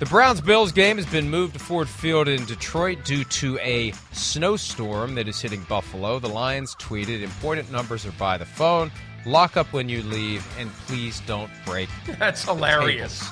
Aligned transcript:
The 0.00 0.06
Browns 0.06 0.40
Bills 0.40 0.72
game 0.72 0.96
has 0.96 1.04
been 1.04 1.28
moved 1.28 1.52
to 1.52 1.58
Ford 1.58 1.86
Field 1.86 2.26
in 2.26 2.46
Detroit 2.46 3.04
due 3.04 3.22
to 3.22 3.58
a 3.58 3.92
snowstorm 4.12 5.14
that 5.16 5.28
is 5.28 5.42
hitting 5.42 5.62
Buffalo. 5.64 6.18
The 6.18 6.26
Lions 6.26 6.74
tweeted 6.76 7.20
important 7.20 7.70
numbers 7.70 8.06
are 8.06 8.12
by 8.12 8.38
the 8.38 8.46
phone. 8.46 8.90
Lock 9.26 9.58
up 9.58 9.70
when 9.74 9.90
you 9.90 10.02
leave, 10.04 10.42
and 10.58 10.70
please 10.86 11.20
don't 11.26 11.50
break. 11.66 11.90
That's 12.18 12.42
hilarious. 12.42 13.28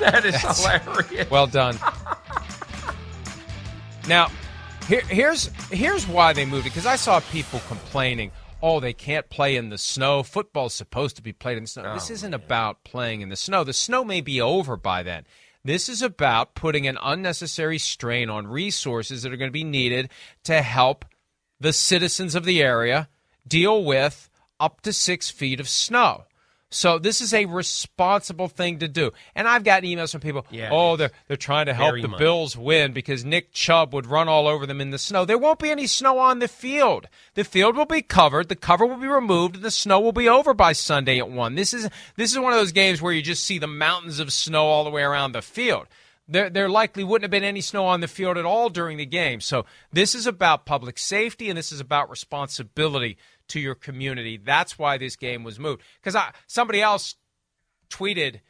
That 0.00 0.24
is 0.24 0.42
That's, 0.42 0.58
hilarious. 0.58 1.30
Well 1.30 1.46
done. 1.46 1.78
now, 4.08 4.28
here, 4.88 5.02
here's 5.02 5.46
here's 5.70 6.04
why 6.08 6.32
they 6.32 6.44
moved 6.44 6.66
it 6.66 6.70
because 6.70 6.84
I 6.84 6.96
saw 6.96 7.20
people 7.30 7.60
complaining. 7.68 8.32
Oh, 8.60 8.80
they 8.80 8.92
can't 8.92 9.30
play 9.30 9.54
in 9.54 9.68
the 9.68 9.78
snow. 9.78 10.24
Football's 10.24 10.74
supposed 10.74 11.14
to 11.14 11.22
be 11.22 11.32
played 11.32 11.58
in 11.58 11.62
the 11.62 11.68
snow. 11.68 11.84
Oh, 11.86 11.94
this 11.94 12.10
isn't 12.10 12.32
man. 12.32 12.40
about 12.40 12.82
playing 12.82 13.20
in 13.20 13.28
the 13.28 13.36
snow. 13.36 13.62
The 13.62 13.72
snow 13.72 14.04
may 14.04 14.20
be 14.20 14.40
over 14.40 14.76
by 14.76 15.04
then. 15.04 15.24
This 15.64 15.88
is 15.88 16.02
about 16.02 16.54
putting 16.54 16.86
an 16.86 16.98
unnecessary 17.02 17.78
strain 17.78 18.30
on 18.30 18.46
resources 18.46 19.22
that 19.22 19.32
are 19.32 19.36
going 19.36 19.50
to 19.50 19.52
be 19.52 19.64
needed 19.64 20.10
to 20.44 20.62
help 20.62 21.04
the 21.60 21.72
citizens 21.72 22.34
of 22.34 22.44
the 22.44 22.62
area 22.62 23.08
deal 23.46 23.84
with 23.84 24.30
up 24.60 24.80
to 24.82 24.92
six 24.92 25.30
feet 25.30 25.60
of 25.60 25.68
snow. 25.68 26.24
So 26.70 26.98
this 26.98 27.20
is 27.22 27.32
a 27.32 27.46
responsible 27.46 28.48
thing 28.48 28.80
to 28.80 28.88
do. 28.88 29.12
And 29.34 29.48
I've 29.48 29.64
gotten 29.64 29.88
emails 29.88 30.12
from 30.12 30.20
people, 30.20 30.46
yeah, 30.50 30.68
oh, 30.70 30.96
they're 30.96 31.10
they're 31.26 31.36
trying 31.36 31.66
to 31.66 31.74
help 31.74 32.00
the 32.00 32.08
much. 32.08 32.18
Bills 32.18 32.56
win 32.56 32.92
because 32.92 33.24
Nick 33.24 33.52
Chubb 33.52 33.94
would 33.94 34.06
run 34.06 34.28
all 34.28 34.46
over 34.46 34.66
them 34.66 34.80
in 34.80 34.90
the 34.90 34.98
snow. 34.98 35.24
There 35.24 35.38
won't 35.38 35.60
be 35.60 35.70
any 35.70 35.86
snow 35.86 36.18
on 36.18 36.40
the 36.40 36.48
field. 36.48 37.08
The 37.34 37.44
field 37.44 37.76
will 37.76 37.86
be 37.86 38.02
covered, 38.02 38.48
the 38.48 38.56
cover 38.56 38.84
will 38.84 38.98
be 38.98 39.06
removed, 39.06 39.56
and 39.56 39.64
the 39.64 39.70
snow 39.70 39.98
will 40.00 40.12
be 40.12 40.28
over 40.28 40.52
by 40.52 40.72
Sunday 40.72 41.18
at 41.18 41.30
one. 41.30 41.54
This 41.54 41.72
is 41.72 41.88
this 42.16 42.32
is 42.32 42.38
one 42.38 42.52
of 42.52 42.58
those 42.58 42.72
games 42.72 43.00
where 43.00 43.12
you 43.12 43.22
just 43.22 43.44
see 43.44 43.58
the 43.58 43.66
mountains 43.66 44.20
of 44.20 44.32
snow 44.32 44.66
all 44.66 44.84
the 44.84 44.90
way 44.90 45.02
around 45.02 45.32
the 45.32 45.42
field. 45.42 45.86
There, 46.30 46.50
there 46.50 46.68
likely 46.68 47.04
wouldn't 47.04 47.24
have 47.24 47.30
been 47.30 47.42
any 47.42 47.62
snow 47.62 47.86
on 47.86 48.02
the 48.02 48.08
field 48.08 48.36
at 48.36 48.44
all 48.44 48.68
during 48.68 48.98
the 48.98 49.06
game. 49.06 49.40
So 49.40 49.64
this 49.90 50.14
is 50.14 50.26
about 50.26 50.66
public 50.66 50.98
safety 50.98 51.48
and 51.48 51.56
this 51.56 51.72
is 51.72 51.80
about 51.80 52.10
responsibility 52.10 53.16
to 53.48 53.60
your 53.60 53.74
community. 53.74 54.36
That's 54.36 54.78
why 54.78 54.98
this 54.98 55.16
game 55.16 55.44
was 55.44 55.58
moved. 55.58 55.82
Because 56.02 56.20
somebody 56.46 56.80
else 56.80 57.16
tweeted, 57.90 58.40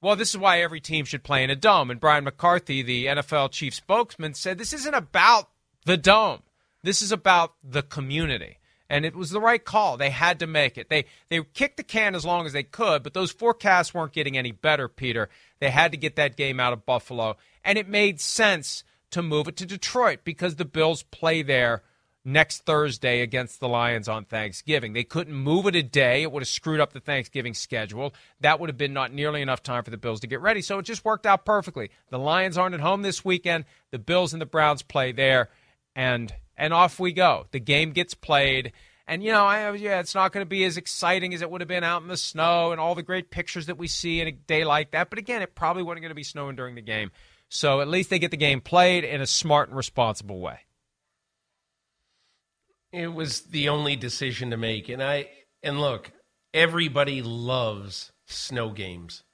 well, 0.00 0.16
this 0.16 0.30
is 0.30 0.38
why 0.38 0.60
every 0.60 0.80
team 0.80 1.04
should 1.04 1.24
play 1.24 1.42
in 1.42 1.50
a 1.50 1.56
dome. 1.56 1.90
And 1.90 2.00
Brian 2.00 2.24
McCarthy, 2.24 2.82
the 2.82 3.06
NFL 3.06 3.52
chief 3.52 3.74
spokesman, 3.74 4.34
said 4.34 4.58
this 4.58 4.72
isn't 4.72 4.94
about 4.94 5.48
the 5.84 5.96
dome. 5.96 6.42
This 6.82 7.00
is 7.00 7.12
about 7.12 7.54
the 7.62 7.82
community. 7.82 8.58
And 8.90 9.06
it 9.06 9.16
was 9.16 9.30
the 9.30 9.40
right 9.40 9.64
call. 9.64 9.96
They 9.96 10.10
had 10.10 10.38
to 10.40 10.46
make 10.46 10.76
it. 10.76 10.90
They 10.90 11.06
they 11.30 11.42
kicked 11.54 11.78
the 11.78 11.82
can 11.82 12.14
as 12.14 12.26
long 12.26 12.44
as 12.44 12.52
they 12.52 12.62
could, 12.62 13.02
but 13.02 13.14
those 13.14 13.32
forecasts 13.32 13.94
weren't 13.94 14.12
getting 14.12 14.36
any 14.36 14.52
better, 14.52 14.88
Peter. 14.88 15.30
They 15.58 15.70
had 15.70 15.90
to 15.92 15.98
get 15.98 16.16
that 16.16 16.36
game 16.36 16.60
out 16.60 16.74
of 16.74 16.84
Buffalo. 16.84 17.38
And 17.64 17.78
it 17.78 17.88
made 17.88 18.20
sense 18.20 18.84
to 19.10 19.22
move 19.22 19.48
it 19.48 19.56
to 19.56 19.66
Detroit 19.66 20.20
because 20.22 20.56
the 20.56 20.66
Bills 20.66 21.02
play 21.04 21.40
there 21.40 21.82
next 22.24 22.64
Thursday 22.64 23.20
against 23.20 23.60
the 23.60 23.68
Lions 23.68 24.08
on 24.08 24.24
Thanksgiving. 24.24 24.92
They 24.92 25.04
couldn't 25.04 25.34
move 25.34 25.66
it 25.66 25.76
a 25.76 25.82
day. 25.82 26.22
It 26.22 26.32
would 26.32 26.42
have 26.42 26.48
screwed 26.48 26.80
up 26.80 26.92
the 26.92 27.00
Thanksgiving 27.00 27.54
schedule. 27.54 28.14
That 28.40 28.60
would 28.60 28.70
have 28.70 28.78
been 28.78 28.94
not 28.94 29.12
nearly 29.12 29.42
enough 29.42 29.62
time 29.62 29.84
for 29.84 29.90
the 29.90 29.98
Bills 29.98 30.20
to 30.20 30.26
get 30.26 30.40
ready. 30.40 30.62
So 30.62 30.78
it 30.78 30.84
just 30.84 31.04
worked 31.04 31.26
out 31.26 31.44
perfectly. 31.44 31.90
The 32.08 32.18
Lions 32.18 32.56
aren't 32.56 32.74
at 32.74 32.80
home 32.80 33.02
this 33.02 33.24
weekend. 33.24 33.64
The 33.90 33.98
Bills 33.98 34.32
and 34.32 34.40
the 34.40 34.46
Browns 34.46 34.82
play 34.82 35.12
there 35.12 35.50
and 35.94 36.32
and 36.56 36.72
off 36.72 37.00
we 37.00 37.12
go. 37.12 37.46
The 37.50 37.60
game 37.60 37.92
gets 37.92 38.14
played. 38.14 38.72
And 39.06 39.22
you 39.22 39.32
know, 39.32 39.44
I, 39.44 39.72
yeah, 39.74 40.00
it's 40.00 40.14
not 40.14 40.32
going 40.32 40.44
to 40.44 40.48
be 40.48 40.64
as 40.64 40.76
exciting 40.76 41.34
as 41.34 41.42
it 41.42 41.50
would 41.50 41.60
have 41.60 41.68
been 41.68 41.84
out 41.84 42.02
in 42.02 42.08
the 42.08 42.16
snow 42.16 42.72
and 42.72 42.80
all 42.80 42.94
the 42.94 43.02
great 43.02 43.30
pictures 43.30 43.66
that 43.66 43.76
we 43.76 43.86
see 43.86 44.20
in 44.20 44.28
a 44.28 44.32
day 44.32 44.64
like 44.64 44.92
that. 44.92 45.10
But 45.10 45.18
again, 45.18 45.42
it 45.42 45.54
probably 45.54 45.82
wasn't 45.82 46.02
going 46.02 46.10
to 46.10 46.14
be 46.14 46.22
snowing 46.22 46.56
during 46.56 46.74
the 46.74 46.80
game. 46.80 47.10
So 47.50 47.80
at 47.80 47.88
least 47.88 48.08
they 48.08 48.18
get 48.18 48.30
the 48.30 48.38
game 48.38 48.62
played 48.62 49.04
in 49.04 49.20
a 49.20 49.26
smart 49.26 49.68
and 49.68 49.76
responsible 49.76 50.40
way. 50.40 50.60
It 52.94 53.12
was 53.12 53.40
the 53.42 53.70
only 53.70 53.96
decision 53.96 54.50
to 54.50 54.56
make, 54.56 54.88
and 54.88 55.02
I 55.02 55.28
and 55.64 55.80
look, 55.80 56.12
everybody 56.52 57.22
loves 57.22 58.12
snow 58.26 58.70
games. 58.70 59.24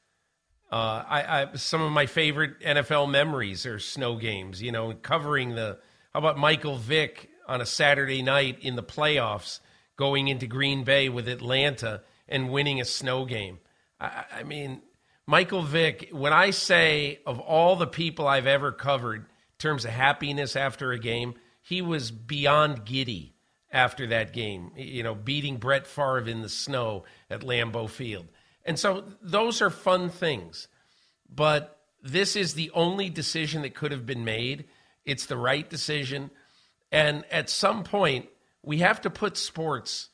Uh, 0.73 1.05
I, 1.07 1.43
I 1.43 1.55
some 1.57 1.83
of 1.83 1.93
my 1.93 2.07
favorite 2.07 2.59
NFL 2.61 3.11
memories 3.11 3.67
are 3.67 3.79
snow 3.79 4.17
games. 4.17 4.63
You 4.63 4.73
know, 4.73 4.95
covering 4.95 5.57
the 5.57 5.79
how 6.15 6.21
about 6.21 6.39
Michael 6.39 6.79
Vick 6.79 7.29
on 7.47 7.61
a 7.61 7.67
Saturday 7.67 8.23
night 8.23 8.59
in 8.63 8.77
the 8.77 8.83
playoffs, 8.83 9.61
going 9.97 10.29
into 10.29 10.47
Green 10.47 10.83
Bay 10.83 11.11
with 11.11 11.29
Atlanta 11.29 12.01
and 12.29 12.51
winning 12.51 12.81
a 12.81 12.85
snow 12.87 13.27
game. 13.27 13.59
I, 14.01 14.25
I 14.39 14.43
mean, 14.43 14.81
Michael 15.27 15.63
Vick. 15.63 16.09
When 16.13 16.33
I 16.33 16.49
say 16.51 17.19
of 17.27 17.39
all 17.39 17.77
the 17.77 17.87
people 17.87 18.27
I've 18.27 18.47
ever 18.47 18.73
covered 18.73 19.21
in 19.21 19.27
terms 19.59 19.85
of 19.85 19.91
happiness 19.91 20.57
after 20.57 20.93
a 20.93 20.99
game, 20.99 21.35
he 21.61 21.83
was 21.83 22.11
beyond 22.11 22.87
giddy 22.87 23.30
after 23.73 24.07
that 24.09 24.33
game, 24.33 24.73
you 24.77 25.03
know, 25.03 25.15
beating 25.15 25.57
Brett 25.57 25.87
Favre 25.87 26.29
in 26.29 26.43
the 26.43 26.49
snow 26.49 27.05
at 27.29 27.41
Lambeau 27.41 27.89
Field. 27.89 28.27
And 28.65 28.79
so 28.79 29.05
those 29.23 29.63
are 29.63 29.71
fun 29.71 30.11
things. 30.11 30.69
But 31.29 31.79
this 32.03 32.37
is 32.37 32.55
the 32.55 32.71
only 32.75 33.09
decision 33.09 33.63
that 33.63 33.75
could 33.75 33.93
have 33.93 34.07
been 34.07 34.25
made. 34.25 34.65
It's 35.05 35.27
the 35.27 35.37
right 35.37 35.69
decision. 35.69 36.31
And 36.91 37.25
at 37.31 37.49
some 37.49 37.85
point, 37.85 38.29
we 38.63 38.79
have 38.79 39.01
to 39.03 39.11
put 39.11 39.37
sports 39.37 40.09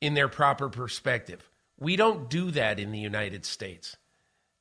in 0.00 0.14
their 0.14 0.28
proper 0.28 0.68
perspective. 0.68 1.48
We 1.78 1.96
don't 1.96 2.28
do 2.28 2.50
that 2.52 2.80
in 2.80 2.90
the 2.90 2.98
United 2.98 3.44
States. 3.44 3.96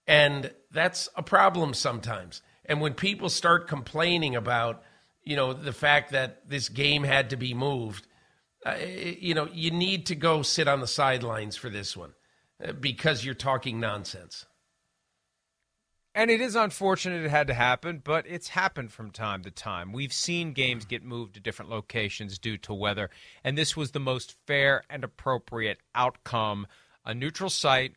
And 0.07 0.51
that's 0.71 1.09
a 1.15 1.23
problem 1.23 1.73
sometimes. 1.73 2.41
And 2.65 2.81
when 2.81 2.93
people 2.93 3.29
start 3.29 3.67
complaining 3.67 4.35
about, 4.35 4.83
you 5.23 5.35
know, 5.35 5.53
the 5.53 5.73
fact 5.73 6.11
that 6.11 6.47
this 6.49 6.69
game 6.69 7.03
had 7.03 7.31
to 7.31 7.37
be 7.37 7.53
moved, 7.53 8.07
uh, 8.65 8.75
you 8.77 9.35
know, 9.35 9.47
you 9.53 9.69
need 9.69 10.07
to 10.07 10.15
go 10.15 10.41
sit 10.41 10.67
on 10.67 10.79
the 10.79 10.87
sidelines 10.87 11.55
for 11.55 11.69
this 11.69 11.95
one 11.95 12.13
uh, 12.63 12.71
because 12.73 13.23
you're 13.23 13.35
talking 13.35 13.79
nonsense. 13.79 14.45
And 16.15 16.31
it 16.31 16.39
is 16.39 16.55
unfortunate 16.55 17.25
it 17.25 17.29
had 17.29 17.47
to 17.47 17.53
happen, 17.53 18.01
but 18.03 18.25
it's 18.25 18.47
happened 18.47 18.91
from 18.93 19.11
time 19.11 19.43
to 19.43 19.51
time. 19.51 19.91
We've 19.91 20.13
seen 20.13 20.53
games 20.53 20.85
get 20.85 21.03
moved 21.03 21.33
to 21.33 21.41
different 21.41 21.69
locations 21.69 22.39
due 22.39 22.57
to 22.59 22.73
weather, 22.73 23.09
and 23.43 23.57
this 23.57 23.75
was 23.75 23.91
the 23.91 23.99
most 23.99 24.35
fair 24.47 24.83
and 24.89 25.03
appropriate 25.03 25.79
outcome. 25.93 26.67
A 27.05 27.13
neutral 27.13 27.49
site, 27.49 27.95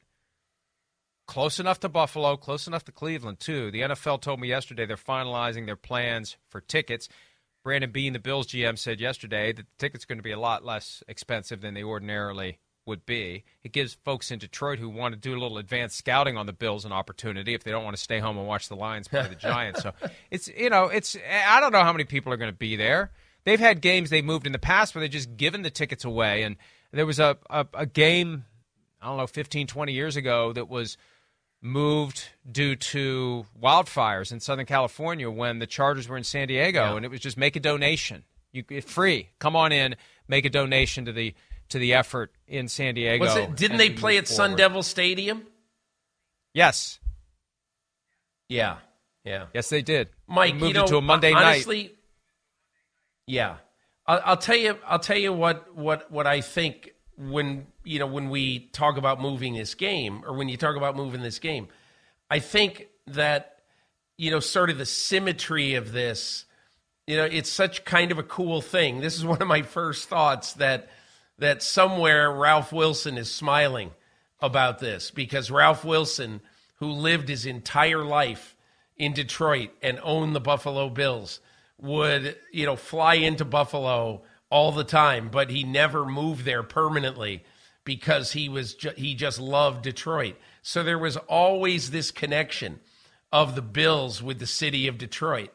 close 1.29 1.61
enough 1.61 1.79
to 1.81 1.89
Buffalo, 1.89 2.37
close 2.37 2.67
enough 2.67 2.85
to 2.87 2.93
Cleveland, 2.93 3.39
too. 3.39 3.71
The 3.71 3.83
NFL 3.83 4.21
told 4.21 4.41
me 4.41 4.49
yesterday 4.49 4.85
they're 4.85 4.97
finalizing 4.97 5.67
their 5.67 5.77
plans 5.77 6.37
for 6.49 6.61
tickets. 6.61 7.09
Brandon 7.69 7.91
Beane, 7.91 8.15
the 8.15 8.19
Bills 8.19 8.47
GM, 8.47 8.79
said 8.79 8.99
yesterday 8.99 9.53
that 9.53 9.67
the 9.67 9.69
tickets 9.77 10.03
are 10.03 10.07
going 10.07 10.19
to 10.19 10.23
be 10.23 10.33
a 10.33 10.41
lot 10.41 10.65
less 10.65 11.03
expensive 11.07 11.61
than 11.61 11.75
they 11.75 11.83
ordinarily 11.83 12.61
would 12.87 13.05
be. 13.05 13.45
It 13.63 13.73
gives 13.73 13.93
folks 14.07 14.31
in 14.31 14.39
Detroit 14.39 14.79
who 14.79 14.89
want 14.89 15.13
to 15.13 15.21
do 15.21 15.33
a 15.33 15.39
little 15.39 15.59
advanced 15.59 15.99
scouting 15.99 16.39
on 16.39 16.47
the 16.47 16.55
Bills 16.55 16.87
an 16.87 16.93
opportunity 16.93 17.53
if 17.53 17.65
they 17.65 17.71
don't 17.71 17.85
want 17.85 17.95
to 17.95 18.03
stay 18.03 18.21
home 18.21 18.39
and 18.39 18.47
watch 18.47 18.71
the 18.71 18.75
Lions 18.75 19.07
play 19.07 19.29
the 19.29 19.35
Giants. 19.39 19.83
so 19.83 19.93
it's 20.31 20.49
you 20.49 20.71
know 20.71 20.85
it's 20.85 21.15
I 21.31 21.61
don't 21.61 21.73
know 21.73 21.83
how 21.83 21.93
many 21.93 22.05
people 22.05 22.33
are 22.33 22.39
going 22.39 22.51
to 22.51 22.57
be 22.57 22.75
there. 22.75 23.13
They've 23.45 23.61
had 23.61 23.83
games 23.83 24.09
they 24.09 24.23
moved 24.23 24.47
in 24.47 24.53
the 24.53 24.59
past 24.59 24.95
where 24.95 25.01
they 25.01 25.09
just 25.09 25.37
given 25.37 25.61
the 25.61 25.69
tickets 25.69 26.07
away, 26.07 26.45
and 26.45 26.57
there 26.91 27.05
was 27.05 27.19
a, 27.19 27.37
a, 27.51 27.67
a 27.75 27.85
game 27.85 28.47
I 29.03 29.09
don't 29.09 29.19
know 29.19 29.27
15, 29.27 29.67
20 29.67 29.93
years 29.93 30.17
ago 30.17 30.55
that 30.55 30.71
was 30.71 30.97
moved 31.61 32.29
due 32.51 32.77
to 32.77 33.47
wildfires 33.61 34.33
in 34.33 34.41
Southern 34.41 34.67
California 34.67 35.31
when 35.31 35.59
the 35.59 35.67
Chargers 35.67 36.09
were 36.09 36.17
in 36.17 36.25
San 36.25 36.49
Diego, 36.49 36.81
yeah. 36.81 36.97
and 36.97 37.05
it 37.05 37.11
was 37.11 37.21
just 37.21 37.37
make 37.37 37.57
a 37.57 37.61
donation. 37.61 38.25
You 38.53 38.65
it's 38.71 38.91
free. 38.91 39.29
Come 39.39 39.57
on 39.57 39.73
in, 39.73 39.97
make 40.27 40.45
a 40.45 40.51
donation 40.51 41.05
to 41.07 41.13
the 41.13 41.35
to 41.71 41.79
the 41.79 41.95
effort 41.95 42.33
in 42.47 42.69
San 42.69 42.95
Diego. 42.95 43.25
It, 43.25 43.57
didn't 43.57 43.77
they 43.77 43.91
play 43.91 44.17
at 44.17 44.27
forward. 44.27 44.37
Sun 44.37 44.57
Devil 44.57 44.83
Stadium? 44.83 45.47
Yes. 46.55 46.99
Yeah. 48.49 48.79
Yeah. 49.25 49.47
Yes, 49.53 49.69
they 49.69 49.83
did. 49.83 50.09
Mike, 50.27 50.55
moved 50.55 50.69
you 50.69 50.73
know, 50.75 50.85
it 50.85 50.89
to 50.89 50.97
a 50.97 51.03
Monday 51.03 51.33
honestly, 51.33 51.83
night. 51.83 51.95
Yeah. 53.27 53.57
I'll, 54.07 54.23
I'll 54.25 54.37
tell 54.39 54.57
you. 54.57 54.79
I'll 54.87 54.99
tell 54.99 55.19
you 55.19 55.33
what 55.33 55.77
what 55.77 56.11
what 56.11 56.27
I 56.27 56.41
think 56.41 56.93
when 57.19 57.67
you 57.89 57.99
know 57.99 58.07
when 58.07 58.29
we 58.29 58.61
talk 58.73 58.99
about 58.99 59.19
moving 59.21 59.55
this 59.55 59.75
game, 59.75 60.23
or 60.27 60.35
when 60.35 60.51
you 60.51 60.59
talk 60.59 60.77
about 60.77 60.95
moving 60.95 61.23
this 61.23 61.39
game. 61.39 61.69
I 62.31 62.39
think 62.39 62.89
that 63.07 63.61
you 64.19 64.31
know 64.31 64.41
sort 64.41 64.69
of 64.69 64.77
the 64.77 64.87
symmetry 64.87 65.75
of 65.75 65.93
this. 65.93 66.45
You 67.07 67.17
know, 67.17 67.25
it's 67.25 67.51
such 67.51 67.87
kind 67.87 68.13
of 68.13 68.19
a 68.19 68.23
cool 68.23 68.61
thing. 68.61 69.01
This 69.01 69.17
is 69.17 69.25
one 69.33 69.41
of 69.41 69.49
my 69.49 69.63
first 69.63 70.09
thoughts 70.09 70.53
that 70.55 70.91
that 71.39 71.63
somewhere 71.63 72.31
Ralph 72.31 72.73
Wilson 72.73 73.17
is 73.17 73.33
smiling 73.33 73.93
about 74.41 74.81
this 74.81 75.11
because 75.11 75.51
Ralph 75.51 75.83
Wilson, 75.83 76.43
who 76.77 76.91
lived 76.91 77.29
his 77.29 77.47
entire 77.47 78.05
life 78.05 78.55
in 78.99 79.15
Detroit 79.15 79.71
and 79.81 79.99
owned 80.03 80.35
the 80.35 80.41
Buffalo 80.41 80.91
Bills, 80.91 81.41
would, 81.81 82.37
you 82.53 82.67
know, 82.67 82.77
fly 82.77 83.15
into 83.15 83.45
Buffalo 83.45 84.23
all 84.51 84.73
the 84.73 84.85
time, 84.85 85.31
but 85.31 85.51
he 85.51 85.63
never 85.65 86.05
moved 86.05 86.45
there 86.45 86.63
permanently 86.63 87.45
because 87.89 88.33
he 88.33 88.51
was 88.51 88.75
ju- 88.75 88.93
he 88.99 89.15
just 89.15 89.41
loved 89.41 89.81
Detroit. 89.81 90.37
So 90.61 90.83
there 90.83 90.99
was 90.99 91.17
always 91.17 91.91
this 91.91 92.11
connection 92.11 92.81
of 93.33 93.55
the 93.55 93.63
Bills 93.63 94.23
with 94.23 94.39
the 94.41 94.47
city 94.47 94.89
of 94.89 94.99
Detroit. 94.99 95.49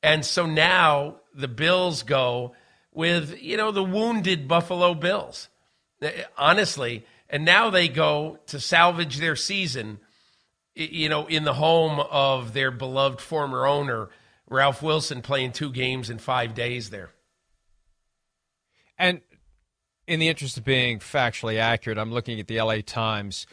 And 0.00 0.24
so 0.24 0.46
now 0.46 1.16
the 1.34 1.48
Bills 1.48 2.04
go 2.04 2.54
with, 2.92 3.42
you 3.42 3.56
know, 3.56 3.72
the 3.72 3.82
wounded 3.82 4.46
Buffalo 4.46 4.94
Bills. 4.94 5.48
Eh, 6.00 6.22
honestly, 6.38 7.04
and 7.28 7.44
now 7.44 7.68
they 7.68 7.88
go 7.88 8.38
to 8.46 8.60
salvage 8.60 9.18
their 9.18 9.34
season, 9.34 9.98
you 10.76 11.08
know, 11.08 11.26
in 11.26 11.42
the 11.42 11.54
home 11.54 11.98
of 11.98 12.52
their 12.52 12.70
beloved 12.70 13.20
former 13.20 13.66
owner, 13.66 14.08
Ralph 14.48 14.84
Wilson, 14.84 15.20
playing 15.20 15.50
two 15.50 15.72
games 15.72 16.10
in 16.10 16.18
five 16.18 16.54
days 16.54 16.90
there. 16.90 17.10
And 18.96 19.20
in 20.06 20.20
the 20.20 20.28
interest 20.28 20.56
of 20.56 20.64
being 20.64 20.98
factually 20.98 21.58
accurate, 21.58 21.98
I'm 21.98 22.12
looking 22.12 22.40
at 22.40 22.46
the 22.46 22.60
LA 22.60 22.78
Times 22.84 23.46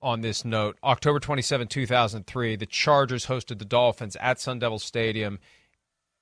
on 0.00 0.20
this 0.20 0.44
note. 0.44 0.76
October 0.82 1.20
27, 1.20 1.68
2003, 1.68 2.56
the 2.56 2.66
Chargers 2.66 3.26
hosted 3.26 3.58
the 3.58 3.64
Dolphins 3.64 4.16
at 4.16 4.40
Sun 4.40 4.58
Devil 4.58 4.78
Stadium 4.78 5.38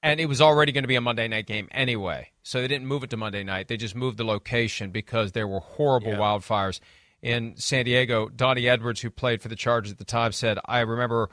and 0.03 0.21
it 0.21 0.27
was 0.27 0.41
already 0.41 0.73
going 0.73 0.85
to 0.85 0.89
be 0.89 0.97
a 0.97 1.01
Monday 1.01 1.29
night 1.29 1.47
game 1.47 1.69
anyway. 1.71 2.31
So 2.43 2.61
they 2.61 2.69
didn't 2.69 2.87
move 2.87 3.05
it 3.05 3.11
to 3.11 3.17
Monday 3.17 3.45
night. 3.45 3.69
They 3.69 3.77
just 3.77 3.95
moved 3.95 4.17
the 4.17 4.25
location 4.25 4.91
because 4.91 5.33
there 5.33 5.47
were 5.47 5.61
horrible 5.61 6.13
yeah. 6.13 6.19
wildfires 6.19 6.81
in 7.23 7.55
San 7.57 7.85
Diego. 7.85 8.29
Donnie 8.29 8.69
Edwards, 8.69 9.01
who 9.01 9.11
played 9.11 9.43
for 9.43 9.49
the 9.49 9.57
Chargers 9.57 9.93
at 9.93 9.99
the 9.99 10.05
time, 10.05 10.33
said, 10.33 10.59
I 10.65 10.81
remember 10.81 11.29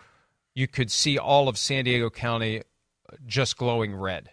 you 0.54 0.68
could 0.68 0.92
see 0.92 1.18
all 1.18 1.48
of 1.48 1.58
San 1.58 1.86
Diego 1.86 2.10
County 2.10 2.64
just 3.26 3.58
glowing 3.58 3.96
red 3.96 4.32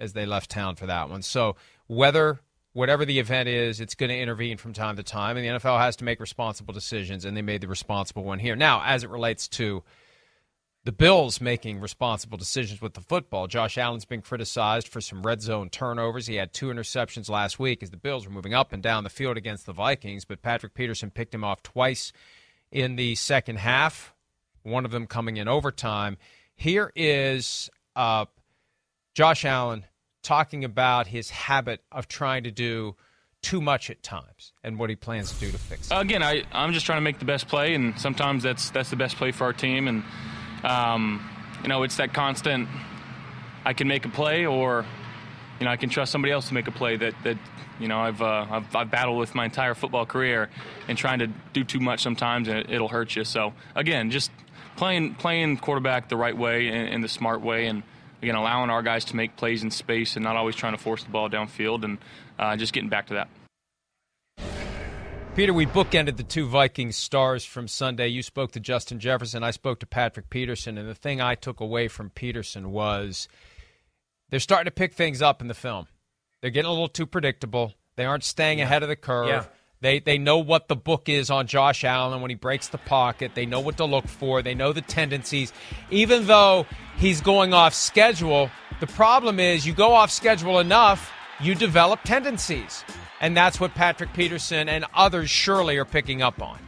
as 0.00 0.12
they 0.12 0.26
left 0.26 0.50
town 0.50 0.74
for 0.74 0.86
that 0.86 1.08
one. 1.08 1.22
So 1.22 1.54
whether 1.86 2.40
whatever 2.72 3.04
the 3.04 3.18
event 3.18 3.48
is, 3.48 3.80
it's 3.80 3.94
going 3.94 4.10
to 4.10 4.18
intervene 4.18 4.56
from 4.56 4.72
time 4.72 4.96
to 4.96 5.02
time, 5.02 5.36
and 5.36 5.44
the 5.44 5.50
NFL 5.50 5.78
has 5.78 5.96
to 5.96 6.04
make 6.04 6.20
responsible 6.20 6.74
decisions, 6.74 7.24
and 7.24 7.36
they 7.36 7.42
made 7.42 7.60
the 7.60 7.68
responsible 7.68 8.24
one 8.24 8.38
here. 8.38 8.56
Now, 8.56 8.82
as 8.84 9.04
it 9.04 9.10
relates 9.10 9.48
to 9.48 9.82
the 10.88 10.92
Bills 10.92 11.38
making 11.38 11.80
responsible 11.80 12.38
decisions 12.38 12.80
with 12.80 12.94
the 12.94 13.02
football. 13.02 13.46
Josh 13.46 13.76
Allen's 13.76 14.06
been 14.06 14.22
criticized 14.22 14.88
for 14.88 15.02
some 15.02 15.22
red 15.22 15.42
zone 15.42 15.68
turnovers. 15.68 16.26
He 16.26 16.36
had 16.36 16.54
two 16.54 16.68
interceptions 16.68 17.28
last 17.28 17.58
week 17.58 17.82
as 17.82 17.90
the 17.90 17.98
Bills 17.98 18.26
were 18.26 18.32
moving 18.32 18.54
up 18.54 18.72
and 18.72 18.82
down 18.82 19.04
the 19.04 19.10
field 19.10 19.36
against 19.36 19.66
the 19.66 19.74
Vikings, 19.74 20.24
but 20.24 20.40
Patrick 20.40 20.72
Peterson 20.72 21.10
picked 21.10 21.34
him 21.34 21.44
off 21.44 21.62
twice 21.62 22.10
in 22.72 22.96
the 22.96 23.16
second 23.16 23.58
half, 23.58 24.14
one 24.62 24.86
of 24.86 24.90
them 24.90 25.06
coming 25.06 25.36
in 25.36 25.46
overtime. 25.46 26.16
Here 26.54 26.90
is 26.96 27.68
uh, 27.94 28.24
Josh 29.14 29.44
Allen 29.44 29.84
talking 30.28 30.62
about 30.62 31.06
his 31.06 31.30
habit 31.30 31.80
of 31.90 32.06
trying 32.06 32.44
to 32.44 32.50
do 32.50 32.94
too 33.40 33.62
much 33.62 33.88
at 33.88 34.02
times 34.02 34.52
and 34.62 34.78
what 34.78 34.90
he 34.90 34.94
plans 34.96 35.32
to 35.32 35.40
do 35.40 35.50
to 35.50 35.56
fix 35.56 35.90
it. 35.90 35.94
Again, 35.94 36.22
I, 36.22 36.42
I'm 36.52 36.74
just 36.74 36.84
trying 36.84 36.98
to 36.98 37.02
make 37.02 37.18
the 37.18 37.24
best 37.24 37.48
play, 37.48 37.72
and 37.72 37.98
sometimes 37.98 38.42
that's 38.42 38.68
that's 38.68 38.90
the 38.90 38.96
best 38.96 39.16
play 39.16 39.32
for 39.32 39.44
our 39.44 39.54
team. 39.54 39.88
And 39.88 40.04
um, 40.64 41.26
you 41.62 41.68
know, 41.68 41.82
it's 41.82 41.96
that 41.96 42.12
constant. 42.12 42.68
I 43.64 43.72
can 43.72 43.88
make 43.88 44.04
a 44.04 44.10
play, 44.10 44.44
or 44.44 44.84
you 45.58 45.64
know, 45.64 45.70
I 45.70 45.76
can 45.76 45.88
trust 45.88 46.12
somebody 46.12 46.30
else 46.30 46.48
to 46.48 46.54
make 46.54 46.68
a 46.68 46.72
play. 46.72 46.98
That 46.98 47.14
that 47.24 47.38
you 47.80 47.88
know, 47.88 47.98
I've 47.98 48.20
uh, 48.20 48.46
I've, 48.50 48.76
I've, 48.76 48.90
battled 48.90 49.18
with 49.18 49.34
my 49.34 49.46
entire 49.46 49.74
football 49.74 50.04
career, 50.04 50.50
and 50.88 50.98
trying 50.98 51.20
to 51.20 51.28
do 51.54 51.64
too 51.64 51.80
much 51.80 52.02
sometimes, 52.02 52.48
and 52.48 52.68
it, 52.68 52.78
will 52.78 52.88
hurt 52.88 53.16
you. 53.16 53.24
So 53.24 53.54
again, 53.74 54.10
just 54.10 54.30
playing 54.76 55.14
playing 55.14 55.56
quarterback 55.56 56.10
the 56.10 56.18
right 56.18 56.36
way 56.36 56.68
and, 56.68 56.86
and 56.90 57.02
the 57.02 57.08
smart 57.08 57.40
way, 57.40 57.66
and 57.66 57.82
again, 58.22 58.34
allowing 58.34 58.70
our 58.70 58.82
guys 58.82 59.04
to 59.06 59.16
make 59.16 59.36
plays 59.36 59.62
in 59.62 59.70
space, 59.70 60.16
and 60.16 60.24
not 60.24 60.36
always 60.36 60.56
trying 60.56 60.76
to 60.76 60.82
force 60.82 61.04
the 61.04 61.10
ball 61.10 61.28
downfield, 61.28 61.84
and 61.84 61.98
uh, 62.38 62.56
just 62.56 62.72
getting 62.72 62.88
back 62.88 63.06
to 63.08 63.14
that. 63.14 63.28
Peter, 65.38 65.54
we 65.54 65.66
bookended 65.66 66.16
the 66.16 66.24
two 66.24 66.48
Vikings 66.48 66.96
stars 66.96 67.44
from 67.44 67.68
Sunday. 67.68 68.08
You 68.08 68.22
spoke 68.22 68.50
to 68.52 68.60
Justin 68.60 68.98
Jefferson. 68.98 69.44
I 69.44 69.52
spoke 69.52 69.78
to 69.78 69.86
Patrick 69.86 70.30
Peterson. 70.30 70.76
And 70.76 70.88
the 70.88 70.96
thing 70.96 71.20
I 71.20 71.36
took 71.36 71.60
away 71.60 71.86
from 71.86 72.10
Peterson 72.10 72.72
was 72.72 73.28
they're 74.30 74.40
starting 74.40 74.64
to 74.64 74.72
pick 74.72 74.94
things 74.94 75.22
up 75.22 75.40
in 75.40 75.46
the 75.46 75.54
film. 75.54 75.86
They're 76.40 76.50
getting 76.50 76.66
a 76.66 76.72
little 76.72 76.88
too 76.88 77.06
predictable. 77.06 77.74
They 77.94 78.04
aren't 78.04 78.24
staying 78.24 78.58
yeah. 78.58 78.64
ahead 78.64 78.82
of 78.82 78.88
the 78.88 78.96
curve. 78.96 79.28
Yeah. 79.28 79.44
They, 79.80 80.00
they 80.00 80.18
know 80.18 80.38
what 80.38 80.66
the 80.66 80.74
book 80.74 81.08
is 81.08 81.30
on 81.30 81.46
Josh 81.46 81.84
Allen 81.84 82.20
when 82.20 82.30
he 82.30 82.34
breaks 82.34 82.66
the 82.66 82.78
pocket. 82.78 83.36
They 83.36 83.46
know 83.46 83.60
what 83.60 83.76
to 83.76 83.84
look 83.84 84.08
for. 84.08 84.42
They 84.42 84.56
know 84.56 84.72
the 84.72 84.80
tendencies. 84.80 85.52
Even 85.92 86.26
though 86.26 86.66
he's 86.98 87.20
going 87.20 87.54
off 87.54 87.74
schedule, 87.74 88.50
the 88.80 88.86
problem 88.86 89.40
is 89.40 89.66
you 89.66 89.72
go 89.72 89.92
off 89.92 90.10
schedule 90.10 90.58
enough, 90.58 91.10
you 91.40 91.54
develop 91.54 92.00
tendencies. 92.04 92.84
And 93.20 93.36
that's 93.36 93.58
what 93.58 93.74
Patrick 93.74 94.12
Peterson 94.12 94.68
and 94.68 94.84
others 94.94 95.30
surely 95.30 95.76
are 95.78 95.84
picking 95.84 96.22
up 96.22 96.40
on. 96.42 96.58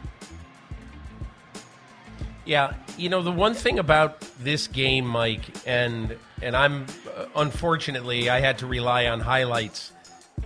Yeah, 2.43 2.73
you 2.97 3.07
know 3.07 3.21
the 3.21 3.31
one 3.31 3.53
thing 3.53 3.77
about 3.77 4.19
this 4.39 4.67
game, 4.67 5.05
Mike, 5.05 5.45
and 5.65 6.17
and 6.41 6.55
I'm 6.55 6.87
uh, 7.15 7.25
unfortunately 7.35 8.29
I 8.29 8.39
had 8.39 8.57
to 8.57 8.67
rely 8.67 9.05
on 9.05 9.19
highlights, 9.19 9.93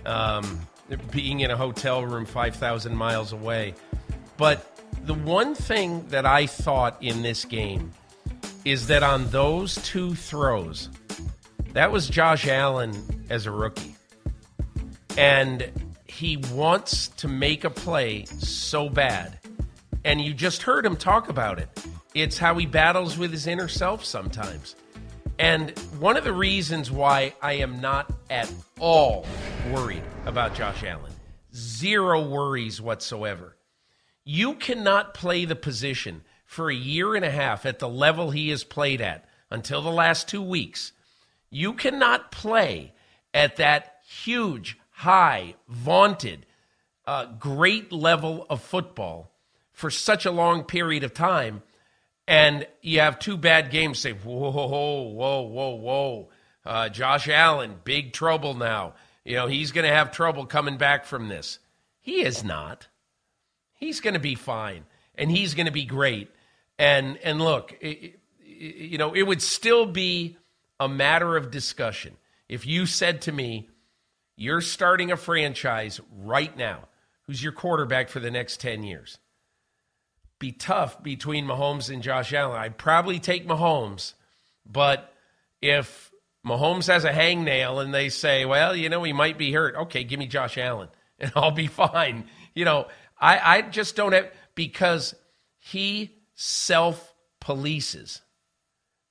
um, 0.04 0.60
being 1.10 1.40
in 1.40 1.50
a 1.50 1.56
hotel 1.56 2.04
room 2.04 2.26
five 2.26 2.54
thousand 2.54 2.94
miles 2.96 3.32
away. 3.32 3.74
But 4.36 4.78
the 5.06 5.14
one 5.14 5.54
thing 5.54 6.06
that 6.08 6.26
I 6.26 6.46
thought 6.46 6.98
in 7.00 7.22
this 7.22 7.46
game 7.46 7.92
is 8.66 8.88
that 8.88 9.04
on 9.04 9.30
those 9.30 9.76
two 9.76 10.12
throws, 10.16 10.88
that 11.72 11.92
was 11.92 12.08
Josh 12.08 12.48
Allen 12.48 13.24
as 13.30 13.46
a 13.46 13.50
rookie, 13.52 13.94
and 15.16 15.70
he 16.04 16.36
wants 16.52 17.06
to 17.08 17.28
make 17.28 17.62
a 17.62 17.70
play 17.70 18.24
so 18.24 18.88
bad. 18.88 19.38
And 20.04 20.20
you 20.20 20.34
just 20.34 20.62
heard 20.62 20.84
him 20.84 20.96
talk 20.96 21.28
about 21.28 21.60
it. 21.60 21.68
It's 22.12 22.38
how 22.38 22.58
he 22.58 22.66
battles 22.66 23.16
with 23.16 23.30
his 23.30 23.46
inner 23.46 23.68
self 23.68 24.04
sometimes. 24.04 24.74
And 25.38 25.70
one 26.00 26.16
of 26.16 26.24
the 26.24 26.32
reasons 26.32 26.90
why 26.90 27.34
I 27.40 27.52
am 27.52 27.80
not 27.80 28.12
at 28.30 28.52
all 28.80 29.26
worried 29.70 30.02
about 30.24 30.56
Josh 30.56 30.82
Allen, 30.82 31.12
zero 31.54 32.28
worries 32.28 32.80
whatsoever. 32.80 33.56
You 34.24 34.54
cannot 34.54 35.14
play 35.14 35.44
the 35.44 35.54
position 35.54 36.22
for 36.46 36.70
a 36.70 36.74
year 36.74 37.14
and 37.14 37.24
a 37.24 37.30
half 37.30 37.66
at 37.66 37.80
the 37.80 37.88
level 37.88 38.30
he 38.30 38.48
has 38.48 38.64
played 38.64 39.00
at 39.00 39.26
until 39.50 39.82
the 39.82 39.90
last 39.90 40.28
two 40.28 40.42
weeks, 40.42 40.92
you 41.50 41.74
cannot 41.74 42.30
play 42.32 42.94
at 43.34 43.56
that 43.56 44.00
huge, 44.06 44.78
high, 44.90 45.54
vaunted, 45.68 46.46
uh, 47.06 47.26
great 47.38 47.92
level 47.92 48.46
of 48.48 48.62
football 48.62 49.30
for 49.72 49.90
such 49.90 50.24
a 50.24 50.30
long 50.30 50.64
period 50.64 51.04
of 51.04 51.12
time. 51.12 51.62
And 52.26 52.66
you 52.80 53.00
have 53.00 53.18
two 53.18 53.36
bad 53.36 53.70
games. 53.70 53.98
Say, 53.98 54.12
whoa, 54.12 54.50
whoa, 54.50 55.02
whoa, 55.02 55.42
whoa, 55.42 55.74
whoa. 55.74 56.28
Uh, 56.64 56.88
Josh 56.88 57.28
Allen, 57.28 57.76
big 57.84 58.12
trouble 58.12 58.54
now. 58.54 58.94
You 59.24 59.36
know, 59.36 59.46
he's 59.46 59.72
going 59.72 59.86
to 59.86 59.94
have 59.94 60.10
trouble 60.10 60.46
coming 60.46 60.76
back 60.76 61.04
from 61.04 61.28
this. 61.28 61.58
He 62.00 62.22
is 62.22 62.42
not. 62.42 62.88
He's 63.74 64.00
going 64.00 64.14
to 64.14 64.20
be 64.20 64.34
fine, 64.34 64.84
and 65.16 65.30
he's 65.30 65.54
going 65.54 65.66
to 65.66 65.72
be 65.72 65.84
great. 65.84 66.30
And 66.78 67.18
and 67.18 67.40
look, 67.40 67.76
it, 67.80 68.20
you 68.44 68.98
know, 68.98 69.14
it 69.14 69.22
would 69.22 69.42
still 69.42 69.86
be 69.86 70.36
a 70.78 70.88
matter 70.88 71.36
of 71.36 71.50
discussion 71.50 72.16
if 72.48 72.66
you 72.66 72.86
said 72.86 73.22
to 73.22 73.32
me, 73.32 73.68
"You're 74.36 74.60
starting 74.60 75.10
a 75.10 75.16
franchise 75.16 76.00
right 76.16 76.56
now. 76.56 76.88
Who's 77.22 77.42
your 77.42 77.52
quarterback 77.52 78.08
for 78.08 78.20
the 78.20 78.30
next 78.30 78.60
ten 78.60 78.82
years?" 78.82 79.18
Be 80.38 80.52
tough 80.52 81.02
between 81.02 81.46
Mahomes 81.46 81.88
and 81.88 82.02
Josh 82.02 82.34
Allen. 82.34 82.60
I'd 82.60 82.76
probably 82.76 83.18
take 83.18 83.48
Mahomes, 83.48 84.12
but 84.66 85.14
if 85.62 86.12
Mahomes 86.46 86.86
has 86.86 87.04
a 87.04 87.12
hangnail 87.12 87.82
and 87.82 87.92
they 87.92 88.08
say, 88.08 88.44
well, 88.44 88.74
you 88.74 88.88
know, 88.88 89.02
he 89.02 89.12
might 89.12 89.36
be 89.36 89.52
hurt. 89.52 89.74
Okay, 89.74 90.04
give 90.04 90.18
me 90.18 90.26
Josh 90.26 90.56
Allen 90.56 90.88
and 91.18 91.32
I'll 91.34 91.50
be 91.50 91.66
fine. 91.66 92.26
You 92.54 92.64
know, 92.64 92.86
I, 93.18 93.58
I 93.58 93.62
just 93.62 93.96
don't 93.96 94.12
have, 94.12 94.30
because 94.54 95.14
he 95.58 96.15
self 96.36 97.12
polices. 97.40 98.20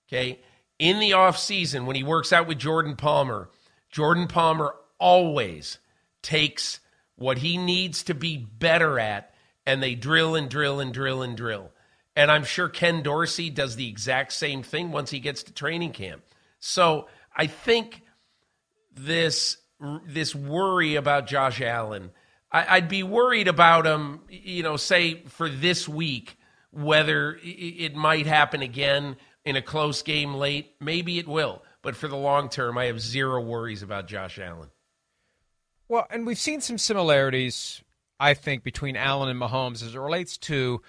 Okay. 0.08 0.40
In 0.80 1.00
the 1.00 1.12
offseason, 1.12 1.86
when 1.86 1.96
he 1.96 2.04
works 2.04 2.32
out 2.32 2.48
with 2.48 2.60
Jordan 2.60 2.96
Palmer, 2.96 3.50
Jordan 3.92 4.28
Palmer 4.28 4.76
always 5.00 5.80
takes 6.22 6.80
what 7.16 7.38
he 7.38 7.58
needs 7.58 8.04
to 8.04 8.14
be 8.14 8.38
better 8.38 9.00
at 9.00 9.34
and 9.66 9.82
they 9.82 9.96
drill 9.96 10.36
and 10.36 10.50
drill 10.50 10.80
and 10.80 10.94
drill 10.94 11.22
and 11.22 11.36
drill. 11.36 11.72
And 12.16 12.32
I'm 12.32 12.44
sure 12.44 12.70
Ken 12.70 13.02
Dorsey 13.02 13.50
does 13.50 13.76
the 13.76 13.90
exact 13.90 14.32
same 14.32 14.64
thing 14.64 14.92
once 14.92 15.10
he 15.10 15.20
gets 15.20 15.44
to 15.44 15.54
training 15.54 15.92
camp. 15.92 16.24
So 16.60 17.08
I 17.36 17.48
think 17.48 18.02
this 18.94 19.58
this 20.08 20.34
worry 20.34 20.96
about 20.96 21.28
Josh 21.28 21.62
Allen, 21.62 22.12
I, 22.52 22.80
would 22.80 22.88
be 22.88 23.04
worried 23.04 23.50
about 23.50 23.86
him. 23.86 24.22
You 24.30 24.64
know, 24.64 24.78
say 24.78 25.24
for 25.28 25.50
this 25.50 25.90
week, 25.90 26.38
whether 26.76 27.40
it 27.42 27.96
might 27.96 28.28
happen 28.28 28.62
again 28.62 29.16
in 29.46 29.56
a 29.56 29.62
close 29.62 30.02
game 30.02 30.36
late. 30.36 30.76
Maybe 30.80 31.18
it 31.18 31.28
will, 31.28 31.64
but 31.82 31.96
for 31.96 32.08
the 32.08 32.18
long 32.18 32.50
term, 32.50 32.78
I 32.78 32.86
have 32.86 33.00
zero 33.00 33.42
worries 33.42 33.82
about 33.82 34.08
Josh 34.08 34.38
Allen. 34.38 34.70
Well, 35.88 36.08
and 36.10 36.26
we've 36.26 36.40
seen 36.40 36.62
some 36.62 36.78
similarities, 36.78 37.82
I 38.20 38.34
think, 38.34 38.64
between 38.64 38.96
Allen 38.96 39.30
and 39.30 39.40
Mahomes 39.40 39.84
as 39.84 39.96
it 39.96 40.00
relates 40.00 40.38
to 40.40 40.82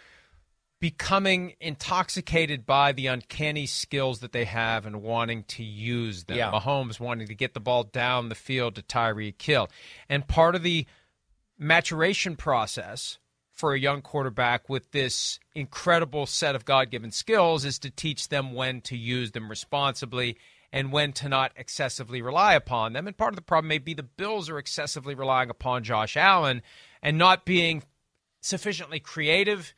becoming 0.80 1.54
intoxicated 1.60 2.66
by 2.66 2.92
the 2.92 3.06
uncanny 3.06 3.66
skills 3.66 4.20
that 4.20 4.32
they 4.32 4.44
have 4.44 4.86
and 4.86 5.02
wanting 5.02 5.42
to 5.44 5.62
use 5.62 6.24
them. 6.24 6.36
Yeah. 6.36 6.50
Mahomes 6.50 7.00
wanting 7.00 7.28
to 7.28 7.34
get 7.34 7.54
the 7.54 7.60
ball 7.60 7.84
down 7.84 8.28
the 8.28 8.34
field 8.34 8.74
to 8.74 8.82
Tyreek 8.82 9.40
Hill. 9.40 9.68
And 10.08 10.26
part 10.26 10.54
of 10.54 10.62
the 10.62 10.86
maturation 11.58 12.36
process 12.36 13.18
for 13.56 13.72
a 13.72 13.80
young 13.80 14.02
quarterback 14.02 14.68
with 14.68 14.92
this 14.92 15.40
incredible 15.54 16.26
set 16.26 16.54
of 16.54 16.66
God 16.66 16.90
given 16.90 17.10
skills 17.10 17.64
is 17.64 17.78
to 17.80 17.90
teach 17.90 18.28
them 18.28 18.52
when 18.52 18.82
to 18.82 18.96
use 18.96 19.32
them 19.32 19.48
responsibly 19.48 20.36
and 20.72 20.92
when 20.92 21.12
to 21.14 21.28
not 21.28 21.52
excessively 21.56 22.20
rely 22.20 22.52
upon 22.52 22.92
them. 22.92 23.06
And 23.06 23.16
part 23.16 23.32
of 23.32 23.36
the 23.36 23.42
problem 23.42 23.68
may 23.68 23.78
be 23.78 23.94
the 23.94 24.02
Bills 24.02 24.50
are 24.50 24.58
excessively 24.58 25.14
relying 25.14 25.48
upon 25.48 25.84
Josh 25.84 26.18
Allen 26.18 26.60
and 27.02 27.16
not 27.16 27.46
being 27.46 27.82
sufficiently 28.42 29.00
creative 29.00 29.72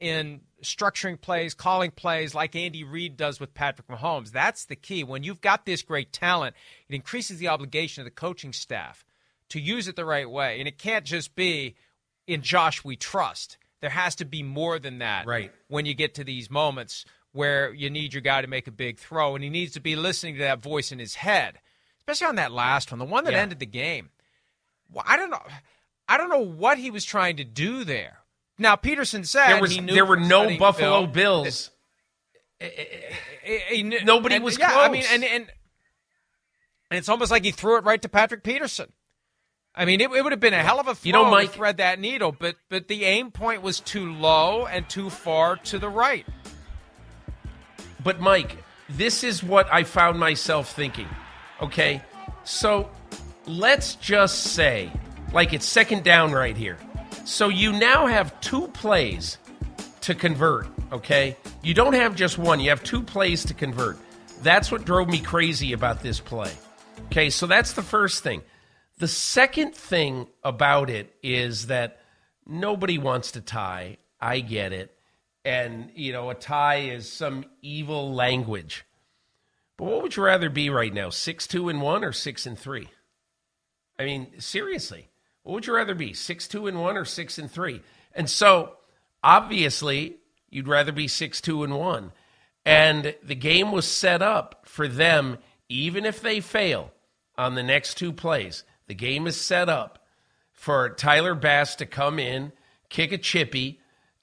in 0.00 0.40
structuring 0.64 1.20
plays, 1.20 1.54
calling 1.54 1.92
plays 1.92 2.34
like 2.34 2.56
Andy 2.56 2.82
Reid 2.82 3.16
does 3.16 3.38
with 3.38 3.54
Patrick 3.54 3.86
Mahomes. 3.86 4.32
That's 4.32 4.64
the 4.64 4.74
key. 4.74 5.04
When 5.04 5.22
you've 5.22 5.40
got 5.40 5.64
this 5.64 5.82
great 5.82 6.12
talent, 6.12 6.56
it 6.88 6.94
increases 6.96 7.38
the 7.38 7.48
obligation 7.48 8.00
of 8.00 8.06
the 8.06 8.10
coaching 8.10 8.52
staff 8.52 9.04
to 9.50 9.60
use 9.60 9.86
it 9.86 9.94
the 9.94 10.04
right 10.04 10.28
way. 10.28 10.58
And 10.58 10.66
it 10.66 10.76
can't 10.76 11.04
just 11.04 11.36
be 11.36 11.76
in 12.32 12.42
Josh 12.42 12.84
we 12.84 12.96
trust. 12.96 13.58
There 13.80 13.90
has 13.90 14.14
to 14.16 14.24
be 14.24 14.42
more 14.42 14.78
than 14.78 14.98
that 14.98 15.26
right. 15.26 15.52
when 15.68 15.86
you 15.86 15.94
get 15.94 16.14
to 16.14 16.24
these 16.24 16.50
moments 16.50 17.04
where 17.32 17.72
you 17.72 17.90
need 17.90 18.12
your 18.12 18.20
guy 18.20 18.42
to 18.42 18.46
make 18.46 18.66
a 18.66 18.72
big 18.72 18.98
throw 18.98 19.34
and 19.34 19.42
he 19.42 19.50
needs 19.50 19.72
to 19.72 19.80
be 19.80 19.96
listening 19.96 20.34
to 20.34 20.40
that 20.42 20.62
voice 20.62 20.92
in 20.92 20.98
his 20.98 21.16
head. 21.16 21.58
Especially 21.98 22.26
on 22.26 22.36
that 22.36 22.52
last 22.52 22.92
one, 22.92 22.98
the 22.98 23.04
one 23.04 23.24
that 23.24 23.32
yeah. 23.32 23.40
ended 23.40 23.58
the 23.58 23.66
game. 23.66 24.10
Well, 24.90 25.04
I 25.06 25.16
don't 25.16 25.30
know 25.30 25.42
I 26.08 26.16
don't 26.16 26.28
know 26.28 26.44
what 26.44 26.78
he 26.78 26.90
was 26.90 27.04
trying 27.04 27.36
to 27.36 27.44
do 27.44 27.84
there 27.84 28.22
now 28.58 28.76
Peterson 28.76 29.24
said 29.24 29.48
there, 29.48 29.60
was, 29.60 29.76
there 29.76 30.06
were 30.06 30.16
no 30.16 30.56
Buffalo 30.56 31.06
Bills. 31.06 31.70
Eh, 32.60 32.68
eh, 33.44 33.58
eh, 33.70 34.00
nobody 34.04 34.36
and, 34.36 34.44
was 34.44 34.58
yeah, 34.58 34.70
close. 34.70 34.84
I 34.84 34.88
mean, 34.88 35.04
and, 35.10 35.24
and 35.24 35.46
and 36.90 36.98
it's 36.98 37.08
almost 37.08 37.30
like 37.30 37.44
he 37.44 37.50
threw 37.50 37.76
it 37.76 37.84
right 37.84 38.00
to 38.02 38.08
Patrick 38.08 38.44
Peterson. 38.44 38.92
I 39.74 39.86
mean, 39.86 40.00
it, 40.00 40.10
it 40.12 40.22
would 40.22 40.32
have 40.32 40.40
been 40.40 40.52
a 40.52 40.62
hell 40.62 40.80
of 40.80 40.86
a 40.86 40.94
throw 40.94 41.06
you 41.08 41.12
know, 41.12 41.30
Mike, 41.30 41.52
to 41.52 41.56
thread 41.56 41.76
that 41.78 41.98
needle, 41.98 42.32
but 42.32 42.56
but 42.68 42.88
the 42.88 43.04
aim 43.04 43.30
point 43.30 43.62
was 43.62 43.80
too 43.80 44.12
low 44.12 44.66
and 44.66 44.88
too 44.88 45.08
far 45.08 45.56
to 45.56 45.78
the 45.78 45.88
right. 45.88 46.26
But 48.04 48.20
Mike, 48.20 48.58
this 48.88 49.24
is 49.24 49.42
what 49.42 49.72
I 49.72 49.84
found 49.84 50.18
myself 50.18 50.74
thinking. 50.74 51.08
Okay, 51.62 52.02
so 52.44 52.90
let's 53.46 53.94
just 53.96 54.42
say, 54.44 54.92
like 55.32 55.52
it's 55.52 55.66
second 55.66 56.04
down 56.04 56.32
right 56.32 56.56
here. 56.56 56.78
So 57.24 57.48
you 57.48 57.72
now 57.72 58.06
have 58.06 58.38
two 58.40 58.68
plays 58.68 59.38
to 60.02 60.14
convert, 60.14 60.66
okay? 60.92 61.36
You 61.62 61.72
don't 61.72 61.94
have 61.94 62.16
just 62.16 62.36
one, 62.36 62.60
you 62.60 62.70
have 62.70 62.82
two 62.82 63.02
plays 63.02 63.44
to 63.46 63.54
convert. 63.54 63.96
That's 64.42 64.72
what 64.72 64.84
drove 64.84 65.08
me 65.08 65.20
crazy 65.20 65.72
about 65.72 66.02
this 66.02 66.18
play. 66.18 66.50
Okay, 67.06 67.30
so 67.30 67.46
that's 67.46 67.72
the 67.74 67.82
first 67.82 68.22
thing. 68.22 68.42
The 69.02 69.08
second 69.08 69.74
thing 69.74 70.28
about 70.44 70.88
it 70.88 71.12
is 71.24 71.66
that 71.66 71.98
nobody 72.46 72.98
wants 72.98 73.32
to 73.32 73.40
tie. 73.40 73.96
I 74.20 74.38
get 74.38 74.72
it. 74.72 74.96
And, 75.44 75.90
you 75.96 76.12
know, 76.12 76.30
a 76.30 76.36
tie 76.36 76.82
is 76.82 77.10
some 77.10 77.46
evil 77.62 78.14
language. 78.14 78.84
But 79.76 79.86
what 79.86 80.02
would 80.02 80.14
you 80.14 80.22
rather 80.22 80.48
be 80.48 80.70
right 80.70 80.94
now? 80.94 81.10
6 81.10 81.48
2 81.48 81.68
and 81.68 81.82
1 81.82 82.04
or 82.04 82.12
6 82.12 82.46
and 82.46 82.56
3? 82.56 82.88
I 83.98 84.04
mean, 84.04 84.38
seriously. 84.38 85.08
What 85.42 85.54
would 85.54 85.66
you 85.66 85.74
rather 85.74 85.96
be, 85.96 86.12
six 86.12 86.46
two 86.46 86.68
and 86.68 86.80
one 86.80 86.96
or 86.96 87.04
six 87.04 87.36
and 87.36 87.50
three? 87.50 87.82
And 88.14 88.30
so, 88.30 88.76
obviously, 89.24 90.18
you'd 90.48 90.68
rather 90.68 90.92
be 90.92 91.08
six 91.08 91.40
two 91.40 91.64
and 91.64 91.76
one. 91.76 92.12
And 92.64 93.16
the 93.20 93.34
game 93.34 93.72
was 93.72 93.84
set 93.88 94.22
up 94.22 94.62
for 94.64 94.86
them, 94.86 95.38
even 95.68 96.06
if 96.06 96.20
they 96.20 96.38
fail 96.38 96.92
on 97.36 97.56
the 97.56 97.64
next 97.64 97.96
two 97.96 98.12
plays. 98.12 98.62
The 98.86 98.94
game 98.94 99.26
is 99.26 99.40
set 99.40 99.68
up 99.68 100.04
for 100.52 100.90
Tyler 100.90 101.34
Bass 101.34 101.76
to 101.76 101.86
come 101.86 102.18
in, 102.18 102.52
kick 102.88 103.12
a 103.12 103.18
chippy, 103.18 103.80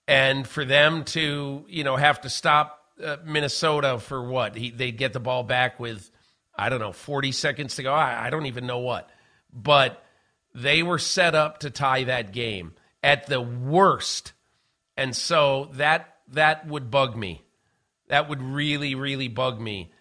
and 0.07 0.47
for 0.47 0.65
them 0.65 1.03
to, 1.05 1.65
you 1.67 1.83
know, 1.83 1.95
have 1.95 2.21
to 2.21 2.29
stop 2.29 2.79
uh, 3.03 3.17
Minnesota 3.25 3.99
for 3.99 4.23
what? 4.27 4.55
He, 4.55 4.71
they'd 4.71 4.97
get 4.97 5.13
the 5.13 5.19
ball 5.19 5.43
back 5.43 5.79
with, 5.79 6.09
I 6.57 6.69
don't 6.69 6.79
know, 6.79 6.91
40 6.91 7.31
seconds 7.31 7.75
to 7.75 7.83
go. 7.83 7.93
I, 7.93 8.27
I 8.27 8.29
don't 8.29 8.45
even 8.45 8.65
know 8.65 8.79
what. 8.79 9.09
But 9.53 10.03
they 10.53 10.83
were 10.83 10.99
set 10.99 11.35
up 11.35 11.59
to 11.59 11.69
tie 11.69 12.05
that 12.05 12.31
game 12.31 12.73
at 13.03 13.27
the 13.27 13.41
worst. 13.41 14.33
And 14.97 15.15
so 15.15 15.69
that 15.73 16.15
that 16.29 16.67
would 16.67 16.91
bug 16.91 17.15
me. 17.15 17.41
That 18.07 18.29
would 18.29 18.41
really, 18.41 18.95
really 18.95 19.27
bug 19.27 19.59
me 19.59 19.91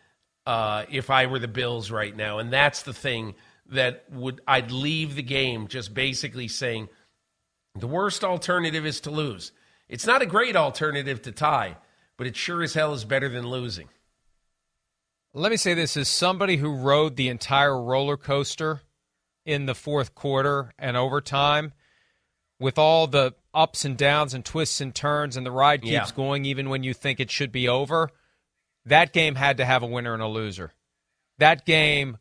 uh, 0.47 0.85
if 0.91 1.11
I 1.11 1.27
were 1.27 1.39
the 1.39 1.49
Bills 1.49 1.91
right 1.91 2.15
now. 2.15 2.39
And 2.39 2.53
that's 2.53 2.83
the 2.83 2.95
thing 2.95 3.35
that 3.69 4.05
would 4.11 4.41
I'd 4.47 4.71
leave 4.71 5.15
the 5.15 5.23
game 5.23 5.69
just 5.69 5.95
basically 5.95 6.49
saying 6.49 6.89
the 7.75 7.87
worst 7.87 8.25
alternative 8.25 8.87
is 8.87 9.01
to 9.01 9.11
lose. 9.11 9.53
It's 9.89 10.07
not 10.07 10.23
a 10.23 10.27
great 10.27 10.57
alternative 10.57 11.23
to 11.23 11.33
tie, 11.33 11.77
but 12.17 12.27
it 12.27 12.37
sure 12.37 12.63
as 12.63 12.75
hell 12.75 12.93
is 12.93 13.05
better 13.05 13.29
than 13.29 13.47
losing. 13.47 13.89
Let 15.35 15.51
me 15.51 15.57
say 15.57 15.75
this 15.75 15.97
as 15.97 16.09
somebody 16.09 16.57
who 16.57 16.75
rode 16.75 17.17
the 17.17 17.29
entire 17.29 17.81
roller 17.81 18.17
coaster 18.17 18.81
in 19.45 19.67
the 19.67 19.75
fourth 19.75 20.15
quarter 20.15 20.73
and 20.79 20.97
overtime 20.97 21.73
with 22.59 22.79
all 22.79 23.07
the 23.07 23.35
ups 23.55 23.85
and 23.85 23.97
downs 23.97 24.35
and 24.35 24.45
twists 24.45 24.81
and 24.81 24.95
turns 24.95 25.37
and 25.37 25.47
the 25.47 25.51
ride 25.51 25.83
keeps 25.83 25.93
yeah. 25.93 26.11
going 26.15 26.45
even 26.45 26.69
when 26.69 26.83
you 26.83 26.93
think 26.93 27.19
it 27.19 27.31
should 27.31 27.51
be 27.51 27.69
over 27.69 28.11
that 28.85 29.13
game 29.13 29.35
had 29.35 29.57
to 29.57 29.65
have 29.65 29.83
a 29.83 29.87
winner 29.87 30.13
and 30.13 30.23
a 30.23 30.29
loser 30.29 30.73
that 31.39 31.65
game 31.65 32.19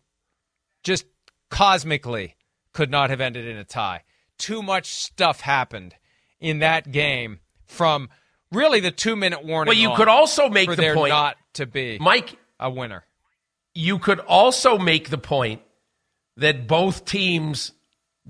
just 0.84 1.06
cosmically 1.50 2.36
could 2.74 2.92
not 2.92 3.10
have 3.10 3.22
ended 3.22 3.46
in 3.46 3.58
a 3.58 3.64
tie 3.64 4.04
too 4.38 4.62
much 4.62 4.94
stuff 4.94 5.42
happened 5.42 5.96
in 6.40 6.60
that 6.60 6.92
game 6.92 7.40
from 7.66 8.10
really 8.52 8.80
the 8.80 8.92
two 8.92 9.16
minute 9.16 9.44
warning. 9.44 9.72
Well, 9.72 9.78
you 9.78 9.96
could 9.96 10.08
also 10.08 10.50
make 10.50 10.70
the 10.70 10.94
point, 10.94 11.10
not 11.10 11.38
to 11.54 11.66
be 11.66 11.98
Mike. 12.00 12.38
a 12.60 12.70
winner. 12.70 13.04
You 13.74 14.00
could 14.00 14.20
also 14.20 14.78
make 14.78 15.10
the 15.10 15.18
point 15.18 15.62
that 16.38 16.68
both 16.68 17.06
teams 17.06 17.72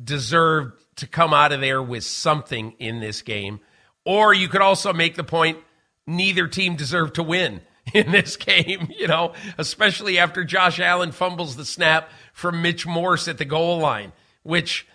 deserved 0.01 0.81
to 0.97 1.07
come 1.07 1.33
out 1.33 1.51
of 1.51 1.61
there 1.61 1.81
with 1.81 2.03
something 2.03 2.73
in 2.79 2.99
this 2.99 3.21
game, 3.21 3.59
or 4.05 4.33
you 4.33 4.47
could 4.47 4.61
also 4.61 4.93
make 4.93 5.15
the 5.15 5.23
point 5.23 5.57
neither 6.05 6.47
team 6.47 6.75
deserved 6.75 7.15
to 7.15 7.23
win 7.23 7.61
in 7.93 8.11
this 8.11 8.35
game. 8.37 8.91
You 8.97 9.07
know, 9.07 9.33
especially 9.57 10.19
after 10.19 10.43
Josh 10.43 10.79
Allen 10.79 11.11
fumbles 11.11 11.55
the 11.55 11.65
snap 11.65 12.09
from 12.33 12.61
Mitch 12.61 12.85
Morse 12.85 13.27
at 13.27 13.37
the 13.37 13.45
goal 13.45 13.79
line, 13.79 14.13
which 14.43 14.87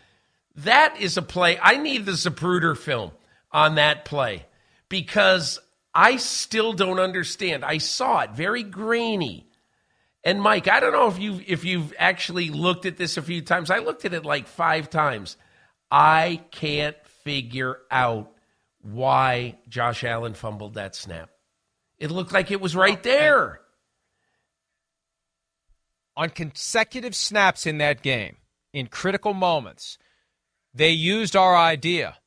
that 0.57 1.01
is 1.01 1.17
a 1.17 1.23
play. 1.23 1.59
I 1.61 1.77
need 1.77 2.05
the 2.05 2.13
Zapruder 2.13 2.77
film 2.77 3.13
on 3.51 3.77
that 3.77 4.05
play 4.05 4.47
because 4.89 5.59
I 5.95 6.17
still 6.17 6.73
don't 6.73 6.99
understand. 6.99 7.65
I 7.65 7.79
saw 7.79 8.21
it 8.21 8.31
very 8.31 8.63
grainy. 8.63 9.47
And 10.25 10.41
Mike, 10.41 10.69
I 10.69 10.79
don't 10.79 10.93
know 10.93 11.09
if 11.09 11.19
you 11.19 11.41
if 11.47 11.65
you've 11.65 11.93
actually 11.99 12.51
looked 12.51 12.87
at 12.87 12.97
this 12.97 13.17
a 13.17 13.23
few 13.23 13.43
times. 13.43 13.71
I 13.71 13.79
looked 13.79 14.05
at 14.05 14.15
it 14.15 14.25
like 14.25 14.47
5 14.47 14.89
times. 14.89 15.37
I 15.91 16.43
can't 16.53 16.97
figure 17.25 17.79
out 17.91 18.31
why 18.81 19.59
Josh 19.69 20.05
Allen 20.05 20.35
fumbled 20.35 20.75
that 20.75 20.95
snap. 20.95 21.32
It 22.03 22.11
looked 22.11 22.33
like 22.33 22.51
it 22.51 22.61
was 22.61 22.75
right 22.75 23.01
there. 23.05 23.61
On 26.17 26.29
consecutive 26.31 27.15
snaps 27.15 27.65
in 27.65 27.79
that 27.79 28.03
game, 28.03 28.39
in 28.73 28.89
critical 28.89 29.33
moments, 29.33 29.99
they 30.75 30.91
used 30.91 31.37
our 31.37 31.57
idea 31.57 32.19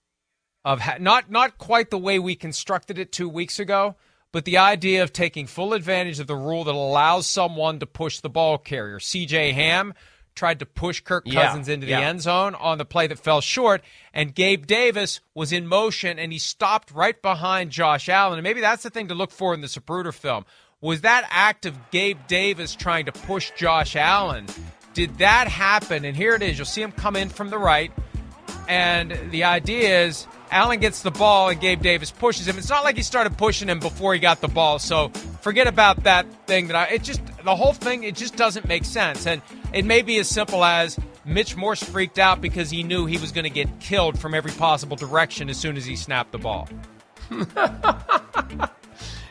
of 0.63 0.79
ha- 0.79 0.95
not 1.01 1.29
not 1.29 1.57
quite 1.57 1.89
the 1.89 1.97
way 1.97 2.19
we 2.19 2.35
constructed 2.35 2.97
it 2.97 3.11
two 3.11 3.27
weeks 3.27 3.59
ago, 3.59 3.95
but 4.31 4.45
the 4.45 4.57
idea 4.57 5.03
of 5.03 5.11
taking 5.11 5.45
full 5.45 5.73
advantage 5.73 6.21
of 6.21 6.27
the 6.27 6.37
rule 6.37 6.63
that 6.63 6.73
allows 6.73 7.27
someone 7.27 7.77
to 7.79 7.85
push 7.85 8.21
the 8.21 8.29
ball 8.29 8.57
carrier. 8.57 9.01
C.J. 9.01 9.51
Ham 9.51 9.93
tried 10.35 10.59
to 10.59 10.65
push 10.65 11.01
Kirk 11.01 11.23
Yeah, 11.25 11.47
Cousins 11.47 11.69
into 11.69 11.85
the 11.85 11.93
yeah. 11.93 12.01
end 12.01 12.21
zone 12.21 12.55
on 12.55 12.77
the 12.77 12.85
play 12.85 13.07
that 13.07 13.17
fell 13.19 13.41
short, 13.41 13.81
and 14.13 14.35
Gabe 14.35 14.65
Davis 14.65 15.21
was 15.33 15.51
in 15.51 15.67
motion 15.67 16.19
and 16.19 16.31
he 16.31 16.39
stopped 16.39 16.91
right 16.91 17.19
behind 17.21 17.71
Josh 17.71 18.09
Allen. 18.09 18.37
And 18.37 18.43
maybe 18.43 18.61
that's 18.61 18.83
the 18.83 18.89
thing 18.89 19.07
to 19.07 19.15
look 19.15 19.31
for 19.31 19.53
in 19.53 19.61
the 19.61 19.67
Zapruder 19.67 20.13
film. 20.13 20.45
Was 20.81 21.01
that 21.01 21.27
act 21.29 21.65
of 21.65 21.75
Gabe 21.91 22.19
Davis 22.27 22.75
trying 22.75 23.05
to 23.05 23.11
push 23.11 23.51
Josh 23.55 23.95
Allen? 23.95 24.45
Did 24.93 25.17
that 25.17 25.47
happen? 25.47 26.05
And 26.05 26.15
here 26.15 26.35
it 26.35 26.41
is. 26.41 26.57
You'll 26.57 26.65
see 26.65 26.81
him 26.81 26.91
come 26.91 27.15
in 27.15 27.29
from 27.29 27.49
the 27.49 27.57
right. 27.57 27.91
And 28.67 29.31
the 29.31 29.43
idea 29.43 30.05
is 30.05 30.27
Allen 30.51 30.79
gets 30.79 31.01
the 31.01 31.11
ball 31.11 31.49
and 31.49 31.59
Gabe 31.59 31.81
Davis 31.81 32.11
pushes 32.11 32.47
him. 32.47 32.57
It's 32.57 32.69
not 32.69 32.83
like 32.83 32.95
he 32.95 33.03
started 33.03 33.37
pushing 33.37 33.67
him 33.67 33.79
before 33.79 34.13
he 34.13 34.19
got 34.19 34.41
the 34.41 34.47
ball. 34.47 34.79
So 34.79 35.09
forget 35.41 35.67
about 35.67 36.03
that 36.03 36.25
thing 36.47 36.67
that 36.67 36.75
I 36.75 36.85
it 36.85 37.03
just 37.03 37.21
the 37.43 37.55
whole 37.55 37.73
thing 37.73 38.03
it 38.03 38.15
just 38.15 38.35
doesn't 38.35 38.67
make 38.67 38.85
sense. 38.85 39.27
And 39.27 39.41
it 39.75 39.83
may 39.83 40.01
be 40.01 40.17
as 40.19 40.29
simple 40.29 40.63
as 40.63 40.97
Mitch 41.25 41.57
Morse 41.57 41.83
freaked 41.83 42.17
out 42.17 42.39
because 42.39 42.69
he 42.69 42.81
knew 42.81 43.05
he 43.05 43.17
was 43.17 43.33
going 43.33 43.43
to 43.43 43.49
get 43.49 43.81
killed 43.81 44.17
from 44.17 44.33
every 44.33 44.53
possible 44.53 44.95
direction 44.95 45.49
as 45.49 45.57
soon 45.57 45.75
as 45.75 45.85
he 45.85 45.97
snapped 45.97 46.31
the 46.31 46.37
ball. 46.37 46.69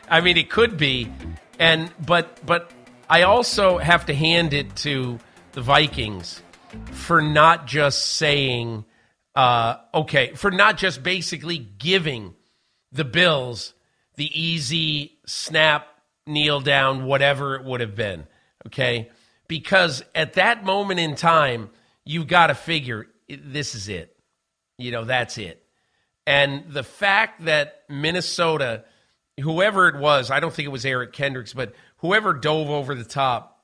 I 0.07 0.21
mean, 0.21 0.37
it 0.37 0.51
could 0.51 0.77
be, 0.77 1.11
and 1.57 1.91
but 2.05 2.45
but 2.45 2.71
I 3.09 3.23
also 3.23 3.79
have 3.79 4.05
to 4.05 4.13
hand 4.13 4.53
it 4.53 4.75
to 4.77 5.19
the 5.53 5.61
Vikings 5.61 6.43
for 6.91 7.23
not 7.23 7.65
just 7.65 8.05
saying, 8.17 8.85
uh, 9.33 9.77
okay, 9.95 10.33
for 10.35 10.51
not 10.51 10.77
just 10.77 11.01
basically 11.01 11.57
giving 11.57 12.35
the 12.91 13.03
Bills 13.05 13.73
the 14.15 14.29
easy 14.39 15.17
snap, 15.25 15.87
kneel 16.27 16.61
down, 16.61 17.05
whatever 17.05 17.55
it 17.55 17.63
would 17.63 17.81
have 17.81 17.95
been. 17.95 18.27
Okay, 18.67 19.09
because 19.47 20.03
at 20.13 20.33
that 20.33 20.63
moment 20.63 20.99
in 20.99 21.15
time, 21.15 21.69
you've 22.03 22.27
got 22.27 22.47
to 22.47 22.55
figure 22.55 23.07
this 23.27 23.75
is 23.75 23.89
it. 23.89 24.15
You 24.77 24.91
know, 24.91 25.05
that's 25.05 25.37
it. 25.37 25.63
And 26.27 26.65
the 26.69 26.83
fact 26.83 27.45
that 27.45 27.83
Minnesota, 27.87 28.83
whoever 29.39 29.87
it 29.87 29.95
was, 29.95 30.31
I 30.31 30.39
don't 30.39 30.53
think 30.53 30.65
it 30.65 30.71
was 30.71 30.85
Eric 30.85 31.13
Kendricks, 31.13 31.53
but 31.53 31.73
whoever 31.97 32.33
dove 32.33 32.69
over 32.69 32.95
the 32.95 33.03
top, 33.03 33.63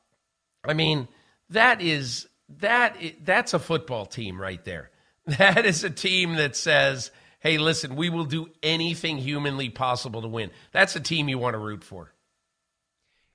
I 0.63 0.73
mean, 0.73 1.07
that 1.49 1.81
is 1.81 2.27
that 2.59 2.97
that's 3.23 3.53
a 3.53 3.59
football 3.59 4.05
team 4.05 4.41
right 4.41 4.63
there. 4.65 4.89
That 5.37 5.67
is 5.67 5.83
a 5.83 5.89
team 5.91 6.35
that 6.35 6.55
says, 6.55 7.11
"Hey, 7.39 7.59
listen, 7.59 7.95
we 7.95 8.09
will 8.09 8.25
do 8.25 8.49
anything 8.63 9.19
humanly 9.19 9.69
possible 9.69 10.23
to 10.23 10.27
win." 10.27 10.49
That's 10.71 10.95
a 10.95 10.99
team 10.99 11.29
you 11.29 11.37
want 11.37 11.53
to 11.53 11.59
root 11.59 11.83
for. 11.83 12.10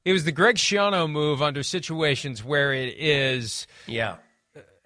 It 0.06 0.12
was 0.12 0.22
the 0.22 0.30
Greg 0.30 0.54
Schiano 0.54 1.10
move 1.10 1.42
under 1.42 1.64
situations 1.64 2.44
where 2.44 2.72
it 2.72 2.94
is 2.96 3.66
Yeah. 3.88 4.18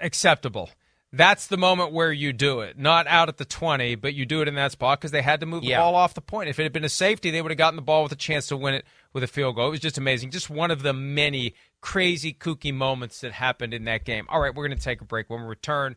acceptable. 0.00 0.70
That's 1.12 1.46
the 1.48 1.58
moment 1.58 1.92
where 1.92 2.10
you 2.10 2.32
do 2.32 2.60
it, 2.60 2.78
not 2.78 3.06
out 3.06 3.28
at 3.28 3.36
the 3.36 3.44
20, 3.44 3.96
but 3.96 4.14
you 4.14 4.24
do 4.24 4.40
it 4.40 4.48
in 4.48 4.54
that 4.54 4.72
spot 4.72 4.98
because 4.98 5.10
they 5.10 5.20
had 5.20 5.40
to 5.40 5.46
move 5.46 5.60
the 5.60 5.68
Yeah. 5.68 5.80
ball 5.80 5.94
off 5.94 6.14
the 6.14 6.22
point. 6.22 6.48
If 6.48 6.58
it 6.58 6.62
had 6.62 6.72
been 6.72 6.84
a 6.84 6.88
safety, 6.88 7.30
they 7.30 7.42
would 7.42 7.50
have 7.50 7.58
gotten 7.58 7.76
the 7.76 7.82
ball 7.82 8.02
with 8.02 8.12
a 8.12 8.16
chance 8.16 8.46
to 8.46 8.56
win 8.56 8.72
it 8.72 8.86
with 9.12 9.22
a 9.22 9.26
field 9.26 9.56
goal. 9.56 9.66
It 9.66 9.70
was 9.72 9.80
just 9.80 9.98
amazing. 9.98 10.30
Just 10.30 10.48
one 10.48 10.70
of 10.70 10.82
the 10.82 10.94
many 10.94 11.54
crazy, 11.82 12.32
kooky 12.32 12.72
moments 12.72 13.20
that 13.20 13.32
happened 13.32 13.74
in 13.74 13.84
that 13.84 14.06
game. 14.06 14.24
All 14.30 14.40
right, 14.40 14.54
we're 14.54 14.66
going 14.68 14.78
to 14.78 14.82
take 14.82 15.02
a 15.02 15.04
break. 15.04 15.28
When 15.28 15.42
we 15.42 15.46
return, 15.48 15.96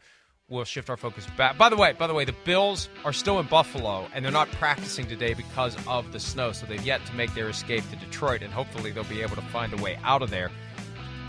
we'll 0.49 0.63
shift 0.65 0.89
our 0.89 0.97
focus 0.97 1.25
back. 1.37 1.57
By 1.57 1.69
the 1.69 1.75
way, 1.75 1.93
by 1.93 2.07
the 2.07 2.13
way, 2.13 2.25
the 2.25 2.35
Bills 2.45 2.89
are 3.05 3.13
still 3.13 3.39
in 3.39 3.47
Buffalo 3.47 4.07
and 4.13 4.23
they're 4.23 4.31
not 4.31 4.51
practicing 4.51 5.07
today 5.07 5.33
because 5.33 5.75
of 5.87 6.11
the 6.11 6.19
snow, 6.19 6.51
so 6.51 6.65
they've 6.65 6.85
yet 6.85 7.05
to 7.05 7.13
make 7.13 7.33
their 7.33 7.49
escape 7.49 7.83
to 7.89 7.95
Detroit, 7.95 8.41
and 8.41 8.53
hopefully 8.53 8.91
they'll 8.91 9.03
be 9.05 9.21
able 9.21 9.35
to 9.35 9.41
find 9.43 9.73
a 9.77 9.81
way 9.81 9.97
out 10.03 10.21
of 10.21 10.29
there 10.29 10.51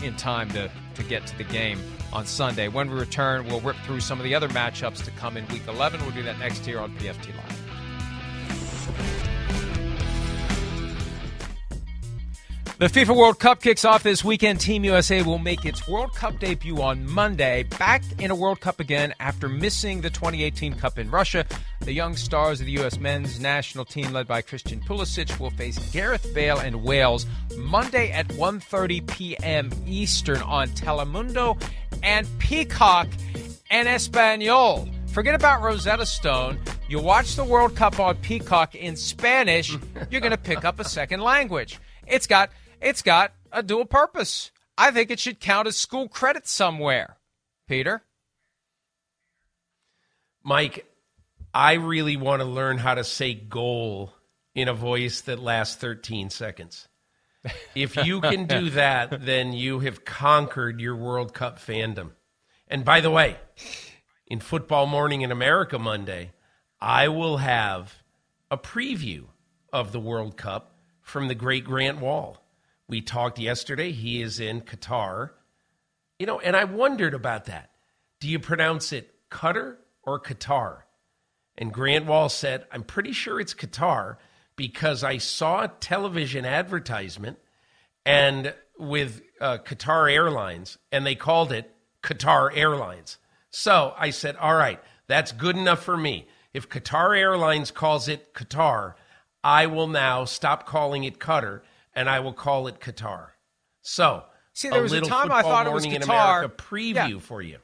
in 0.03 0.15
time 0.17 0.49
to, 0.49 0.69
to 0.95 1.03
get 1.03 1.25
to 1.27 1.37
the 1.37 1.43
game 1.45 1.79
on 2.11 2.25
Sunday. 2.25 2.67
When 2.67 2.89
we 2.89 2.97
return, 2.97 3.45
we'll 3.47 3.61
rip 3.61 3.77
through 3.85 4.01
some 4.01 4.19
of 4.19 4.23
the 4.23 4.35
other 4.35 4.49
matchups 4.49 5.03
to 5.05 5.11
come 5.11 5.37
in 5.37 5.47
Week 5.47 5.67
11. 5.67 6.01
We'll 6.01 6.11
do 6.11 6.23
that 6.23 6.39
next 6.39 6.65
here 6.65 6.79
on 6.79 6.95
PFT 6.97 7.35
Live. 7.35 7.64
The 12.77 12.87
FIFA 12.87 13.15
World 13.15 13.39
Cup 13.39 13.61
kicks 13.61 13.85
off 13.85 14.03
this 14.03 14.25
weekend. 14.25 14.59
Team 14.59 14.83
USA 14.83 15.21
will 15.21 15.37
make 15.37 15.63
its 15.63 15.87
World 15.87 16.13
Cup 16.13 16.37
debut 16.39 16.81
on 16.81 17.09
Monday, 17.09 17.63
back 17.63 18.03
in 18.19 18.31
a 18.31 18.35
World 18.35 18.59
Cup 18.59 18.81
again 18.81 19.13
after 19.21 19.47
missing 19.47 20.01
the 20.01 20.09
2018 20.09 20.73
Cup 20.73 20.99
in 20.99 21.09
Russia. 21.09 21.45
The 21.79 21.93
young 21.93 22.17
stars 22.17 22.59
of 22.59 22.65
the 22.65 22.73
U.S. 22.73 22.99
men's 22.99 23.39
national 23.39 23.85
team, 23.85 24.11
led 24.11 24.27
by 24.27 24.41
Christian 24.41 24.81
Pulisic, 24.81 25.39
will 25.39 25.51
face 25.51 25.79
Gareth 25.93 26.33
Bale 26.33 26.57
and 26.57 26.83
Wales 26.83 27.25
Monday 27.55 28.11
at 28.11 28.27
1:30 28.27 29.07
p.m. 29.07 29.71
Eastern 29.87 30.41
on 30.41 30.67
Telemundo 30.71 31.57
and 32.03 32.27
Peacock 32.39 33.07
and 33.71 33.87
Espanol. 33.87 34.89
Forget 35.07 35.33
about 35.33 35.61
Rosetta 35.61 36.05
Stone. 36.05 36.59
You 36.89 36.99
watch 36.99 37.37
the 37.37 37.45
World 37.45 37.77
Cup 37.77 38.01
on 38.01 38.17
Peacock 38.17 38.75
in 38.75 38.97
Spanish, 38.97 39.77
you're 40.09 40.19
going 40.19 40.31
to 40.31 40.37
pick 40.37 40.65
up 40.65 40.81
a 40.81 40.83
second 40.83 41.21
language. 41.21 41.79
It's 42.05 42.27
got 42.27 42.51
it's 42.81 43.01
got 43.01 43.33
a 43.51 43.63
dual 43.63 43.85
purpose. 43.85 44.51
I 44.77 44.91
think 44.91 45.11
it 45.11 45.19
should 45.19 45.39
count 45.39 45.67
as 45.67 45.77
school 45.77 46.07
credit 46.07 46.47
somewhere. 46.47 47.17
Peter, 47.67 48.03
Mike, 50.43 50.85
I 51.53 51.73
really 51.73 52.17
want 52.17 52.41
to 52.41 52.47
learn 52.47 52.77
how 52.77 52.93
to 52.93 53.03
say 53.03 53.33
goal 53.33 54.13
in 54.53 54.67
a 54.67 54.73
voice 54.73 55.21
that 55.21 55.39
lasts 55.39 55.75
13 55.75 56.29
seconds. 56.29 56.87
If 57.75 57.95
you 57.95 58.21
can 58.21 58.47
do 58.47 58.71
that, 58.71 59.23
then 59.23 59.53
you 59.53 59.79
have 59.79 60.03
conquered 60.03 60.81
your 60.81 60.95
World 60.95 61.33
Cup 61.33 61.59
fandom. 61.59 62.11
And 62.67 62.83
by 62.83 63.01
the 63.01 63.11
way, 63.11 63.37
in 64.25 64.39
Football 64.39 64.87
Morning 64.87 65.21
in 65.21 65.31
America 65.31 65.77
Monday, 65.77 66.31
I 66.81 67.07
will 67.09 67.37
have 67.37 68.01
a 68.49 68.57
preview 68.57 69.25
of 69.71 69.91
the 69.91 69.99
World 69.99 70.37
Cup 70.37 70.75
from 71.01 71.27
the 71.27 71.35
great 71.35 71.65
Grant 71.65 71.99
Wahl. 71.99 72.44
We 72.87 73.01
talked 73.01 73.39
yesterday. 73.39 73.91
He 73.91 74.21
is 74.21 74.39
in 74.39 74.61
Qatar. 74.61 75.31
You 76.19 76.25
know, 76.25 76.39
and 76.39 76.55
I 76.55 76.63
wondered 76.65 77.13
about 77.13 77.45
that. 77.45 77.71
Do 78.19 78.29
you 78.29 78.39
pronounce 78.39 78.93
it 78.93 79.13
Qatar 79.29 79.77
or 80.03 80.19
Qatar? 80.19 80.79
And 81.57 81.73
Grant 81.73 82.05
Wahl 82.05 82.29
said, 82.29 82.65
I'm 82.71 82.83
pretty 82.83 83.11
sure 83.11 83.39
it's 83.39 83.53
Qatar 83.53 84.17
because 84.55 85.03
I 85.03 85.17
saw 85.17 85.63
a 85.63 85.67
television 85.67 86.45
advertisement 86.45 87.37
and 88.05 88.53
with 88.77 89.21
uh, 89.41 89.57
Qatar 89.57 90.13
Airlines, 90.13 90.77
and 90.91 91.05
they 91.05 91.15
called 91.15 91.51
it 91.51 91.73
Qatar 92.03 92.55
Airlines. 92.55 93.17
So 93.49 93.93
I 93.97 94.09
said, 94.09 94.35
all 94.35 94.55
right, 94.55 94.79
that's 95.07 95.31
good 95.31 95.55
enough 95.55 95.83
for 95.83 95.97
me. 95.97 96.27
If 96.53 96.69
Qatar 96.69 97.17
Airlines 97.17 97.71
calls 97.71 98.07
it 98.07 98.33
Qatar, 98.33 98.93
I 99.43 99.67
will 99.67 99.87
now 99.87 100.25
stop 100.25 100.65
calling 100.65 101.03
it 101.03 101.19
Qatar 101.19 101.61
and 101.95 102.09
I 102.09 102.19
will 102.19 102.33
call 102.33 102.67
it 102.67 102.79
Qatar. 102.79 103.29
So, 103.81 104.23
See, 104.53 104.69
there 104.69 104.81
was 104.81 104.93
a 104.93 105.01
time 105.01 105.31
I 105.31 105.41
thought 105.41 105.67
it 105.67 105.73
was 105.73 105.85
Qatar. 105.85 106.47
Preview 106.55 106.95
Yeah. 107.13 107.19
for 107.19 107.41
you. 107.41 107.59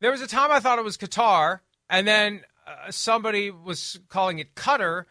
there 0.00 0.10
was 0.10 0.20
a 0.22 0.26
time 0.26 0.50
I 0.50 0.60
thought 0.60 0.78
it 0.78 0.84
was 0.84 0.96
Qatar, 0.96 1.60
and 1.88 2.06
then 2.06 2.42
uh, 2.66 2.90
somebody 2.90 3.50
was 3.50 3.98
calling 4.08 4.38
it 4.38 4.54
Qatar, 4.54 5.04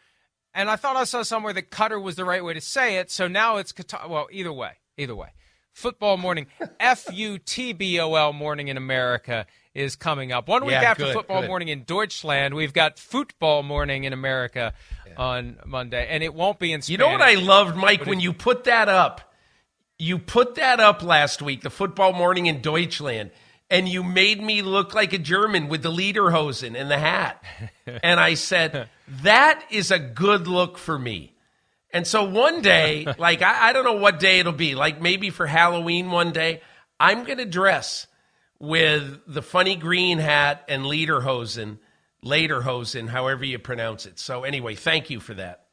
and 0.54 0.70
I 0.70 0.76
thought 0.76 0.96
I 0.96 1.04
saw 1.04 1.22
somewhere 1.24 1.54
that 1.54 1.70
Cutter 1.70 2.00
was 2.00 2.16
the 2.16 2.26
right 2.26 2.44
way 2.44 2.54
to 2.54 2.62
say 2.62 2.98
it. 2.98 3.12
So 3.12 3.28
now 3.28 3.58
it's 3.58 3.72
Qatar. 3.72 4.10
Well, 4.10 4.28
either 4.32 4.52
way, 4.54 4.72
either 4.98 5.16
way. 5.16 5.30
Football 5.74 6.18
morning, 6.18 6.48
F 6.80 7.06
U 7.14 7.38
T 7.38 7.74
B 7.74 8.00
O 8.00 8.16
L 8.16 8.34
morning 8.34 8.68
in 8.68 8.78
America 8.78 9.46
is 9.80 9.96
coming 9.96 10.32
up. 10.32 10.48
One 10.48 10.66
week 10.66 10.74
Yeah, 10.74 10.92
after 10.92 11.06
good, 11.06 11.14
football 11.14 11.42
good. 11.42 11.48
morning 11.48 11.70
in 11.70 11.84
Deutschland, 11.84 12.54
we've 12.54 12.74
got 12.74 13.00
football 13.00 13.64
morning 13.64 14.04
in 14.04 14.12
America 14.12 14.74
on 15.18 15.58
Monday, 15.66 16.06
and 16.10 16.22
it 16.22 16.34
won't 16.34 16.60
be 16.60 16.74
in 16.74 16.82
Spanish. 16.82 16.90
You 16.92 16.98
know 16.98 17.12
what 17.12 17.22
I 17.22 17.36
loved, 17.36 17.78
Mike, 17.78 18.06
when 18.06 18.20
you 18.20 18.34
put 18.34 18.66
that 18.66 18.90
up? 18.90 19.34
You 19.98 20.20
put 20.20 20.56
that 20.56 20.80
up 20.80 21.02
last 21.02 21.42
week, 21.42 21.62
the 21.62 21.70
football 21.70 22.14
morning 22.14 22.46
in 22.46 22.62
Deutschland, 22.62 23.32
and 23.70 23.88
you 23.88 24.04
made 24.04 24.42
me 24.42 24.62
look 24.62 24.94
like 24.94 25.14
a 25.14 25.18
German 25.18 25.70
with 25.70 25.82
the 25.82 25.92
lederhosen 25.92 26.80
and 26.80 26.92
the 26.92 26.98
hat. 27.00 27.42
and 28.04 28.20
I 28.20 28.34
said, 28.34 28.90
that 29.24 29.64
is 29.70 29.92
a 29.92 30.00
good 30.00 30.48
look 30.48 30.78
for 30.78 31.00
me. 31.00 31.34
And 31.92 32.06
so 32.06 32.24
one 32.24 32.62
day, 32.62 33.08
like, 33.18 33.42
I, 33.42 33.70
I 33.70 33.74
don't 33.74 33.86
know 33.86 33.94
what 33.94 34.20
day 34.20 34.40
it'll 34.40 34.52
be, 34.52 34.76
like 34.76 35.02
maybe 35.02 35.30
for 35.30 35.48
Halloween 35.48 36.12
one 36.12 36.32
day, 36.32 36.62
I'm 37.00 37.24
going 37.24 37.38
to 37.38 37.46
dress 37.46 38.08
with 38.60 39.20
the 39.28 39.42
funny 39.42 39.76
green 39.76 40.18
hat 40.18 40.64
and 40.68 40.84
lederhosen, 40.84 41.78
lederhosen, 42.24 43.10
however 43.10 43.46
you 43.46 43.60
pronounce 43.60 44.06
it. 44.06 44.20
So 44.20 44.44
anyway, 44.44 44.76
thank 44.76 45.10
you 45.10 45.20
for 45.20 45.34
that. 45.36 45.66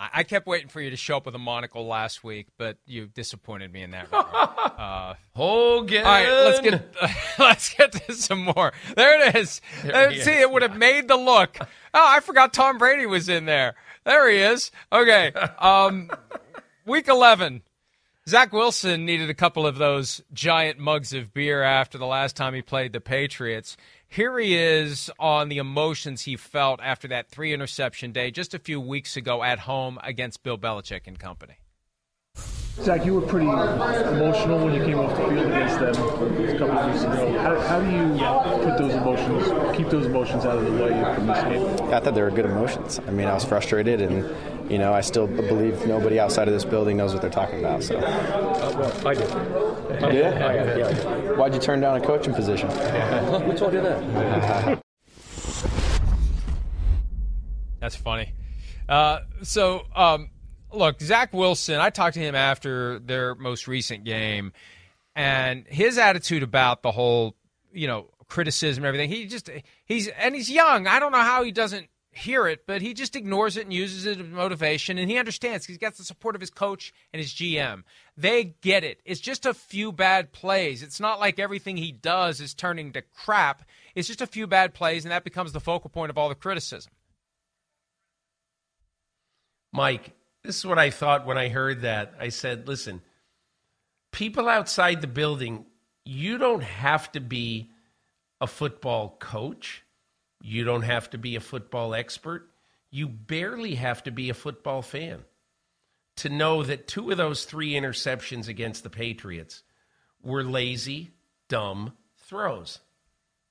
I 0.00 0.22
kept 0.22 0.46
waiting 0.46 0.68
for 0.68 0.80
you 0.80 0.88
to 0.88 0.96
show 0.96 1.18
up 1.18 1.26
with 1.26 1.34
a 1.34 1.38
monocle 1.38 1.86
last 1.86 2.24
week, 2.24 2.46
but 2.56 2.78
you 2.86 3.06
disappointed 3.06 3.70
me 3.70 3.82
in 3.82 3.90
that 3.90 4.04
regard. 4.04 4.26
uh, 4.78 5.14
Hogan. 5.36 6.06
all 6.06 6.10
right, 6.10 6.26
let's 6.26 6.60
get 6.60 6.94
let's 7.38 7.74
get 7.74 7.92
to 7.92 8.14
some 8.14 8.44
more. 8.56 8.72
There 8.96 9.28
it 9.28 9.36
is. 9.36 9.60
There 9.84 10.10
he 10.10 10.20
See, 10.20 10.30
is. 10.32 10.40
it 10.40 10.50
would 10.50 10.62
have 10.62 10.74
made 10.74 11.06
the 11.06 11.18
look. 11.18 11.58
Oh, 11.60 11.66
I 11.92 12.20
forgot 12.20 12.54
Tom 12.54 12.78
Brady 12.78 13.04
was 13.04 13.28
in 13.28 13.44
there. 13.44 13.74
There 14.04 14.30
he 14.30 14.38
is. 14.38 14.70
Okay, 14.90 15.32
um, 15.58 16.10
week 16.86 17.06
eleven. 17.08 17.60
Zach 18.30 18.52
Wilson 18.52 19.06
needed 19.06 19.28
a 19.28 19.34
couple 19.34 19.66
of 19.66 19.76
those 19.76 20.22
giant 20.32 20.78
mugs 20.78 21.12
of 21.12 21.34
beer 21.34 21.64
after 21.64 21.98
the 21.98 22.06
last 22.06 22.36
time 22.36 22.54
he 22.54 22.62
played 22.62 22.92
the 22.92 23.00
Patriots. 23.00 23.76
Here 24.06 24.38
he 24.38 24.56
is 24.56 25.10
on 25.18 25.48
the 25.48 25.58
emotions 25.58 26.22
he 26.22 26.36
felt 26.36 26.78
after 26.80 27.08
that 27.08 27.28
three 27.28 27.52
interception 27.52 28.12
day 28.12 28.30
just 28.30 28.54
a 28.54 28.60
few 28.60 28.80
weeks 28.80 29.16
ago 29.16 29.42
at 29.42 29.58
home 29.58 29.98
against 30.04 30.44
Bill 30.44 30.56
Belichick 30.56 31.08
and 31.08 31.18
company. 31.18 31.59
Zach, 32.82 33.04
you 33.04 33.14
were 33.14 33.20
pretty 33.20 33.46
emotional 33.46 34.64
when 34.64 34.72
you 34.72 34.82
came 34.82 34.98
off 34.98 35.10
the 35.10 35.16
field 35.28 35.46
against 35.46 35.78
them 35.80 35.90
a 35.90 36.58
couple 36.58 36.78
of 36.78 36.86
weeks 36.86 37.02
ago. 37.02 37.38
How, 37.38 37.60
how 37.60 37.80
do 37.80 37.90
you 37.90 38.14
put 38.64 38.78
those 38.78 38.94
emotions, 38.94 39.76
keep 39.76 39.90
those 39.90 40.06
emotions 40.06 40.46
out 40.46 40.56
of 40.56 40.64
the 40.64 40.72
way 40.82 40.88
from 41.14 41.26
this 41.26 41.42
game? 41.42 41.92
I 41.92 42.00
thought 42.00 42.14
they 42.14 42.22
were 42.22 42.30
good 42.30 42.46
emotions. 42.46 42.98
I 43.06 43.10
mean, 43.10 43.26
I 43.26 43.34
was 43.34 43.44
frustrated, 43.44 44.00
and 44.00 44.24
you 44.70 44.78
know, 44.78 44.94
I 44.94 45.02
still 45.02 45.26
believe 45.26 45.86
nobody 45.86 46.18
outside 46.18 46.48
of 46.48 46.54
this 46.54 46.64
building 46.64 46.96
knows 46.96 47.12
what 47.12 47.20
they're 47.20 47.30
talking 47.30 47.58
about. 47.58 47.82
So, 47.82 47.98
well, 47.98 49.06
I 49.06 49.12
did. 49.14 49.28
yeah, 50.14 50.76
yeah. 50.76 51.32
Why'd 51.32 51.52
you 51.52 51.60
turn 51.60 51.80
down 51.80 52.00
a 52.00 52.00
coaching 52.00 52.32
position? 52.32 52.70
Who 53.42 53.52
told 53.58 53.74
you 53.74 53.82
that? 53.82 54.80
That's 57.80 57.96
funny. 57.96 58.32
Uh, 58.88 59.20
so, 59.42 59.84
um, 59.94 60.30
look, 60.72 61.00
Zach 61.00 61.32
Wilson, 61.32 61.76
I 61.80 61.90
talked 61.90 62.14
to 62.14 62.20
him 62.20 62.34
after 62.34 62.98
their 62.98 63.34
most 63.34 63.68
recent 63.68 64.04
game, 64.04 64.52
and 65.14 65.66
his 65.66 65.98
attitude 65.98 66.42
about 66.42 66.82
the 66.82 66.90
whole, 66.90 67.36
you 67.72 67.86
know, 67.86 68.06
criticism 68.28 68.84
and 68.84 68.88
everything, 68.88 69.10
he 69.10 69.26
just, 69.26 69.50
he's, 69.84 70.08
and 70.08 70.34
he's 70.34 70.50
young. 70.50 70.86
I 70.86 70.98
don't 71.00 71.12
know 71.12 71.18
how 71.18 71.42
he 71.42 71.52
doesn't 71.52 71.88
hear 72.12 72.46
it, 72.46 72.66
but 72.66 72.82
he 72.82 72.94
just 72.94 73.16
ignores 73.16 73.56
it 73.56 73.64
and 73.64 73.72
uses 73.72 74.06
it 74.06 74.20
as 74.20 74.26
motivation, 74.26 74.98
and 74.98 75.10
he 75.10 75.18
understands. 75.18 75.66
He's 75.66 75.78
got 75.78 75.96
the 75.96 76.04
support 76.04 76.34
of 76.34 76.40
his 76.40 76.50
coach 76.50 76.92
and 77.12 77.20
his 77.20 77.32
GM. 77.32 77.84
They 78.16 78.56
get 78.60 78.84
it. 78.84 79.00
It's 79.04 79.20
just 79.20 79.46
a 79.46 79.54
few 79.54 79.92
bad 79.92 80.32
plays. 80.32 80.82
It's 80.82 81.00
not 81.00 81.20
like 81.20 81.38
everything 81.38 81.76
he 81.76 81.92
does 81.92 82.40
is 82.40 82.54
turning 82.54 82.92
to 82.92 83.02
crap. 83.02 83.64
It's 83.94 84.08
just 84.08 84.20
a 84.20 84.26
few 84.26 84.46
bad 84.46 84.74
plays, 84.74 85.04
and 85.04 85.12
that 85.12 85.24
becomes 85.24 85.52
the 85.52 85.60
focal 85.60 85.90
point 85.90 86.10
of 86.10 86.18
all 86.18 86.28
the 86.28 86.34
criticism. 86.34 86.92
Mike, 89.72 90.12
this 90.44 90.56
is 90.56 90.66
what 90.66 90.78
I 90.78 90.90
thought 90.90 91.26
when 91.26 91.38
I 91.38 91.48
heard 91.48 91.82
that. 91.82 92.14
I 92.18 92.30
said, 92.30 92.66
listen, 92.66 93.02
people 94.12 94.48
outside 94.48 95.00
the 95.00 95.06
building, 95.06 95.66
you 96.04 96.38
don't 96.38 96.62
have 96.62 97.12
to 97.12 97.20
be 97.20 97.70
a 98.40 98.46
football 98.46 99.16
coach. 99.18 99.84
You 100.42 100.64
don't 100.64 100.82
have 100.82 101.10
to 101.10 101.18
be 101.18 101.36
a 101.36 101.40
football 101.40 101.94
expert. 101.94 102.48
You 102.90 103.08
barely 103.08 103.74
have 103.74 104.02
to 104.04 104.10
be 104.10 104.30
a 104.30 104.34
football 104.34 104.82
fan 104.82 105.24
to 106.16 106.28
know 106.28 106.62
that 106.62 106.88
two 106.88 107.10
of 107.10 107.16
those 107.16 107.44
three 107.44 107.72
interceptions 107.72 108.48
against 108.48 108.82
the 108.82 108.90
Patriots 108.90 109.62
were 110.22 110.42
lazy, 110.42 111.10
dumb 111.48 111.92
throws. 112.18 112.80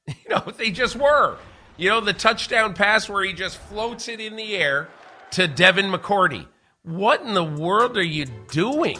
You 0.07 0.15
know, 0.29 0.51
they 0.57 0.71
just 0.71 0.95
were. 0.95 1.37
You 1.77 1.89
know, 1.89 2.01
the 2.01 2.13
touchdown 2.13 2.73
pass 2.73 3.07
where 3.07 3.23
he 3.23 3.31
just 3.31 3.57
floats 3.57 4.07
it 4.07 4.19
in 4.19 4.35
the 4.35 4.55
air 4.55 4.89
to 5.31 5.47
Devin 5.47 5.91
McCourty. 5.91 6.47
What 6.83 7.21
in 7.21 7.33
the 7.33 7.43
world 7.43 7.97
are 7.97 8.01
you 8.01 8.25
doing? 8.51 8.99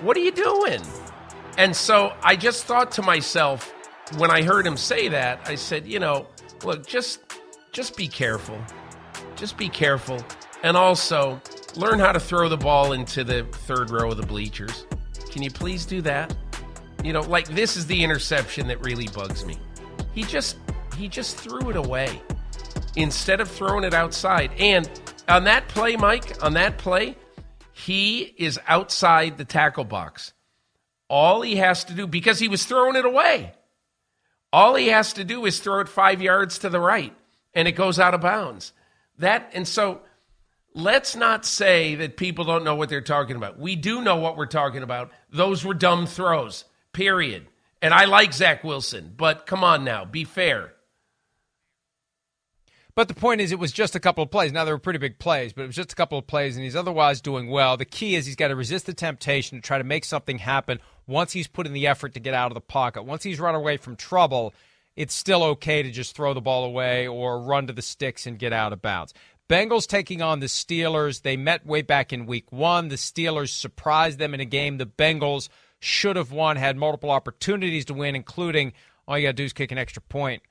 What 0.00 0.16
are 0.16 0.20
you 0.20 0.32
doing? 0.32 0.82
And 1.56 1.74
so 1.74 2.12
I 2.20 2.34
just 2.34 2.64
thought 2.64 2.90
to 2.92 3.02
myself 3.02 3.72
when 4.18 4.32
I 4.32 4.42
heard 4.42 4.66
him 4.66 4.76
say 4.76 5.08
that, 5.08 5.40
I 5.44 5.54
said, 5.54 5.86
you 5.86 6.00
know, 6.00 6.26
look, 6.64 6.84
just 6.84 7.20
just 7.70 7.96
be 7.96 8.08
careful. 8.08 8.60
Just 9.36 9.56
be 9.56 9.68
careful. 9.68 10.18
And 10.64 10.76
also 10.76 11.40
learn 11.76 12.00
how 12.00 12.10
to 12.10 12.18
throw 12.18 12.48
the 12.48 12.56
ball 12.56 12.92
into 12.92 13.22
the 13.22 13.44
third 13.52 13.90
row 13.90 14.10
of 14.10 14.16
the 14.16 14.26
bleachers. 14.26 14.84
Can 15.30 15.42
you 15.42 15.50
please 15.50 15.86
do 15.86 16.02
that? 16.02 16.34
You 17.04 17.12
know, 17.12 17.20
like 17.20 17.46
this 17.46 17.76
is 17.76 17.86
the 17.86 18.02
interception 18.02 18.66
that 18.66 18.84
really 18.84 19.06
bugs 19.08 19.46
me. 19.46 19.56
He 20.12 20.24
just 20.24 20.56
he 20.96 21.06
just 21.06 21.36
threw 21.36 21.70
it 21.70 21.76
away 21.76 22.20
instead 22.96 23.40
of 23.40 23.48
throwing 23.48 23.84
it 23.84 23.94
outside. 23.94 24.50
And 24.58 24.90
on 25.28 25.44
that 25.44 25.68
play, 25.68 25.96
Mike, 25.96 26.42
on 26.42 26.54
that 26.54 26.78
play, 26.78 27.16
he 27.72 28.20
is 28.38 28.58
outside 28.66 29.36
the 29.36 29.44
tackle 29.44 29.84
box. 29.84 30.32
All 31.08 31.42
he 31.42 31.56
has 31.56 31.84
to 31.84 31.94
do 31.94 32.06
because 32.06 32.38
he 32.38 32.48
was 32.48 32.64
throwing 32.64 32.96
it 32.96 33.04
away. 33.04 33.52
All 34.52 34.74
he 34.74 34.88
has 34.88 35.12
to 35.14 35.24
do 35.24 35.44
is 35.44 35.60
throw 35.60 35.80
it 35.80 35.88
5 35.88 36.22
yards 36.22 36.58
to 36.60 36.68
the 36.68 36.80
right 36.80 37.14
and 37.54 37.68
it 37.68 37.72
goes 37.72 37.98
out 37.98 38.14
of 38.14 38.20
bounds. 38.20 38.72
That 39.18 39.50
and 39.54 39.68
so 39.68 40.00
let's 40.74 41.16
not 41.16 41.44
say 41.44 41.94
that 41.96 42.16
people 42.16 42.44
don't 42.44 42.64
know 42.64 42.74
what 42.74 42.88
they're 42.88 43.00
talking 43.00 43.36
about. 43.36 43.58
We 43.58 43.76
do 43.76 44.02
know 44.02 44.16
what 44.16 44.36
we're 44.36 44.46
talking 44.46 44.82
about. 44.82 45.10
Those 45.30 45.64
were 45.64 45.74
dumb 45.74 46.06
throws. 46.06 46.64
Period. 46.92 47.46
And 47.82 47.92
I 47.92 48.06
like 48.06 48.32
Zach 48.32 48.64
Wilson, 48.64 49.12
but 49.16 49.46
come 49.46 49.62
on 49.62 49.84
now, 49.84 50.04
be 50.04 50.24
fair. 50.24 50.72
But 52.96 53.08
the 53.08 53.14
point 53.14 53.42
is, 53.42 53.52
it 53.52 53.58
was 53.58 53.72
just 53.72 53.94
a 53.94 54.00
couple 54.00 54.24
of 54.24 54.30
plays. 54.30 54.52
Now, 54.52 54.64
they 54.64 54.72
were 54.72 54.78
pretty 54.78 54.98
big 54.98 55.18
plays, 55.18 55.52
but 55.52 55.64
it 55.64 55.66
was 55.66 55.76
just 55.76 55.92
a 55.92 55.94
couple 55.94 56.16
of 56.16 56.26
plays, 56.26 56.56
and 56.56 56.64
he's 56.64 56.74
otherwise 56.74 57.20
doing 57.20 57.50
well. 57.50 57.76
The 57.76 57.84
key 57.84 58.14
is 58.14 58.24
he's 58.24 58.36
got 58.36 58.48
to 58.48 58.56
resist 58.56 58.86
the 58.86 58.94
temptation 58.94 59.58
to 59.58 59.62
try 59.62 59.76
to 59.76 59.84
make 59.84 60.06
something 60.06 60.38
happen 60.38 60.80
once 61.06 61.32
he's 61.32 61.46
put 61.46 61.66
in 61.66 61.74
the 61.74 61.86
effort 61.86 62.14
to 62.14 62.20
get 62.20 62.32
out 62.32 62.50
of 62.50 62.54
the 62.54 62.62
pocket. 62.62 63.02
Once 63.02 63.22
he's 63.22 63.38
run 63.38 63.54
away 63.54 63.76
from 63.76 63.96
trouble, 63.96 64.54
it's 64.96 65.12
still 65.12 65.44
okay 65.44 65.82
to 65.82 65.90
just 65.90 66.16
throw 66.16 66.32
the 66.32 66.40
ball 66.40 66.64
away 66.64 67.06
or 67.06 67.38
run 67.38 67.66
to 67.66 67.74
the 67.74 67.82
sticks 67.82 68.26
and 68.26 68.38
get 68.38 68.54
out 68.54 68.72
of 68.72 68.80
bounds. 68.80 69.12
Bengals 69.46 69.86
taking 69.86 70.22
on 70.22 70.40
the 70.40 70.46
Steelers. 70.46 71.20
They 71.20 71.36
met 71.36 71.66
way 71.66 71.82
back 71.82 72.14
in 72.14 72.24
week 72.24 72.50
one. 72.50 72.88
The 72.88 72.96
Steelers 72.96 73.50
surprised 73.50 74.18
them 74.18 74.32
in 74.32 74.40
a 74.40 74.46
game 74.46 74.78
the 74.78 74.86
Bengals 74.86 75.50
should 75.80 76.16
have 76.16 76.32
won, 76.32 76.56
had 76.56 76.78
multiple 76.78 77.10
opportunities 77.10 77.84
to 77.84 77.94
win, 77.94 78.16
including 78.16 78.72
all 79.06 79.18
you 79.18 79.26
got 79.26 79.32
to 79.32 79.34
do 79.34 79.44
is 79.44 79.52
kick 79.52 79.70
an 79.70 79.76
extra 79.76 80.00
point 80.00 80.42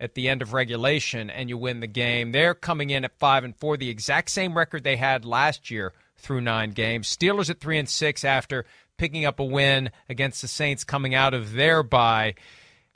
at 0.00 0.14
the 0.14 0.28
end 0.28 0.42
of 0.42 0.52
regulation 0.52 1.30
and 1.30 1.48
you 1.48 1.58
win 1.58 1.80
the 1.80 1.86
game. 1.86 2.32
They're 2.32 2.54
coming 2.54 2.90
in 2.90 3.04
at 3.04 3.18
5 3.18 3.44
and 3.44 3.56
4, 3.56 3.76
the 3.76 3.90
exact 3.90 4.30
same 4.30 4.56
record 4.56 4.84
they 4.84 4.96
had 4.96 5.24
last 5.24 5.70
year 5.70 5.92
through 6.16 6.40
9 6.40 6.70
games. 6.70 7.14
Steelers 7.14 7.50
at 7.50 7.60
3 7.60 7.78
and 7.78 7.88
6 7.88 8.24
after 8.24 8.64
picking 8.96 9.24
up 9.24 9.40
a 9.40 9.44
win 9.44 9.90
against 10.08 10.42
the 10.42 10.48
Saints 10.48 10.84
coming 10.84 11.14
out 11.14 11.34
of 11.34 11.52
their 11.52 11.82
bye. 11.82 12.34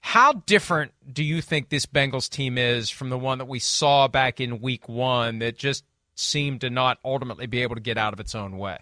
How 0.00 0.32
different 0.32 0.92
do 1.12 1.22
you 1.22 1.40
think 1.40 1.68
this 1.68 1.86
Bengals 1.86 2.28
team 2.28 2.58
is 2.58 2.90
from 2.90 3.08
the 3.08 3.18
one 3.18 3.38
that 3.38 3.46
we 3.46 3.60
saw 3.60 4.08
back 4.08 4.40
in 4.40 4.60
week 4.60 4.88
1 4.88 5.38
that 5.38 5.56
just 5.56 5.84
seemed 6.14 6.60
to 6.62 6.70
not 6.70 6.98
ultimately 7.04 7.46
be 7.46 7.62
able 7.62 7.76
to 7.76 7.80
get 7.80 7.96
out 7.96 8.12
of 8.12 8.20
its 8.20 8.34
own 8.34 8.58
way? 8.58 8.78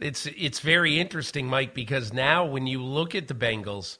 It's 0.00 0.26
it's 0.26 0.60
very 0.60 0.98
interesting, 0.98 1.46
Mike, 1.46 1.72
because 1.72 2.12
now 2.12 2.44
when 2.44 2.66
you 2.66 2.82
look 2.82 3.14
at 3.14 3.28
the 3.28 3.34
Bengals, 3.34 3.96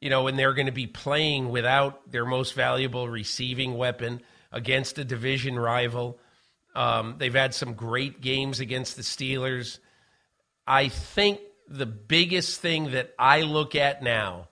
you 0.00 0.10
know, 0.10 0.26
and 0.26 0.38
they're 0.38 0.54
going 0.54 0.66
to 0.66 0.72
be 0.72 0.86
playing 0.86 1.50
without 1.50 2.10
their 2.10 2.24
most 2.24 2.54
valuable 2.54 3.08
receiving 3.08 3.76
weapon 3.76 4.22
against 4.52 4.98
a 4.98 5.04
division 5.04 5.58
rival. 5.58 6.18
Um, 6.74 7.16
they've 7.18 7.34
had 7.34 7.54
some 7.54 7.74
great 7.74 8.20
games 8.20 8.60
against 8.60 8.96
the 8.96 9.02
Steelers. 9.02 9.78
I 10.66 10.88
think 10.88 11.40
the 11.68 11.86
biggest 11.86 12.60
thing 12.60 12.92
that 12.92 13.14
I 13.18 13.42
look 13.42 13.74
at 13.74 14.02
now 14.02 14.48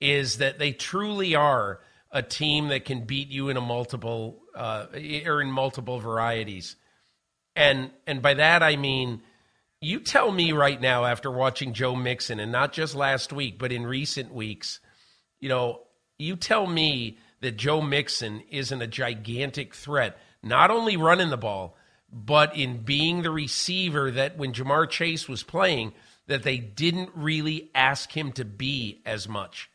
is 0.00 0.38
that 0.38 0.58
they 0.58 0.72
truly 0.72 1.34
are 1.34 1.80
a 2.10 2.22
team 2.22 2.68
that 2.68 2.84
can 2.84 3.04
beat 3.04 3.28
you 3.28 3.48
in 3.48 3.56
a 3.56 3.60
multiple 3.60 4.42
uh, 4.54 4.86
or 5.26 5.40
in 5.40 5.50
multiple 5.50 5.98
varieties. 5.98 6.76
And 7.54 7.90
and 8.06 8.20
by 8.22 8.34
that 8.34 8.62
I 8.62 8.76
mean 8.76 9.22
you 9.80 10.00
tell 10.00 10.30
me 10.30 10.52
right 10.52 10.80
now 10.80 11.04
after 11.04 11.30
watching 11.30 11.72
Joe 11.72 11.94
Mixon 11.94 12.38
and 12.40 12.52
not 12.52 12.72
just 12.72 12.94
last 12.94 13.32
week 13.32 13.58
but 13.58 13.72
in 13.72 13.86
recent 13.86 14.32
weeks, 14.32 14.80
you 15.42 15.48
know, 15.48 15.80
you 16.18 16.36
tell 16.36 16.66
me 16.66 17.18
that 17.40 17.56
Joe 17.56 17.82
Mixon 17.82 18.44
isn't 18.48 18.80
a 18.80 18.86
gigantic 18.86 19.74
threat, 19.74 20.16
not 20.42 20.70
only 20.70 20.96
running 20.96 21.30
the 21.30 21.36
ball, 21.36 21.76
but 22.12 22.56
in 22.56 22.78
being 22.78 23.22
the 23.22 23.30
receiver 23.30 24.10
that 24.12 24.38
when 24.38 24.52
Ja'Marr 24.52 24.88
Chase 24.88 25.28
was 25.28 25.42
playing, 25.42 25.92
that 26.28 26.44
they 26.44 26.58
didn't 26.58 27.10
really 27.14 27.70
ask 27.74 28.16
him 28.16 28.30
to 28.32 28.44
be 28.44 29.02
as 29.04 29.28
much. 29.28 29.68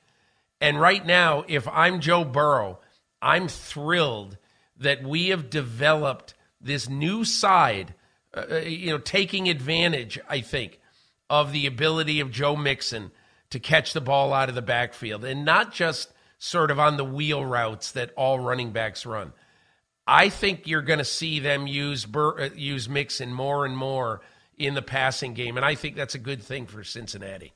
And 0.62 0.80
right 0.80 1.06
now, 1.06 1.44
if 1.48 1.68
I'm 1.68 2.00
Joe 2.00 2.24
Burrow, 2.24 2.80
I'm 3.22 3.50
thrilled 3.50 4.38
that 4.78 5.04
we 5.04 5.30
have 5.30 5.50
developed 5.50 6.34
this 6.62 6.88
new 6.88 7.26
side, 7.26 7.94
uh, 8.34 8.46
uh, 8.52 8.56
you 8.60 8.92
know, 8.92 9.00
taking 9.00 9.50
advantage, 9.50 10.18
I 10.30 10.40
think, 10.40 10.80
of 11.30 11.52
the 11.52 11.66
ability 11.66 12.22
of 12.22 12.32
Joe 12.32 12.56
Mixon 12.56 13.12
to 13.52 13.60
catch 13.60 13.94
the 13.94 14.02
ball 14.02 14.34
out 14.34 14.50
of 14.50 14.56
the 14.56 14.62
backfield 14.62 15.24
and 15.24 15.46
not 15.46 15.74
just 15.74 16.12
sort 16.40 16.72
of 16.72 16.80
on 16.80 16.98
the 16.98 17.06
wheel 17.06 17.44
routes 17.44 17.92
that 17.94 18.12
all 18.16 18.40
running 18.40 18.72
backs 18.72 19.06
run. 19.06 19.34
I 20.06 20.30
think 20.30 20.68
you're 20.68 20.82
going 20.82 21.00
to 21.00 21.06
see 21.06 21.40
them 21.40 21.68
use 21.68 22.06
Bur- 22.06 22.40
uh, 22.40 22.50
use 22.56 22.88
Mixon 22.88 23.34
more 23.34 23.66
and 23.66 23.76
more 23.76 24.22
in 24.58 24.74
the 24.74 24.82
passing 24.82 25.34
game, 25.34 25.58
and 25.58 25.66
I 25.66 25.76
think 25.76 25.96
that's 25.96 26.16
a 26.16 26.20
good 26.20 26.42
thing 26.42 26.66
for 26.66 26.84
Cincinnati. 26.84 27.54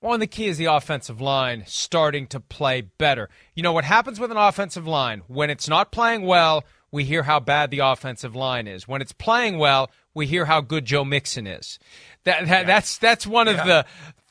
Well, 0.00 0.14
and 0.14 0.22
the 0.22 0.26
key 0.26 0.46
is 0.46 0.58
the 0.58 0.66
offensive 0.66 1.20
line 1.20 1.64
starting 1.66 2.26
to 2.28 2.40
play 2.40 2.82
better. 2.82 3.28
You 3.54 3.62
know 3.62 3.72
what 3.72 3.84
happens 3.84 4.20
with 4.20 4.30
an 4.30 4.36
offensive 4.36 4.86
line 4.86 5.22
when 5.26 5.50
it's 5.50 5.68
not 5.68 5.92
playing 5.92 6.22
well? 6.22 6.64
We 6.90 7.04
hear 7.04 7.24
how 7.24 7.40
bad 7.40 7.70
the 7.70 7.80
offensive 7.80 8.34
line 8.34 8.66
is. 8.66 8.86
When 8.86 9.02
it's 9.02 9.12
playing 9.12 9.58
well, 9.58 9.90
we 10.14 10.26
hear 10.26 10.44
how 10.44 10.60
good 10.60 10.84
Joe 10.84 11.04
Mixon 11.04 11.46
is. 11.46 11.78
That, 12.24 12.46
that 12.46 12.60
yeah. 12.60 12.64
that's 12.64 12.98
that's 12.98 13.26
one 13.26 13.48
of 13.48 13.56
the 13.56 13.84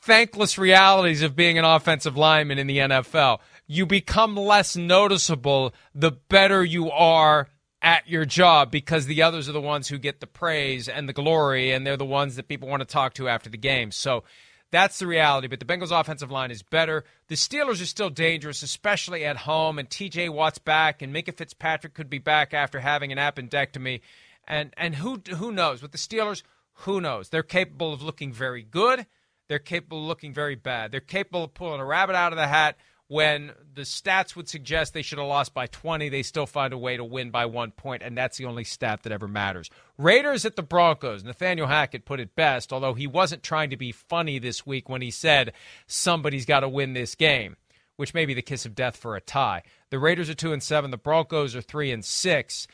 thankless 0.06 0.56
realities 0.56 1.22
of 1.22 1.36
being 1.36 1.58
an 1.58 1.64
offensive 1.64 2.16
lineman 2.16 2.58
in 2.58 2.66
the 2.66 2.78
NFL 2.78 3.40
you 3.66 3.84
become 3.84 4.36
less 4.36 4.76
noticeable 4.76 5.74
the 5.94 6.12
better 6.12 6.64
you 6.64 6.90
are 6.90 7.48
at 7.82 8.08
your 8.08 8.24
job 8.24 8.70
because 8.70 9.06
the 9.06 9.22
others 9.22 9.48
are 9.48 9.52
the 9.52 9.60
ones 9.60 9.88
who 9.88 9.98
get 9.98 10.20
the 10.20 10.26
praise 10.26 10.88
and 10.88 11.08
the 11.08 11.12
glory 11.12 11.72
and 11.72 11.86
they're 11.86 11.96
the 11.96 12.04
ones 12.04 12.36
that 12.36 12.48
people 12.48 12.68
want 12.68 12.80
to 12.80 12.86
talk 12.86 13.14
to 13.14 13.28
after 13.28 13.50
the 13.50 13.58
game. 13.58 13.90
So 13.90 14.24
that's 14.70 14.98
the 14.98 15.06
reality. 15.06 15.46
But 15.46 15.60
the 15.60 15.66
Bengals 15.66 15.98
offensive 15.98 16.30
line 16.30 16.50
is 16.50 16.62
better. 16.62 17.04
The 17.28 17.36
Steelers 17.36 17.82
are 17.82 17.86
still 17.86 18.10
dangerous, 18.10 18.62
especially 18.62 19.24
at 19.24 19.36
home. 19.36 19.78
And 19.78 19.88
TJ 19.88 20.30
Watt's 20.30 20.58
back, 20.58 21.02
and 21.02 21.14
Minkah 21.14 21.36
Fitzpatrick 21.36 21.94
could 21.94 22.10
be 22.10 22.18
back 22.18 22.52
after 22.52 22.80
having 22.80 23.12
an 23.12 23.18
appendectomy. 23.18 24.00
And 24.48 24.72
and 24.76 24.96
who 24.96 25.22
who 25.36 25.52
knows? 25.52 25.82
With 25.82 25.92
the 25.92 25.98
Steelers, 25.98 26.42
who 26.80 27.00
knows? 27.00 27.28
They're 27.28 27.42
capable 27.42 27.92
of 27.92 28.02
looking 28.02 28.32
very 28.32 28.62
good. 28.62 29.06
They're 29.48 29.58
capable 29.58 30.00
of 30.00 30.04
looking 30.04 30.32
very 30.32 30.54
bad. 30.54 30.92
They're 30.92 31.00
capable 31.00 31.44
of 31.44 31.54
pulling 31.54 31.80
a 31.80 31.84
rabbit 31.84 32.16
out 32.16 32.32
of 32.32 32.38
the 32.38 32.46
hat 32.46 32.76
when 33.08 33.52
the 33.74 33.82
stats 33.82 34.34
would 34.34 34.48
suggest 34.48 34.92
they 34.92 35.02
should 35.02 35.18
have 35.18 35.28
lost 35.28 35.54
by 35.54 35.66
20, 35.68 36.08
they 36.08 36.22
still 36.22 36.46
find 36.46 36.72
a 36.72 36.78
way 36.78 36.96
to 36.96 37.04
win 37.04 37.30
by 37.30 37.46
one 37.46 37.70
point, 37.70 38.02
and 38.02 38.18
that's 38.18 38.36
the 38.36 38.46
only 38.46 38.64
stat 38.64 39.04
that 39.04 39.12
ever 39.12 39.28
matters. 39.28 39.70
Raiders 39.96 40.44
at 40.44 40.56
the 40.56 40.62
Broncos. 40.62 41.22
Nathaniel 41.22 41.68
Hackett 41.68 42.04
put 42.04 42.18
it 42.18 42.34
best, 42.34 42.72
although 42.72 42.94
he 42.94 43.06
wasn't 43.06 43.44
trying 43.44 43.70
to 43.70 43.76
be 43.76 43.92
funny 43.92 44.38
this 44.38 44.66
week 44.66 44.88
when 44.88 45.02
he 45.02 45.12
said 45.12 45.52
somebody's 45.86 46.46
got 46.46 46.60
to 46.60 46.68
win 46.68 46.94
this 46.94 47.14
game, 47.14 47.56
which 47.96 48.12
may 48.12 48.26
be 48.26 48.34
the 48.34 48.42
kiss 48.42 48.66
of 48.66 48.74
death 48.74 48.96
for 48.96 49.14
a 49.14 49.20
tie. 49.20 49.62
The 49.90 50.00
Raiders 50.00 50.28
are 50.28 50.34
2 50.34 50.52
and 50.52 50.62
7, 50.62 50.90
the 50.90 50.96
Broncos 50.96 51.54
are 51.54 51.62
3 51.62 51.92
and 51.92 52.04
6, 52.04 52.66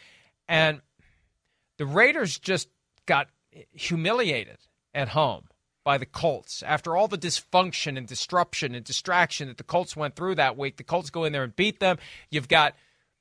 and 0.49 0.81
the 1.77 1.87
Raiders 1.87 2.39
just 2.39 2.69
got 3.05 3.29
humiliated 3.75 4.59
at 4.95 5.09
home 5.09 5.45
by 5.85 5.99
the 5.99 6.07
Colts. 6.07 6.63
After 6.63 6.97
all 6.97 7.09
the 7.09 7.19
dysfunction 7.19 7.97
and 7.97 8.07
disruption 8.07 8.75
and 8.75 8.85
distraction 8.85 9.49
that 9.49 9.57
the 9.57 9.65
Colts 9.65 9.97
went 9.97 10.17
through 10.17 10.37
that 10.37 10.57
week, 10.57 10.77
the 10.77 10.85
Colts 10.85 11.11
go 11.11 11.25
in 11.25 11.33
there 11.33 11.45
and 11.45 11.57
beat 11.57 11.81
them. 11.81 11.99
You've 12.31 12.49
got 12.49 12.75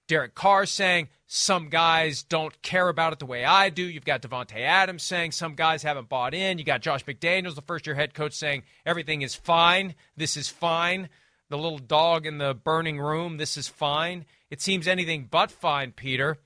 Derek 0.08 0.36
Carr 0.36 0.66
saying 0.66 1.10
some 1.26 1.70
guys 1.70 2.24
don't 2.24 2.62
care 2.62 2.90
about 2.90 3.14
it 3.14 3.20
the 3.20 3.26
way 3.26 3.46
I 3.46 3.70
do. 3.70 3.84
You've 3.84 4.04
got 4.04 4.22
Davante 4.22 4.60
Adams 4.60 5.04
saying 5.04 5.32
some 5.32 5.56
guys 5.56 5.84
haven't 5.84 6.10
bought 6.10 6.34
in. 6.34 6.58
You 6.58 6.66
got 6.66 6.82
Josh 6.82 7.06
McDaniels, 7.06 7.56
the 7.56 7.62
first 7.62 7.88
year 7.88 7.96
head 7.96 8.14
coach, 8.14 8.34
saying 8.34 8.64
everything 8.86 9.22
is 9.22 9.36
fine. 9.36 9.96
This 10.18 10.36
is 10.36 10.50
fine. 10.50 11.08
The 11.50 11.58
little 11.58 11.80
dog 11.80 12.26
in 12.26 12.38
the 12.38 12.54
burning 12.54 13.00
room, 13.00 13.38
this 13.38 13.56
is 13.56 13.68
fine. 13.68 14.26
It 14.50 14.62
seems 14.62 14.88
anything 14.88 15.28
but 15.32 15.50
fine, 15.50 15.94
Peter. 15.94 16.38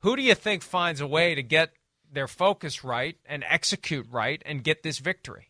Who 0.00 0.16
do 0.16 0.22
you 0.22 0.34
think 0.34 0.62
finds 0.62 1.02
a 1.02 1.06
way 1.06 1.34
to 1.34 1.42
get 1.42 1.72
their 2.10 2.28
focus 2.28 2.82
right 2.82 3.16
and 3.26 3.44
execute 3.46 4.06
right 4.10 4.42
and 4.46 4.64
get 4.64 4.82
this 4.82 4.98
victory? 4.98 5.49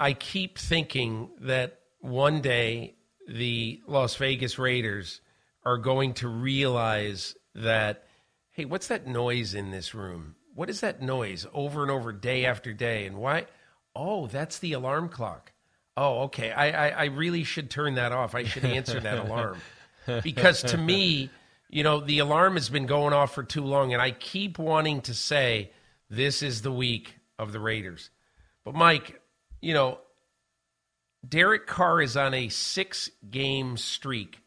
I 0.00 0.14
keep 0.14 0.58
thinking 0.58 1.28
that 1.42 1.78
one 2.00 2.40
day 2.40 2.94
the 3.28 3.82
Las 3.86 4.16
Vegas 4.16 4.58
Raiders 4.58 5.20
are 5.64 5.76
going 5.76 6.14
to 6.14 6.28
realize 6.28 7.36
that, 7.54 8.04
hey, 8.50 8.64
what's 8.64 8.88
that 8.88 9.06
noise 9.06 9.54
in 9.54 9.70
this 9.70 9.94
room? 9.94 10.36
What 10.54 10.70
is 10.70 10.80
that 10.80 11.02
noise 11.02 11.46
over 11.52 11.82
and 11.82 11.90
over, 11.90 12.12
day 12.12 12.46
after 12.46 12.72
day? 12.72 13.04
And 13.04 13.18
why? 13.18 13.46
Oh, 13.94 14.26
that's 14.26 14.58
the 14.58 14.72
alarm 14.72 15.10
clock. 15.10 15.52
Oh, 15.98 16.22
okay. 16.22 16.50
I, 16.50 16.88
I, 16.88 16.88
I 16.88 17.04
really 17.04 17.44
should 17.44 17.70
turn 17.70 17.96
that 17.96 18.10
off. 18.10 18.34
I 18.34 18.44
should 18.44 18.64
answer 18.64 19.00
that 19.00 19.18
alarm. 19.26 19.58
Because 20.22 20.62
to 20.62 20.78
me, 20.78 21.28
you 21.68 21.84
know, 21.84 22.00
the 22.00 22.20
alarm 22.20 22.54
has 22.54 22.70
been 22.70 22.86
going 22.86 23.12
off 23.12 23.34
for 23.34 23.42
too 23.42 23.64
long, 23.64 23.92
and 23.92 24.00
I 24.00 24.12
keep 24.12 24.58
wanting 24.58 25.02
to 25.02 25.14
say, 25.14 25.72
this 26.08 26.42
is 26.42 26.62
the 26.62 26.72
week 26.72 27.16
of 27.38 27.52
the 27.52 27.60
Raiders. 27.60 28.08
But, 28.64 28.74
Mike, 28.74 29.19
you 29.60 29.74
know, 29.74 29.98
Derek 31.26 31.66
Carr 31.66 32.00
is 32.00 32.16
on 32.16 32.34
a 32.34 32.48
six 32.48 33.10
game 33.30 33.76
streak 33.76 34.40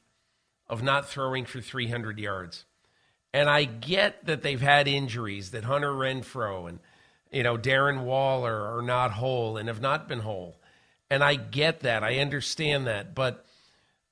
of 0.67 0.82
not 0.82 1.08
throwing 1.08 1.45
for 1.45 1.62
300 1.62 2.19
yards. 2.19 2.65
And 3.34 3.49
I 3.49 3.63
get 3.63 4.26
that 4.26 4.41
they've 4.41 4.62
had 4.62 4.88
injuries, 4.88 5.52
that 5.52 5.63
Hunter 5.63 5.91
Renfrow 5.91 6.69
and, 6.69 6.80
you 7.32 7.43
know, 7.43 7.58
Darren 7.58 8.04
Waller 8.04 8.78
are 8.78 8.82
not 8.82 9.12
whole 9.12 9.58
and 9.58 9.67
have 9.67 9.82
not 9.82 10.08
been 10.08 10.19
whole. 10.19 10.60
And 11.10 11.23
I 11.23 11.36
get 11.36 11.82
that. 11.82 12.04
I 12.04 12.19
understand 12.19 12.88
that. 12.88 13.15
But 13.15 13.45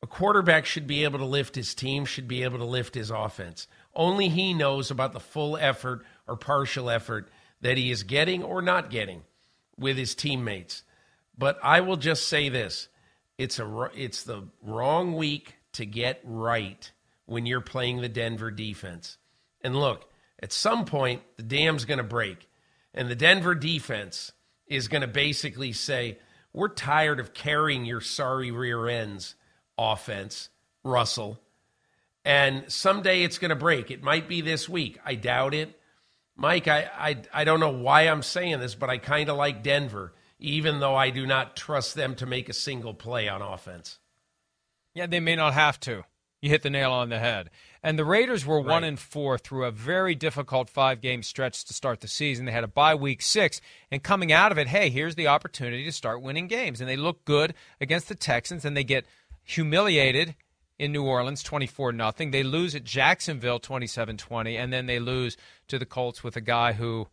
a 0.03 0.07
quarterback 0.07 0.65
should 0.65 0.87
be 0.87 1.03
able 1.03 1.19
to 1.19 1.25
lift 1.25 1.55
his 1.55 1.75
team, 1.75 2.05
should 2.05 2.27
be 2.27 2.43
able 2.43 2.57
to 2.57 2.65
lift 2.65 2.95
his 2.95 3.11
offense. 3.11 3.67
Only 3.93 4.29
he 4.29 4.53
knows 4.53 4.89
about 4.89 5.13
the 5.13 5.19
full 5.19 5.57
effort 5.57 6.03
or 6.27 6.35
partial 6.35 6.89
effort 6.89 7.29
that 7.61 7.77
he 7.77 7.91
is 7.91 8.03
getting 8.03 8.43
or 8.43 8.61
not 8.61 8.89
getting 8.89 9.21
with 9.77 9.97
his 9.97 10.15
teammates. 10.15 10.83
But 11.41 11.58
I 11.63 11.82
will 11.82 11.97
just 11.97 12.27
say 12.27 12.49
this: 12.49 12.88
it's 13.39 13.58
a 13.58 13.89
it's 13.95 14.25
the 14.25 14.43
wrong 14.62 15.15
week 15.15 15.56
to 15.73 15.88
get 15.88 16.21
right 16.23 16.91
when 17.25 17.47
you're 17.47 17.62
playing 17.62 17.99
the 17.99 18.10
Denver 18.10 18.51
defense. 18.51 19.17
And 19.62 19.75
look, 19.75 20.08
at 20.39 20.54
some 20.54 20.86
point 20.86 21.23
the 21.38 21.43
dam's 21.43 21.86
going 21.86 21.97
to 21.97 22.04
break, 22.04 22.47
and 22.93 23.10
the 23.10 23.15
Denver 23.15 23.56
defense 23.56 24.34
is 24.67 24.88
going 24.88 25.01
to 25.01 25.08
basically 25.08 25.73
say, 25.73 26.19
"We're 26.54 26.67
tired 26.67 27.19
of 27.19 27.34
carrying 27.34 27.86
your 27.86 28.01
sorry 28.01 28.51
rear 28.51 28.88
ends 28.88 29.34
offense, 29.80 30.49
Russell." 30.84 31.39
And 32.23 32.71
someday 32.71 33.23
it's 33.23 33.39
going 33.39 33.49
to 33.49 33.56
break. 33.56 33.89
It 33.89 34.04
might 34.04 34.27
be 34.27 34.41
this 34.41 34.69
week. 34.69 34.99
I 35.04 35.15
doubt 35.15 35.56
it. 35.56 35.75
Mike, 36.36 36.67
I, 36.67 36.88
I, 36.95 37.17
I 37.34 37.43
don't 37.45 37.60
know 37.60 37.71
why 37.71 38.04
I'm 38.04 38.21
saying 38.21 38.60
this, 38.60 38.75
but 38.75 38.91
I 38.91 38.99
kind 38.99 39.27
of 39.27 39.38
like 39.38 39.63
Denver 39.63 40.13
even 40.41 40.80
though 40.80 40.95
I 40.95 41.10
do 41.12 41.25
not 41.25 41.56
trust 41.56 41.95
them 41.95 42.15
to 42.15 42.25
make 42.25 42.49
a 42.49 42.54
single 42.54 42.93
play 42.93 43.30
on 43.30 43.41
offense. 43.41 43.99
Yeah, 44.93 45.06
they 45.06 45.19
may 45.19 45.36
not 45.36 45.54
have 45.54 45.80
to. 45.82 46.04
You 46.41 46.49
hit 46.49 46.63
the 46.63 46.71
nail 46.71 46.91
on 46.91 47.10
the 47.10 47.19
head. 47.19 47.51
And 47.84 47.97
the 47.97 48.06
Raiders 48.06 48.45
were 48.45 48.58
right. 48.58 48.67
one 48.67 48.84
and 48.84 48.99
four 48.99 49.38
through 49.38 49.65
a 49.65 49.71
very 49.71 50.15
difficult 50.15 50.69
five 50.69 50.99
game 50.99 51.21
stretch 51.21 51.63
to 51.65 51.73
start 51.73 52.01
the 52.01 52.08
season. 52.08 52.45
They 52.45 52.51
had 52.51 52.63
a 52.63 52.67
bye 52.67 52.95
week 52.95 53.21
six, 53.21 53.62
and 53.91 54.04
coming 54.04 54.32
out 54.32 54.51
of 54.51 54.58
it, 54.58 54.67
hey, 54.67 54.89
here's 54.89 55.15
the 55.15 55.27
opportunity 55.27 55.86
to 55.86 55.91
start 55.91 56.21
winning 56.21 56.47
games. 56.47 56.82
And 56.82 56.89
they 56.89 56.97
look 56.97 57.23
good 57.25 57.54
against 57.80 58.10
the 58.10 58.15
Texans, 58.15 58.65
and 58.65 58.75
they 58.75 58.84
get 58.84 59.06
humiliated 59.43 60.36
in 60.80 60.91
New 60.91 61.04
Orleans 61.04 61.43
24 61.43 61.91
nothing. 61.91 62.32
They 62.32 62.41
lose 62.41 62.73
at 62.73 62.84
Jacksonville 62.84 63.60
27-20 63.60 64.56
and 64.56 64.73
then 64.73 64.88
they 64.88 64.97
lose 64.97 65.38
to 65.67 65.77
the 65.77 65.86
Colts 65.86 66.23
with 66.23 66.36
a 66.36 66.41
guy 66.41 66.73
who 66.73 67.08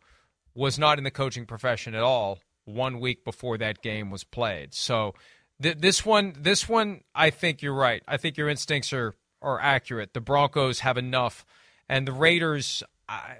was 0.55 0.79
not 0.79 0.97
in 0.97 1.03
the 1.03 1.11
coaching 1.11 1.45
profession 1.45 1.93
at 1.93 2.01
all 2.01 2.39
one 2.73 2.99
week 2.99 3.23
before 3.23 3.57
that 3.57 3.81
game 3.81 4.09
was 4.11 4.23
played. 4.23 4.73
So 4.73 5.13
th- 5.61 5.77
this 5.79 6.05
one, 6.05 6.33
this 6.39 6.67
one, 6.69 7.01
I 7.13 7.29
think 7.29 7.61
you're 7.61 7.73
right. 7.73 8.01
I 8.07 8.17
think 8.17 8.37
your 8.37 8.49
instincts 8.49 8.93
are 8.93 9.13
are 9.41 9.59
accurate. 9.59 10.13
The 10.13 10.21
Broncos 10.21 10.79
have 10.81 10.97
enough, 10.97 11.45
and 11.87 12.07
the 12.07 12.11
Raiders. 12.11 12.83
I, 13.07 13.37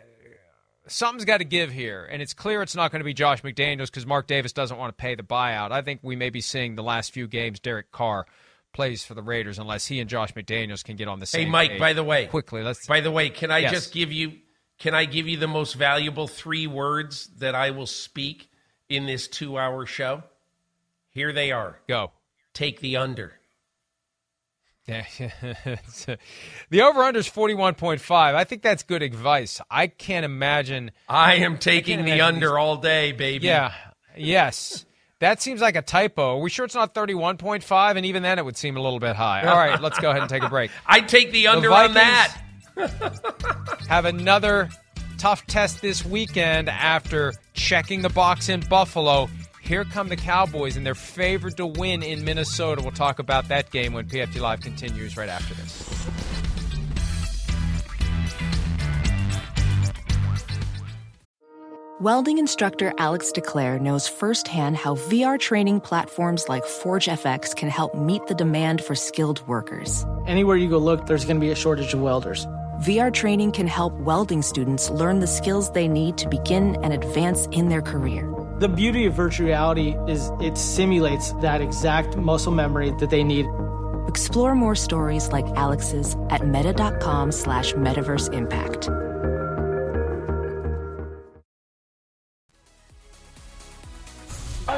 something's 0.88 1.26
got 1.26 1.38
to 1.38 1.44
give 1.46 1.72
here, 1.72 2.08
and 2.10 2.22
it's 2.22 2.34
clear 2.34 2.62
it's 2.62 2.76
not 2.76 2.92
going 2.92 3.00
to 3.02 3.06
be 3.06 3.14
Josh 3.14 3.42
McDaniels 3.42 3.88
because 3.88 4.06
Mark 4.06 4.28
Davis 4.28 4.54
doesn't 4.54 4.78
want 4.78 4.96
to 4.98 5.02
pay 5.02 5.16
the 5.16 5.24
buyout. 5.24 5.72
I 5.72 5.82
think 5.82 6.00
we 6.04 6.16
may 6.16 6.30
be 6.30 6.42
seeing 6.42 6.76
the 6.76 6.84
last 6.84 7.12
few 7.14 7.28
games 7.28 7.60
Derek 7.60 7.92
Carr 7.92 8.26
plays 8.74 9.04
for 9.04 9.14
the 9.14 9.22
Raiders 9.24 9.60
unless 9.60 9.88
he 9.88 10.00
and 10.00 10.10
Josh 10.10 10.34
McDaniels 10.34 10.84
can 10.84 10.96
get 10.96 11.08
on 11.08 11.20
the 11.20 11.26
same. 11.26 11.46
Hey, 11.48 11.52
Mike. 11.52 11.80
By 11.80 11.94
the 11.94 12.04
way, 12.04 12.28
quickly, 12.28 12.64
let's. 12.64 12.88
By 12.88 13.02
the 13.02 13.12
way, 13.12 13.30
can 13.30 13.52
I 13.52 13.60
Yes. 13.60 13.72
just 13.72 13.94
give 13.94 14.12
you? 14.12 14.34
Can 14.80 14.96
I 14.96 15.06
give 15.06 15.28
you 15.28 15.38
the 15.38 15.48
most 15.48 15.74
valuable 15.74 16.28
three 16.28 16.66
words 16.66 17.28
that 17.40 17.54
I 17.54 17.72
will 17.72 17.88
speak 17.88 18.49
in 18.90 19.06
this 19.06 19.28
two-hour 19.28 19.86
show? 19.86 20.24
Here 21.12 21.32
they 21.32 21.52
are. 21.52 21.80
Go. 21.88 22.12
Take 22.54 22.82
the 22.82 22.98
under. 22.98 23.34
Yeah. 24.86 25.06
the 26.70 26.82
over 26.82 27.04
under 27.04 27.20
is 27.20 27.30
41.5. 27.30 28.12
I 28.12 28.44
think 28.44 28.64
that's 28.64 28.84
good 28.84 29.04
advice. 29.04 29.62
I 29.70 29.88
can't 29.88 30.26
imagine. 30.26 30.92
I 31.08 31.36
am 31.36 31.58
taking 31.60 31.98
the 32.06 32.14
imagine 32.14 32.36
under 32.36 32.58
all 32.58 32.78
day, 32.78 33.12
baby. 33.12 33.46
Yeah. 33.46 33.74
Yes. 34.18 34.86
That 35.20 35.42
seems 35.42 35.62
like 35.62 35.76
a 35.76 35.82
typo. 35.82 36.38
Are 36.38 36.42
we 36.42 36.50
sure 36.50 36.66
it's 36.66 36.76
not 36.76 36.96
31.5? 36.96 37.98
And 37.98 38.06
even 38.06 38.24
then, 38.24 38.40
it 38.40 38.46
would 38.46 38.58
seem 38.58 38.78
a 38.78 38.82
little 38.82 39.00
bit 39.00 39.16
high. 39.16 39.46
All 39.46 39.58
right, 39.58 39.80
let's 39.82 40.00
go 40.00 40.10
ahead 40.10 40.22
and 40.22 40.30
take 40.30 40.44
a 40.44 40.50
break. 40.50 40.72
I'd 40.86 41.10
take 41.10 41.32
the 41.32 41.48
under 41.48 41.70
Vikings 41.70 41.90
on 41.90 41.94
that. 41.96 42.42
have 43.90 44.06
another 44.06 44.70
tough 45.20 45.46
test 45.48 45.82
this 45.82 46.04
weekend 46.06 46.70
after 46.70 47.34
checking 47.54 48.02
the 48.02 48.10
box 48.10 48.50
in 48.50 48.62
Buffalo. 48.62 49.30
Here 49.62 49.84
come 49.84 50.08
the 50.08 50.16
Cowboys, 50.16 50.78
and 50.78 50.86
they're 50.86 50.96
favored 50.96 51.58
to 51.58 51.68
win 51.68 52.02
in 52.02 52.24
Minnesota. 52.24 52.82
We'll 52.82 52.92
talk 52.92 53.20
about 53.20 53.50
that 53.50 53.70
game 53.70 53.94
when 53.94 54.08
PFT 54.08 54.40
Live 54.40 54.62
continues 54.62 55.18
right 55.18 55.30
after 55.30 55.54
this. 55.54 56.08
Welding 62.00 62.38
instructor 62.38 62.94
Alex 62.98 63.34
DeClaire 63.36 63.82
knows 63.82 64.08
firsthand 64.08 64.78
how 64.78 64.96
VR 64.96 65.38
training 65.38 65.82
platforms 65.82 66.48
like 66.48 66.64
ForgeFX 66.64 67.54
can 67.54 67.68
help 67.68 67.94
meet 67.94 68.26
the 68.28 68.34
demand 68.34 68.82
for 68.82 68.96
skilled 68.96 69.46
workers. 69.50 70.06
Anywhere 70.26 70.56
you 70.56 70.70
go 70.70 70.78
look, 70.78 71.08
there's 71.08 71.26
going 71.26 71.36
to 71.36 71.42
be 71.42 71.52
a 71.52 71.56
shortage 71.56 71.94
of 71.94 72.00
welders. 72.00 72.48
VR 72.80 73.14
training 73.14 73.52
can 73.52 73.68
help 73.68 73.94
welding 73.96 74.42
students 74.42 74.90
learn 74.90 75.20
the 75.20 75.28
skills 75.28 75.70
they 75.72 75.86
need 75.88 76.18
to 76.18 76.30
begin 76.30 76.78
and 76.82 76.94
advance 76.94 77.46
in 77.48 77.68
their 77.68 77.82
career. 77.82 78.34
The 78.60 78.70
beauty 78.70 79.06
of 79.06 79.14
virtual 79.14 79.48
reality 79.48 79.98
is 80.08 80.32
it 80.40 80.58
simulates 80.58 81.34
that 81.42 81.60
exact 81.60 82.16
muscle 82.16 82.54
memory 82.54 82.92
that 83.00 83.10
they 83.10 83.22
need. 83.22 83.48
Explore 84.08 84.56
more 84.56 84.76
stories 84.76 85.30
like 85.34 85.46
Alex's 85.58 86.16
at 86.30 86.48
meta.com 86.48 87.34
slash 87.34 87.74
metaverse 87.74 88.34
impact. 88.34 88.90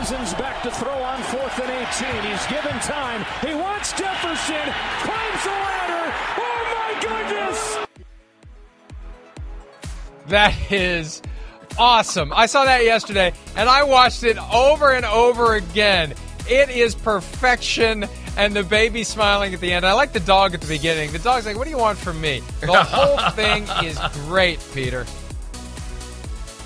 Cousins 0.02 0.34
back 0.34 0.64
to 0.64 0.72
throw 0.72 0.92
on 1.04 1.22
fourth 1.22 1.60
and 1.60 1.70
18. 1.70 2.32
He's 2.32 2.48
given 2.48 2.80
time. 2.80 3.24
He 3.46 3.54
wants 3.54 3.94
Jefferson. 3.94 4.74
Climbs 5.06 5.44
the 5.44 5.52
ladder. 5.52 6.14
Oh 6.40 6.62
my 6.74 7.00
goodness! 7.00 7.71
That 10.28 10.56
is 10.72 11.22
awesome. 11.78 12.32
I 12.34 12.46
saw 12.46 12.66
that 12.66 12.84
yesterday, 12.84 13.34
and 13.56 13.70
I 13.70 13.84
watched 13.84 14.24
it 14.24 14.38
over 14.54 14.92
and 14.92 15.06
over 15.06 15.56
again. 15.56 16.14
It 16.50 16.70
is 16.70 16.96
perfection, 16.96 18.06
and 18.38 18.56
the 18.56 18.64
baby 18.64 19.04
smiling 19.04 19.54
at 19.54 19.60
the 19.60 19.72
end. 19.72 19.86
I 19.86 19.94
like 19.94 20.14
the 20.14 20.20
dog 20.20 20.54
at 20.54 20.62
the 20.62 20.68
beginning. 20.68 21.12
The 21.12 21.20
dog's 21.20 21.46
like, 21.46 21.58
What 21.58 21.66
do 21.66 21.70
you 21.70 21.78
want 21.78 21.98
from 21.98 22.20
me? 22.20 22.42
The 22.62 22.84
whole 22.84 23.18
thing 23.32 23.68
is 23.86 24.00
great, 24.26 24.60
Peter. 24.74 25.06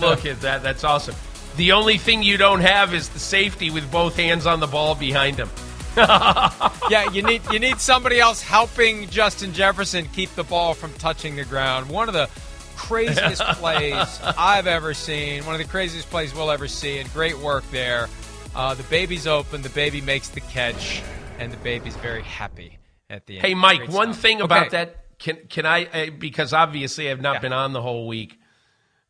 Look 0.00 0.26
at 0.26 0.40
that. 0.42 0.62
That's 0.62 0.84
awesome. 0.84 1.14
The 1.56 1.72
only 1.72 1.98
thing 1.98 2.22
you 2.22 2.36
don't 2.36 2.60
have 2.60 2.94
is 2.94 3.08
the 3.08 3.18
safety 3.18 3.70
with 3.70 3.90
both 3.90 4.16
hands 4.16 4.46
on 4.46 4.60
the 4.60 4.66
ball 4.66 4.94
behind 4.94 5.36
him. 5.38 5.48
yeah, 5.96 7.08
you 7.12 7.22
need 7.22 7.40
you 7.52 7.60
need 7.60 7.78
somebody 7.78 8.18
else 8.18 8.42
helping 8.42 9.08
Justin 9.10 9.52
Jefferson 9.52 10.08
keep 10.12 10.34
the 10.34 10.42
ball 10.42 10.74
from 10.74 10.92
touching 10.94 11.36
the 11.36 11.44
ground. 11.44 11.88
One 11.88 12.08
of 12.08 12.14
the 12.14 12.28
craziest 12.76 13.42
plays 13.58 14.20
I've 14.22 14.66
ever 14.66 14.94
seen. 14.94 15.44
One 15.46 15.54
of 15.54 15.60
the 15.60 15.66
craziest 15.68 16.08
plays 16.10 16.34
we'll 16.34 16.50
ever 16.50 16.68
see, 16.68 16.98
and 16.98 17.12
great 17.12 17.38
work 17.38 17.64
there. 17.70 18.08
Uh, 18.54 18.74
the 18.74 18.82
baby's 18.84 19.26
open. 19.26 19.62
The 19.62 19.68
baby 19.70 20.00
makes 20.00 20.28
the 20.28 20.40
catch, 20.40 21.02
and 21.38 21.52
the 21.52 21.56
baby's 21.58 21.96
very 21.96 22.22
happy 22.22 22.78
at 23.10 23.26
the 23.26 23.36
end. 23.38 23.46
Hey, 23.46 23.54
Mike, 23.54 23.78
Great 23.78 23.90
one 23.90 24.12
stuff. 24.12 24.22
thing 24.22 24.40
about 24.40 24.66
Okay. 24.68 24.76
that 24.76 25.18
can 25.18 25.36
can 25.48 25.66
I 25.66 25.84
uh, 25.86 26.10
because 26.18 26.52
obviously 26.52 27.10
I've 27.10 27.20
not 27.20 27.34
Yeah. 27.34 27.40
been 27.40 27.52
on 27.52 27.72
the 27.72 27.82
whole 27.82 28.06
week, 28.06 28.38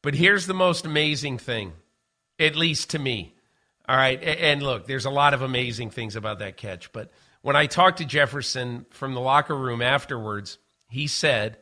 but 0.03 0.14
here's 0.14 0.46
the 0.46 0.55
most 0.55 0.87
amazing 0.87 1.38
thing, 1.38 1.72
at 2.38 2.57
least 2.57 2.90
to 2.90 2.98
me. 2.98 3.35
All 3.87 3.96
right, 3.96 4.22
and 4.22 4.62
look, 4.62 4.87
there's 4.87 5.05
a 5.05 5.11
lot 5.11 5.35
of 5.35 5.42
amazing 5.42 5.90
things 5.90 6.16
about 6.16 6.38
that 6.38 6.57
catch, 6.57 6.90
but 6.92 7.11
when 7.42 7.55
I 7.57 7.66
talked 7.66 7.98
to 7.98 8.07
Jefferson 8.07 8.87
from 8.90 9.12
the 9.12 9.20
locker 9.20 9.55
room 9.55 9.83
afterwards, 9.83 10.57
he 10.88 11.07
said, 11.07 11.59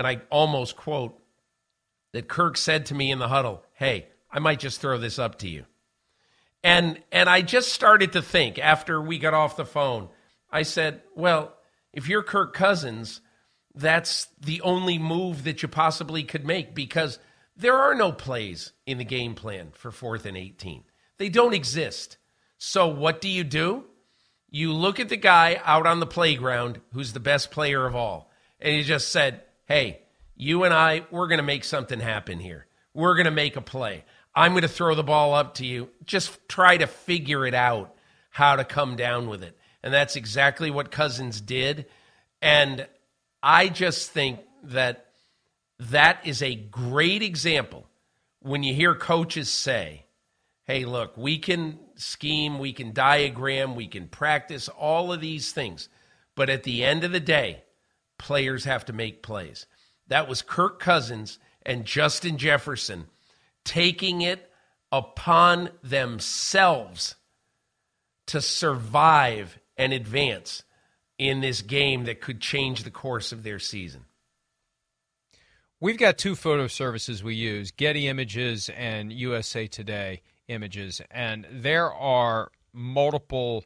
and 0.00 0.06
I 0.06 0.22
almost 0.30 0.76
quote 0.76 1.20
that 2.14 2.26
Kirk 2.26 2.56
said 2.56 2.86
to 2.86 2.94
me 2.94 3.10
in 3.10 3.18
the 3.18 3.28
huddle, 3.28 3.62
"Hey, 3.74 4.08
I 4.32 4.38
might 4.38 4.58
just 4.58 4.80
throw 4.80 4.96
this 4.96 5.18
up 5.18 5.38
to 5.40 5.48
you." 5.48 5.66
And 6.64 7.02
and 7.12 7.28
I 7.28 7.42
just 7.42 7.68
started 7.74 8.14
to 8.14 8.22
think 8.22 8.58
after 8.58 8.98
we 8.98 9.18
got 9.18 9.34
off 9.34 9.58
the 9.58 9.66
phone. 9.66 10.08
I 10.50 10.62
said, 10.62 11.02
"Well, 11.14 11.54
if 11.92 12.08
you're 12.08 12.22
Kirk 12.22 12.54
Cousins, 12.54 13.20
that's 13.74 14.28
the 14.40 14.62
only 14.62 14.98
move 14.98 15.44
that 15.44 15.60
you 15.60 15.68
possibly 15.68 16.22
could 16.22 16.46
make 16.46 16.74
because 16.74 17.18
there 17.54 17.76
are 17.76 17.94
no 17.94 18.10
plays 18.10 18.72
in 18.86 18.96
the 18.96 19.04
game 19.04 19.34
plan 19.34 19.70
for 19.74 19.90
4th 19.90 20.24
and 20.24 20.34
18. 20.34 20.84
They 21.18 21.28
don't 21.28 21.52
exist. 21.52 22.16
So 22.56 22.88
what 22.88 23.20
do 23.20 23.28
you 23.28 23.44
do? 23.44 23.84
You 24.48 24.72
look 24.72 24.98
at 24.98 25.10
the 25.10 25.18
guy 25.18 25.60
out 25.62 25.86
on 25.86 26.00
the 26.00 26.06
playground 26.06 26.80
who's 26.94 27.12
the 27.12 27.20
best 27.20 27.50
player 27.50 27.84
of 27.84 27.94
all, 27.94 28.30
and 28.60 28.74
he 28.74 28.82
just 28.82 29.10
said, 29.10 29.42
Hey, 29.70 30.00
you 30.34 30.64
and 30.64 30.74
I, 30.74 31.06
we're 31.12 31.28
going 31.28 31.38
to 31.38 31.44
make 31.44 31.62
something 31.62 32.00
happen 32.00 32.40
here. 32.40 32.66
We're 32.92 33.14
going 33.14 33.26
to 33.26 33.30
make 33.30 33.54
a 33.54 33.60
play. 33.60 34.04
I'm 34.34 34.50
going 34.50 34.62
to 34.62 34.68
throw 34.68 34.96
the 34.96 35.04
ball 35.04 35.32
up 35.32 35.54
to 35.54 35.64
you. 35.64 35.90
Just 36.04 36.36
try 36.48 36.76
to 36.76 36.88
figure 36.88 37.46
it 37.46 37.54
out 37.54 37.94
how 38.30 38.56
to 38.56 38.64
come 38.64 38.96
down 38.96 39.28
with 39.28 39.44
it. 39.44 39.56
And 39.84 39.94
that's 39.94 40.16
exactly 40.16 40.72
what 40.72 40.90
Cousins 40.90 41.40
did. 41.40 41.86
And 42.42 42.88
I 43.44 43.68
just 43.68 44.10
think 44.10 44.40
that 44.64 45.06
that 45.78 46.26
is 46.26 46.42
a 46.42 46.56
great 46.56 47.22
example 47.22 47.86
when 48.40 48.64
you 48.64 48.74
hear 48.74 48.96
coaches 48.96 49.48
say, 49.48 50.04
hey, 50.64 50.84
look, 50.84 51.16
we 51.16 51.38
can 51.38 51.78
scheme, 51.94 52.58
we 52.58 52.72
can 52.72 52.92
diagram, 52.92 53.76
we 53.76 53.86
can 53.86 54.08
practice 54.08 54.68
all 54.68 55.12
of 55.12 55.20
these 55.20 55.52
things. 55.52 55.88
But 56.34 56.50
at 56.50 56.64
the 56.64 56.82
end 56.82 57.04
of 57.04 57.12
the 57.12 57.20
day, 57.20 57.62
players 58.20 58.64
have 58.64 58.84
to 58.84 58.92
make 58.92 59.22
plays. 59.22 59.66
That 60.08 60.28
was 60.28 60.42
Kirk 60.42 60.78
Cousins 60.78 61.38
and 61.64 61.86
Justin 61.86 62.36
Jefferson 62.36 63.06
taking 63.64 64.20
it 64.20 64.50
upon 64.92 65.70
themselves 65.82 67.16
to 68.26 68.40
survive 68.40 69.58
and 69.76 69.92
advance 69.92 70.62
in 71.18 71.40
this 71.40 71.62
game 71.62 72.04
that 72.04 72.20
could 72.20 72.40
change 72.40 72.82
the 72.82 72.90
course 72.90 73.32
of 73.32 73.42
their 73.42 73.58
season. 73.58 74.04
We've 75.80 75.98
got 75.98 76.18
two 76.18 76.34
photo 76.34 76.66
services 76.66 77.24
we 77.24 77.34
use 77.34 77.70
Getty 77.70 78.06
Images 78.06 78.68
and 78.76 79.10
USA 79.10 79.66
Today 79.66 80.20
Images. 80.48 81.00
And 81.10 81.46
there 81.50 81.90
are 81.90 82.50
multiple 82.74 83.64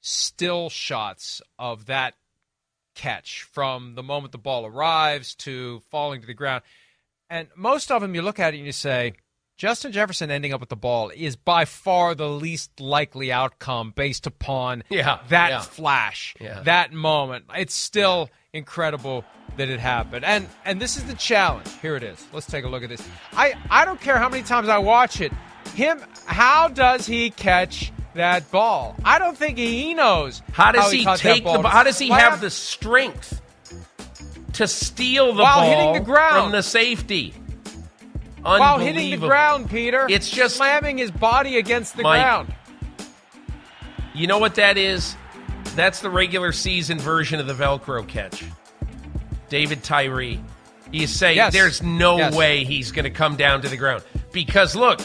still 0.00 0.68
shots 0.70 1.40
of 1.60 1.86
that 1.86 2.14
catch 2.94 3.42
from 3.42 3.94
the 3.94 4.02
moment 4.02 4.32
the 4.32 4.38
ball 4.38 4.66
arrives 4.66 5.34
to 5.36 5.80
falling 5.90 6.20
to 6.20 6.26
the 6.26 6.34
ground. 6.34 6.62
And 7.30 7.48
most 7.56 7.90
of 7.90 8.02
them, 8.02 8.14
you 8.14 8.22
look 8.22 8.38
at 8.38 8.54
it 8.54 8.58
and 8.58 8.66
you 8.66 8.72
say, 8.72 9.14
Justin 9.56 9.92
Jefferson 9.92 10.30
ending 10.30 10.52
up 10.52 10.60
with 10.60 10.70
the 10.70 10.76
ball 10.76 11.10
is 11.14 11.36
by 11.36 11.64
far 11.64 12.14
the 12.14 12.28
least 12.28 12.80
likely 12.80 13.30
outcome 13.30 13.92
based 13.94 14.26
upon 14.26 14.82
Yeah, 14.90 15.20
that 15.28 15.50
yeah. 15.50 15.60
flash, 15.60 16.34
Yeah. 16.40 16.60
that 16.62 16.92
moment. 16.92 17.44
It's 17.54 17.74
still 17.74 18.28
incredible 18.52 19.24
that 19.56 19.68
it 19.68 19.78
happened. 19.78 20.24
And 20.24 20.48
and 20.64 20.80
this 20.80 20.96
is 20.96 21.04
the 21.04 21.14
challenge. 21.14 21.68
Here 21.80 21.94
it 21.96 22.02
is. 22.02 22.26
Let's 22.32 22.46
take 22.46 22.64
a 22.64 22.68
look 22.68 22.82
at 22.82 22.88
this. 22.88 23.06
I 23.34 23.54
I 23.70 23.84
don't 23.84 24.00
care 24.00 24.18
how 24.18 24.28
many 24.28 24.42
times 24.42 24.68
I 24.68 24.78
watch 24.78 25.20
it. 25.20 25.32
Him 25.74 26.00
how 26.26 26.68
does 26.68 27.06
he 27.06 27.30
catch 27.30 27.92
that 28.14 28.50
ball? 28.50 28.96
I 29.04 29.18
don't 29.18 29.36
think 29.36 29.58
he 29.58 29.94
knows. 29.94 30.42
How 30.52 30.72
does 30.72 30.90
he, 30.90 31.04
caught 31.04 31.18
that 31.20 31.34
take 31.34 31.44
the 31.44 31.50
ball? 31.50 31.62
How 31.62 31.82
does 31.82 31.98
he 31.98 32.08
have 32.08 32.40
the 32.40 32.50
strength 32.50 33.40
to 34.54 34.66
steal 34.66 35.34
the 35.34 35.42
While 35.42 35.60
ball 35.60 35.68
hitting 35.70 35.92
the 35.94 36.00
ground. 36.00 36.42
from 36.44 36.52
the 36.52 36.62
safety? 36.62 37.34
while 38.42 38.78
hitting 38.78 39.10
the 39.12 39.16
ground, 39.26 39.70
Peter? 39.70 40.06
It's 40.10 40.28
just- 40.28 40.56
slamming 40.56 40.98
his 40.98 41.10
body 41.10 41.58
against 41.58 41.96
the 41.96 42.02
Mike, 42.02 42.20
ground. 42.22 42.54
You 44.14 44.26
know 44.26 44.38
what 44.38 44.56
that 44.56 44.76
is? 44.76 45.16
That's 45.74 46.00
the 46.00 46.10
regular 46.10 46.52
season 46.52 46.98
version 46.98 47.40
of 47.40 47.46
the 47.46 47.54
Velcro 47.54 48.06
catch. 48.06 48.44
David 49.48 49.82
Tyree. 49.82 50.40
You 50.90 51.06
say 51.06 51.34
Yes. 51.34 51.52
there's 51.54 51.82
no 51.82 52.18
Yes. 52.18 52.34
way 52.34 52.64
he's 52.64 52.92
going 52.92 53.04
to 53.04 53.10
come 53.10 53.36
down 53.36 53.62
to 53.62 53.68
the 53.68 53.76
ground. 53.76 54.02
Because 54.32 54.76
look, 54.76 55.00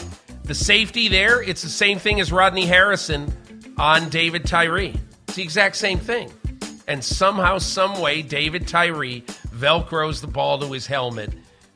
the 0.48 0.54
safety 0.54 1.08
there, 1.08 1.42
it's 1.42 1.60
the 1.60 1.68
same 1.68 1.98
thing 1.98 2.20
as 2.20 2.32
Rodney 2.32 2.64
Harrison 2.64 3.30
on 3.76 4.08
David 4.08 4.46
Tyree. 4.46 4.98
It's 5.28 5.36
the 5.36 5.42
exact 5.42 5.76
same 5.76 5.98
thing. 5.98 6.32
And 6.88 7.04
somehow, 7.04 7.58
some 7.58 8.00
way, 8.00 8.22
David 8.22 8.66
Tyree 8.66 9.20
velcros 9.54 10.22
the 10.22 10.26
ball 10.26 10.58
to 10.60 10.72
his 10.72 10.86
helmet, 10.86 11.34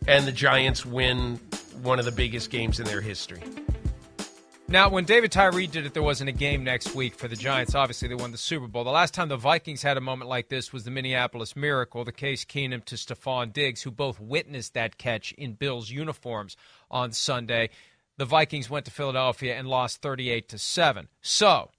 and 0.09 0.27
the 0.27 0.33
Giants 0.33 0.87
win 0.87 1.37
one 1.83 1.99
of 1.99 2.07
the 2.07 2.13
biggest 2.13 2.51
games 2.51 2.81
in 2.81 2.87
their 2.87 3.03
history. 3.03 3.43
Now, 4.69 4.89
when 4.89 5.05
David 5.05 5.31
Tyree 5.31 5.67
did 5.67 5.85
it, 5.85 5.93
there 5.93 6.03
wasn't 6.03 6.31
a 6.31 6.33
game 6.33 6.65
next 6.65 6.95
week 6.95 7.15
for 7.15 7.29
the 7.29 7.37
Giants. 7.37 7.75
Obviously, 7.75 8.09
they 8.09 8.15
won 8.15 8.33
the 8.33 8.39
Super 8.39 8.69
Bowl. 8.69 8.85
The 8.85 8.91
last 8.91 9.13
time 9.13 9.29
the 9.29 9.37
Vikings 9.37 9.83
had 9.83 9.99
a 9.99 10.01
moment 10.01 10.31
like 10.31 10.49
this 10.49 10.73
was 10.73 10.85
the 10.85 10.91
Minneapolis 10.91 11.55
Miracle, 11.55 12.05
the 12.05 12.13
Case 12.13 12.47
Keenum 12.47 12.83
to 12.87 12.95
Stefon 12.95 13.53
Diggs, 13.53 13.83
who 13.83 13.91
both 13.91 14.19
witnessed 14.19 14.73
that 14.73 14.97
catch 14.97 15.33
in 15.33 15.53
Bills 15.53 15.91
uniforms 15.91 16.57
on 16.91 17.13
Sunday. 17.13 17.69
The 18.19 18.25
Vikings 18.25 18.69
went 18.69 18.85
to 18.85 18.91
Philadelphia 18.91 19.57
and 19.57 19.69
lost 19.69 20.03
38 20.03 20.49
to 20.51 20.59
7. 20.59 21.09
So, 21.21 21.71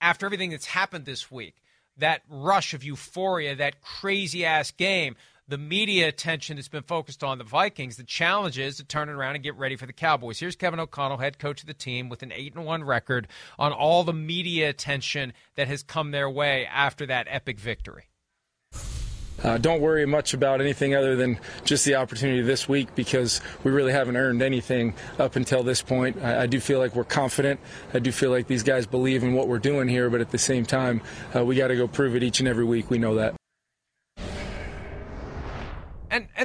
after 0.00 0.26
everything 0.26 0.50
that's 0.50 0.66
happened 0.66 1.04
this 1.04 1.30
week, 1.30 1.56
that 1.96 2.22
rush 2.28 2.74
of 2.74 2.84
euphoria, 2.84 3.56
that 3.56 3.80
crazy 3.82 4.44
ass 4.44 4.70
game, 4.70 5.16
the 5.48 5.58
media 5.58 6.06
attention 6.06 6.56
that's 6.56 6.68
been 6.68 6.82
focused 6.82 7.24
on 7.24 7.38
the 7.38 7.44
Vikings. 7.44 7.96
The 7.96 8.04
challenge 8.04 8.58
is 8.58 8.76
to 8.76 8.84
turn 8.84 9.08
it 9.08 9.12
around 9.12 9.34
and 9.34 9.42
get 9.42 9.56
ready 9.56 9.76
for 9.76 9.86
the 9.86 9.94
Cowboys. 9.94 10.38
Here's 10.38 10.56
Kevin 10.56 10.78
O'Connell, 10.78 11.16
head 11.16 11.38
coach 11.38 11.62
of 11.62 11.66
the 11.66 11.74
team, 11.74 12.08
with 12.08 12.22
an 12.22 12.32
eight 12.32 12.54
and 12.54 12.66
one 12.66 12.84
record 12.84 13.26
on 13.58 13.72
all 13.72 14.04
the 14.04 14.12
media 14.12 14.68
attention 14.68 15.32
that 15.56 15.66
has 15.66 15.82
come 15.82 16.10
their 16.10 16.28
way 16.28 16.66
after 16.66 17.06
that 17.06 17.26
epic 17.30 17.58
victory. 17.58 18.04
Uh, 19.42 19.58
don't 19.58 19.80
worry 19.80 20.06
much 20.06 20.34
about 20.34 20.60
anything 20.60 20.94
other 20.94 21.16
than 21.16 21.38
just 21.64 21.84
the 21.84 21.94
opportunity 21.94 22.42
this 22.42 22.68
week 22.68 22.94
because 22.94 23.40
we 23.64 23.70
really 23.70 23.92
haven't 23.92 24.16
earned 24.16 24.42
anything 24.42 24.94
up 25.18 25.36
until 25.36 25.62
this 25.62 25.80
point. 25.80 26.20
I, 26.22 26.42
I 26.42 26.46
do 26.46 26.60
feel 26.60 26.78
like 26.78 26.94
we're 26.94 27.04
confident. 27.04 27.60
I 27.94 28.00
do 28.00 28.10
feel 28.10 28.30
like 28.30 28.46
these 28.46 28.62
guys 28.62 28.86
believe 28.86 29.22
in 29.22 29.34
what 29.34 29.48
we're 29.48 29.58
doing 29.58 29.88
here, 29.88 30.10
but 30.10 30.20
at 30.20 30.30
the 30.30 30.38
same 30.38 30.66
time, 30.66 31.00
uh, 31.34 31.44
we 31.44 31.54
got 31.54 31.68
to 31.68 31.76
go 31.76 31.86
prove 31.86 32.16
it 32.16 32.22
each 32.22 32.40
and 32.40 32.48
every 32.48 32.64
week. 32.64 32.90
We 32.90 32.98
know 32.98 33.14
that. 33.14 33.37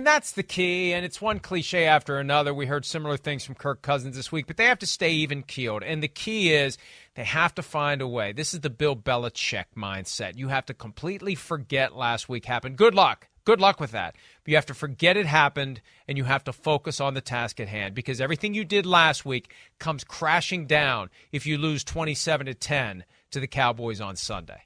And 0.03 0.07
that's 0.09 0.33
the 0.33 0.43
key, 0.43 0.91
and 0.91 1.05
it's 1.05 1.21
one 1.21 1.39
cliche 1.39 1.85
after 1.85 2.17
another. 2.17 2.53
We 2.53 2.65
heard 2.65 2.83
similar 2.83 3.15
things 3.15 3.45
from 3.45 3.55
Kirk 3.55 3.81
Cousins 3.81 4.17
this 4.17 4.33
week, 4.33 4.47
but 4.47 4.57
they 4.57 4.65
have 4.65 4.79
to 4.79 4.85
stay 4.85 5.11
even 5.11 5.43
keeled. 5.43 5.81
And 5.81 6.03
the 6.03 6.09
key 6.09 6.51
is 6.53 6.77
they 7.15 7.23
have 7.23 7.55
to 7.55 7.61
find 7.61 8.01
a 8.01 8.07
way. 8.07 8.33
This 8.33 8.53
is 8.53 8.59
the 8.59 8.69
Bill 8.69 8.97
Belichick 8.97 9.67
mindset. 9.77 10.35
You 10.35 10.49
have 10.49 10.65
to 10.65 10.73
completely 10.73 11.35
forget 11.35 11.95
last 11.95 12.27
week 12.27 12.43
happened. 12.43 12.75
Good 12.75 12.93
luck. 12.93 13.29
Good 13.45 13.61
luck 13.61 13.79
with 13.79 13.91
that. 13.91 14.17
But 14.43 14.51
you 14.51 14.55
have 14.55 14.65
to 14.65 14.73
forget 14.73 15.15
it 15.15 15.25
happened 15.25 15.79
and 16.05 16.17
you 16.17 16.25
have 16.25 16.43
to 16.43 16.51
focus 16.51 16.99
on 16.99 17.13
the 17.13 17.21
task 17.21 17.61
at 17.61 17.69
hand 17.69 17.95
because 17.95 18.19
everything 18.19 18.53
you 18.53 18.65
did 18.65 18.85
last 18.85 19.25
week 19.25 19.53
comes 19.79 20.03
crashing 20.03 20.65
down 20.65 21.11
if 21.31 21.45
you 21.45 21.57
lose 21.57 21.81
27 21.81 22.47
to 22.47 22.53
10 22.53 23.05
to 23.31 23.39
the 23.39 23.47
Cowboys 23.47 24.01
on 24.01 24.17
Sunday. 24.17 24.63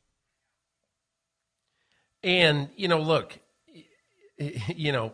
And, 2.24 2.70
you 2.76 2.88
know, 2.88 3.00
look, 3.00 3.38
you 4.40 4.92
know, 4.92 5.14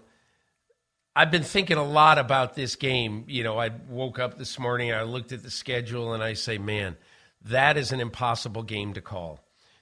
I've 1.16 1.30
been 1.30 1.44
thinking 1.44 1.78
a 1.78 1.84
lot 1.84 2.18
about 2.18 2.56
this 2.56 2.76
game. 2.76 3.26
You 3.28 3.44
know, 3.44 3.60
I 3.60 3.70
woke 3.88 4.18
up 4.18 4.38
this 4.38 4.58
morning, 4.58 4.92
I 4.92 5.04
looked 5.04 5.32
at 5.32 5.44
the 5.44 5.52
schedule, 5.52 6.14
and 6.14 6.24
I 6.24 6.34
say, 6.34 6.58
man, 6.58 6.98
that 7.46 7.78
is 7.78 7.92
an 7.92 8.00
impossible 8.00 8.64
game 8.64 8.94
to 8.94 9.02
call. 9.02 9.40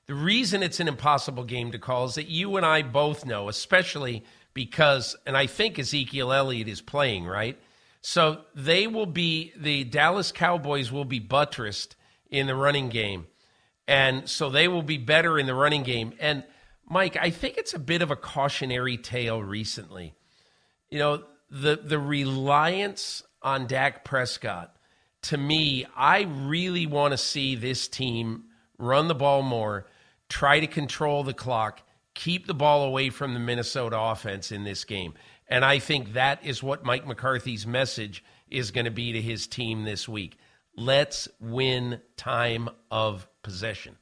The 0.08 0.14
reason 0.14 0.62
it's 0.62 0.82
an 0.82 0.90
impossible 0.90 1.46
game 1.46 1.72
to 1.72 1.80
call 1.80 2.06
is 2.06 2.16
that 2.16 2.28
you 2.28 2.58
and 2.58 2.66
I 2.66 2.82
both 2.82 3.26
know, 3.26 3.48
especially 3.48 4.26
because, 4.54 5.16
and 5.26 5.38
I 5.38 5.48
think 5.48 5.80
Ezekiel 5.80 6.34
Elliott 6.34 6.68
is 6.68 6.82
playing, 6.82 7.26
right? 7.26 7.58
So 8.02 8.42
they 8.54 8.88
will 8.88 9.06
be, 9.06 9.54
the 9.56 9.86
Dallas 9.86 10.34
Cowboys 10.34 10.92
will 10.92 11.06
be 11.06 11.20
buttressed 11.20 11.96
in 12.30 12.48
the 12.48 12.56
running 12.56 12.90
game. 12.90 13.28
And 13.88 14.28
so 14.28 14.50
they 14.50 14.68
will 14.68 14.84
be 14.84 14.98
better 14.98 15.40
in 15.40 15.46
the 15.46 15.56
running 15.56 15.84
game. 15.84 16.14
And 16.20 16.44
Mike, 16.90 17.16
I 17.16 17.30
think 17.30 17.58
it's 17.58 17.74
a 17.74 17.80
bit 17.80 18.02
of 18.02 18.12
a 18.12 18.18
cautionary 18.18 18.98
tale 18.98 19.42
recently. 19.42 20.14
You 20.92 21.00
know, 21.00 21.24
the 21.50 21.78
the 21.78 21.98
reliance 22.00 23.24
on 23.42 23.66
Dak 23.66 24.06
Prescott. 24.06 24.76
To 25.24 25.38
me, 25.38 25.86
I 25.96 26.22
really 26.22 26.86
want 26.86 27.12
to 27.12 27.18
see 27.18 27.56
this 27.56 27.88
team 27.88 28.46
run 28.78 29.08
the 29.08 29.16
ball 29.16 29.42
more, 29.44 29.86
try 30.30 30.60
to 30.60 30.68
control 30.68 31.24
the 31.24 31.34
clock, 31.34 31.82
keep 32.14 32.48
the 32.48 32.54
ball 32.54 32.84
away 32.84 33.10
from 33.10 33.34
the 33.34 33.40
Minnesota 33.40 34.00
offense 34.00 34.52
in 34.52 34.64
this 34.64 34.84
game. 34.84 35.14
And 35.48 35.64
I 35.64 35.80
think 35.80 36.14
that 36.14 36.44
is 36.46 36.64
what 36.64 36.84
Mike 36.84 37.06
McCarthy's 37.06 37.68
message 37.68 38.24
is 38.50 38.72
going 38.72 38.86
to 38.86 38.92
be 38.92 39.14
to 39.14 39.22
his 39.22 39.48
team 39.48 39.84
this 39.84 40.10
week. 40.10 40.38
Let's 40.76 41.28
win 41.40 42.02
time 42.18 42.70
of 42.90 43.28
possession. 43.44 43.98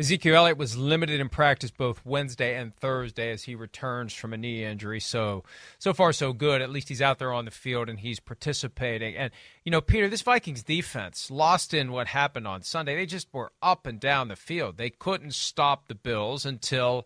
Ezekiel 0.00 0.36
Elliott 0.36 0.58
was 0.58 0.76
limited 0.76 1.18
in 1.18 1.28
practice 1.28 1.72
both 1.72 2.06
Wednesday 2.06 2.56
and 2.56 2.72
Thursday 2.76 3.32
as 3.32 3.42
he 3.42 3.56
returns 3.56 4.14
from 4.14 4.32
a 4.32 4.36
knee 4.36 4.64
injury. 4.64 5.00
So, 5.00 5.42
so 5.80 5.92
far, 5.92 6.12
so 6.12 6.32
good. 6.32 6.62
At 6.62 6.70
least 6.70 6.88
he's 6.88 7.02
out 7.02 7.18
there 7.18 7.32
on 7.32 7.46
the 7.46 7.50
field 7.50 7.88
and 7.88 7.98
he's 7.98 8.20
participating. 8.20 9.16
And, 9.16 9.32
you 9.64 9.72
know, 9.72 9.80
Peter, 9.80 10.08
this 10.08 10.22
Vikings 10.22 10.62
defense, 10.62 11.32
lost 11.32 11.74
in 11.74 11.90
what 11.90 12.06
happened 12.06 12.46
on 12.46 12.62
Sunday, 12.62 12.94
they 12.94 13.06
just 13.06 13.26
were 13.32 13.50
up 13.60 13.88
and 13.88 13.98
down 13.98 14.28
the 14.28 14.36
field. 14.36 14.76
They 14.76 14.90
couldn't 14.90 15.34
stop 15.34 15.88
the 15.88 15.96
Bills 15.96 16.46
until 16.46 17.04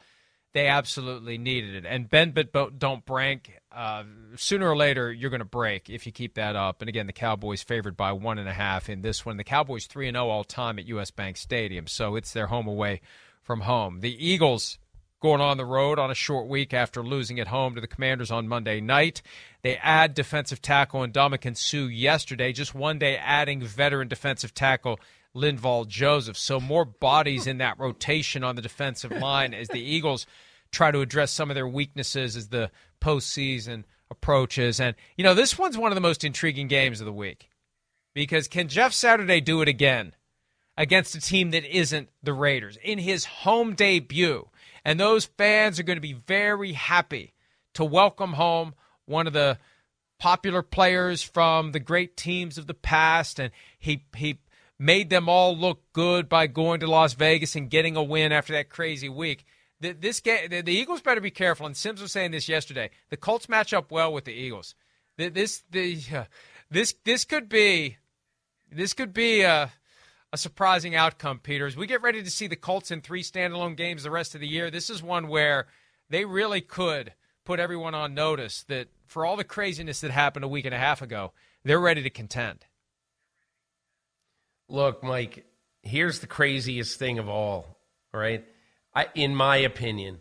they 0.53 0.67
absolutely 0.67 1.39
needed 1.39 1.75
it. 1.75 1.87
And 1.87 2.09
bend 2.09 2.35
but 2.35 2.79
don't 2.79 3.05
break. 3.05 3.59
Uh, 3.75 4.05
sooner 4.37 4.69
or 4.69 4.77
later, 4.77 5.13
you're 5.13 5.31
going 5.31 5.41
to 5.41 5.45
break 5.45 5.89
if 5.89 6.05
you 6.07 6.13
keep 6.13 6.35
that 6.35 6.57
up. 6.57 6.83
And 6.83 6.89
again, 6.89 7.07
the 7.07 7.13
Cowboys 7.13 7.63
favored 7.63 7.97
by 7.97 8.13
one 8.13 8.39
and 8.39 8.49
a 8.49 8.53
half 8.53 8.89
in 8.89 9.03
this 9.03 9.25
one. 9.25 9.39
The 9.39 9.45
Cowboys 9.45 9.87
three 9.87 10.09
and 10.09 10.15
zero 10.15 10.27
oh 10.27 10.31
all 10.31 10.45
time 10.45 10.79
at 10.79 10.87
U.S. 10.87 11.11
Bank 11.11 11.37
Stadium, 11.37 11.87
so 11.87 12.17
it's 12.17 12.33
their 12.33 12.49
home 12.49 12.67
away 12.67 13.01
from 13.43 13.63
home. 13.63 14.01
The 14.01 14.27
Eagles 14.27 14.79
going 15.21 15.41
on 15.41 15.57
the 15.57 15.65
road 15.65 15.99
on 15.99 16.11
a 16.11 16.15
short 16.15 16.49
week 16.49 16.75
after 16.75 17.03
losing 17.03 17.39
at 17.39 17.47
home 17.47 17.77
to 17.77 17.81
the 17.81 17.87
Commanders 17.87 18.31
on 18.31 18.49
Monday 18.49 18.81
night. 18.81 19.23
They 19.63 19.77
add 19.77 20.15
defensive 20.15 20.61
tackle 20.61 21.05
and 21.05 21.15
Ndamukong 21.15 21.57
Suh 21.57 21.87
yesterday, 21.87 22.53
just 22.53 22.75
one 22.75 22.99
day 22.99 23.17
adding 23.17 23.63
veteran 23.63 24.09
defensive 24.09 24.53
tackle 24.53 24.99
Linval 25.35 25.87
Joseph. 25.89 26.37
So 26.37 26.61
more 26.61 26.85
bodies 26.85 27.47
in 27.47 27.59
that 27.59 27.79
rotation 27.79 28.45
on 28.45 28.57
the 28.57 28.63
defensive 28.63 29.13
line 29.13 29.55
as 29.55 29.69
the 29.69 29.81
Eagles 29.81 30.27
try 30.71 30.91
to 30.91 31.01
address 31.01 31.31
some 31.31 31.51
of 31.51 31.55
their 31.55 31.69
weaknesses 31.69 32.37
as 32.37 32.49
the 32.49 32.71
postseason 33.01 33.85
approaches. 34.11 34.81
And, 34.81 34.95
you 35.17 35.25
know, 35.25 35.35
this 35.35 35.59
one's 35.59 35.79
one 35.79 35.91
of 35.91 35.95
the 35.95 36.01
most 36.01 36.25
intriguing 36.25 36.69
games 36.69 37.01
of 37.01 37.07
the 37.07 37.13
week 37.13 37.49
because 38.15 38.49
can 38.49 38.69
Jeff 38.69 38.93
Saturday 38.93 39.41
do 39.41 39.63
it 39.63 39.69
again 39.69 40.15
against 40.77 41.15
a 41.15 41.21
team 41.21 41.51
that 41.51 41.65
isn't 41.65 42.09
the 42.23 42.33
Raiders 42.33 42.79
in 42.83 42.99
his 42.99 43.25
home 43.25 43.75
debut? 43.75 44.49
And 44.85 44.99
those 44.99 45.25
fans 45.25 45.79
are 45.79 45.85
going 45.85 45.97
to 45.97 46.01
be 46.01 46.13
very 46.13 46.73
happy 46.73 47.35
to 47.75 47.85
welcome 47.85 48.35
home 48.35 48.75
one 49.07 49.27
of 49.27 49.33
the 49.33 49.59
popular 50.19 50.63
players 50.63 51.23
from 51.23 51.73
the 51.73 51.81
great 51.81 52.17
teams 52.17 52.59
of 52.59 52.67
the 52.67 52.75
past. 52.75 53.39
And 53.39 53.51
he, 53.79 54.05
he 54.17 54.39
made 54.83 55.11
them 55.11 55.29
all 55.29 55.57
look 55.57 55.81
good 55.93 56.29
by 56.29 56.49
going 56.49 56.81
to 56.81 56.89
Las 56.89 57.15
Vegas 57.15 57.55
and 57.55 57.71
getting 57.71 57.97
a 57.97 58.03
win 58.03 58.33
after 58.33 58.53
that 58.53 58.69
crazy 58.69 59.09
week. 59.09 59.45
The, 59.81 59.93
this 59.93 60.19
game, 60.19 60.51
the, 60.51 60.61
the, 60.61 60.73
Eagles 60.73 61.01
better 61.01 61.21
be 61.21 61.31
careful. 61.31 61.67
And 61.67 61.77
Simms 61.77 62.03
was 62.03 62.11
saying 62.11 62.33
this 62.33 62.49
yesterday. 62.49 62.91
The 63.09 63.17
Colts 63.17 63.49
match 63.49 63.73
up 63.73 63.93
well 63.93 64.13
with 64.13 64.25
the 64.25 64.33
Eagles. 64.33 64.75
The, 65.19 65.29
this, 65.29 65.63
the, 65.71 66.01
uh, 66.13 66.25
this, 66.71 66.95
this 67.05 67.25
could 67.25 67.49
be, 67.49 67.99
this 68.73 68.93
could 68.93 69.15
be 69.15 69.43
a, 69.43 69.71
a 70.33 70.37
surprising 70.37 70.97
outcome, 70.97 71.39
Peter. 71.39 71.67
As 71.67 71.77
we 71.77 71.87
get 71.87 72.03
ready 72.03 72.21
to 72.21 72.31
see 72.31 72.49
the 72.49 72.57
Colts 72.57 72.91
in 72.91 73.03
three 73.03 73.23
standalone 73.23 73.77
games 73.77 74.03
the 74.03 74.11
rest 74.11 74.35
of 74.35 74.41
the 74.41 74.49
year, 74.49 74.69
this 74.69 74.91
is 74.91 75.01
one 75.01 75.29
where 75.29 75.69
they 76.11 76.25
really 76.25 76.61
could 76.61 77.13
put 77.45 77.61
everyone 77.61 77.95
on 77.95 78.15
notice 78.15 78.65
that 78.65 78.89
for 79.07 79.25
all 79.25 79.37
the 79.37 79.45
craziness 79.45 80.01
that 80.01 80.11
happened 80.11 80.45
a 80.45 80.49
week 80.49 80.65
and 80.65 80.75
a 80.75 80.79
half 80.79 81.03
ago, 81.03 81.33
they're 81.65 81.79
ready 81.79 82.03
to 82.03 82.11
contend. 82.11 82.65
Look, 84.69 85.03
Mike, 85.03 85.45
here's 85.83 86.21
the 86.21 86.27
craziest 86.27 86.99
thing 86.99 87.19
of 87.19 87.29
all, 87.29 87.79
right? 88.13 88.45
I, 88.95 89.09
in 89.15 89.35
my 89.35 89.57
opinion. 89.57 90.21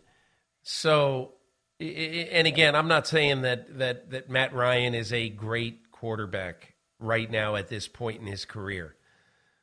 So, 0.63 1.33
and 1.79 2.47
again, 2.47 2.75
I'm 2.75 2.87
not 2.87 3.07
saying 3.07 3.41
that, 3.41 3.79
that, 3.79 4.11
that 4.11 4.29
Matt 4.29 4.53
Ryan 4.53 4.93
is 4.93 5.11
a 5.11 5.29
great 5.29 5.91
quarterback 5.91 6.73
right 6.99 7.29
now 7.29 7.55
at 7.55 7.67
this 7.67 7.87
point 7.87 8.21
in 8.21 8.27
his 8.27 8.45
career. 8.45 8.95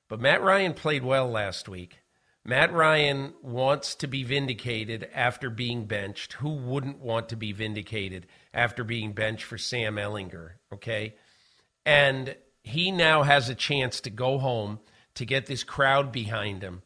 But 0.09 0.21
Matt 0.21 0.43
Ryan 0.43 0.75
played 0.75 1.05
well 1.05 1.31
last 1.31 1.69
week. 1.69 1.99
Matt 2.45 2.73
Ryan 2.73 3.35
wants 3.43 3.95
to 3.97 4.07
be 4.07 4.25
vindicated 4.25 5.09
after 5.15 5.51
being 5.51 5.85
benched. 5.85 6.35
Who 6.35 6.55
wouldn't 6.55 6.99
want 6.99 7.29
to 7.29 7.37
be 7.37 7.53
vindicated 7.53 8.27
after 8.55 8.85
being 8.85 9.13
benched 9.13 9.45
for 9.45 9.59
Sam 9.59 9.97
Ehlinger, 9.97 10.53
Okay. 10.73 11.15
And 11.85 12.35
he 12.69 12.91
now 12.91 13.23
has 13.23 13.49
a 13.49 13.55
chance 13.55 14.01
to 14.01 14.11
go 14.11 14.39
home, 14.39 14.81
to 15.15 15.25
get 15.25 15.47
this 15.47 15.65
crowd 15.65 16.13
behind 16.13 16.63
him, 16.63 16.83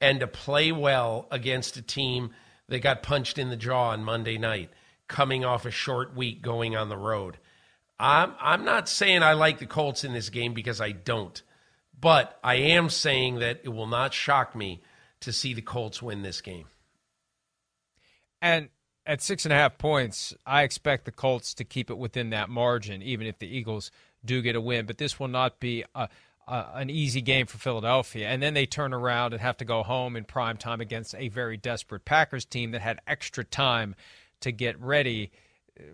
and 0.00 0.20
to 0.20 0.26
play 0.26 0.72
well 0.72 1.26
against 1.30 1.76
a 1.76 1.82
team 1.82 2.30
that 2.68 2.80
got 2.80 3.02
punched 3.02 3.38
in 3.38 3.50
the 3.50 3.56
jaw 3.56 3.90
on 3.90 4.04
Monday 4.04 4.38
night, 4.38 4.70
coming 5.08 5.44
off 5.44 5.66
a 5.66 5.70
short 5.70 6.14
week 6.16 6.42
going 6.42 6.76
on 6.76 6.88
the 6.88 6.96
road. 6.96 7.38
I'm, 7.98 8.34
I'm 8.40 8.64
not 8.64 8.88
saying 8.88 9.22
I 9.22 9.34
like 9.34 9.58
the 9.58 9.66
Colts 9.66 10.04
in 10.04 10.12
this 10.12 10.28
game 10.28 10.52
because 10.52 10.80
I 10.80 10.92
don't, 10.92 11.40
but 11.98 12.38
I 12.42 12.56
am 12.56 12.90
saying 12.90 13.38
that 13.38 13.60
it 13.64 13.70
will 13.70 13.86
not 13.86 14.12
shock 14.12 14.54
me 14.54 14.82
to 15.20 15.32
see 15.32 15.54
the 15.54 15.62
Colts 15.62 16.02
win 16.02 16.22
this 16.22 16.40
game. 16.40 16.66
And 18.42 18.68
at 19.06 19.22
six 19.22 19.44
and 19.44 19.52
a 19.52 19.56
half 19.56 19.78
points, 19.78 20.34
I 20.44 20.62
expect 20.62 21.04
the 21.04 21.12
Colts 21.12 21.54
to 21.54 21.64
keep 21.64 21.90
it 21.90 21.96
within 21.96 22.30
that 22.30 22.50
margin, 22.50 23.02
even 23.02 23.26
if 23.26 23.38
the 23.38 23.46
Eagles 23.46 23.90
do 24.26 24.42
get 24.42 24.56
a 24.56 24.60
win. 24.60 24.86
But 24.86 24.98
this 24.98 25.18
will 25.18 25.28
not 25.28 25.60
be 25.60 25.84
a, 25.94 26.08
a, 26.46 26.66
an 26.74 26.90
easy 26.90 27.20
game 27.22 27.46
for 27.46 27.58
Philadelphia. 27.58 28.28
And 28.28 28.42
then 28.42 28.54
they 28.54 28.66
turn 28.66 28.92
around 28.92 29.32
and 29.32 29.40
have 29.40 29.56
to 29.58 29.64
go 29.64 29.82
home 29.82 30.16
in 30.16 30.24
prime 30.24 30.56
time 30.56 30.80
against 30.80 31.14
a 31.14 31.28
very 31.28 31.56
desperate 31.56 32.04
Packers 32.04 32.44
team 32.44 32.72
that 32.72 32.82
had 32.82 33.00
extra 33.06 33.44
time 33.44 33.94
to 34.40 34.52
get 34.52 34.80
ready. 34.80 35.30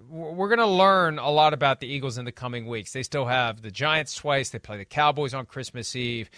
We're 0.08 0.48
going 0.48 0.58
to 0.58 0.66
learn 0.66 1.18
a 1.18 1.30
lot 1.30 1.54
about 1.54 1.80
the 1.80 1.88
Eagles 1.88 2.18
in 2.18 2.24
the 2.24 2.32
coming 2.32 2.66
weeks. 2.66 2.92
They 2.92 3.02
still 3.02 3.26
have 3.26 3.62
the 3.62 3.70
Giants 3.70 4.14
twice. 4.14 4.50
They 4.50 4.58
play 4.58 4.78
the 4.78 4.84
Cowboys 4.84 5.34
on 5.34 5.46
Christmas 5.46 5.94
Eve 5.96 6.30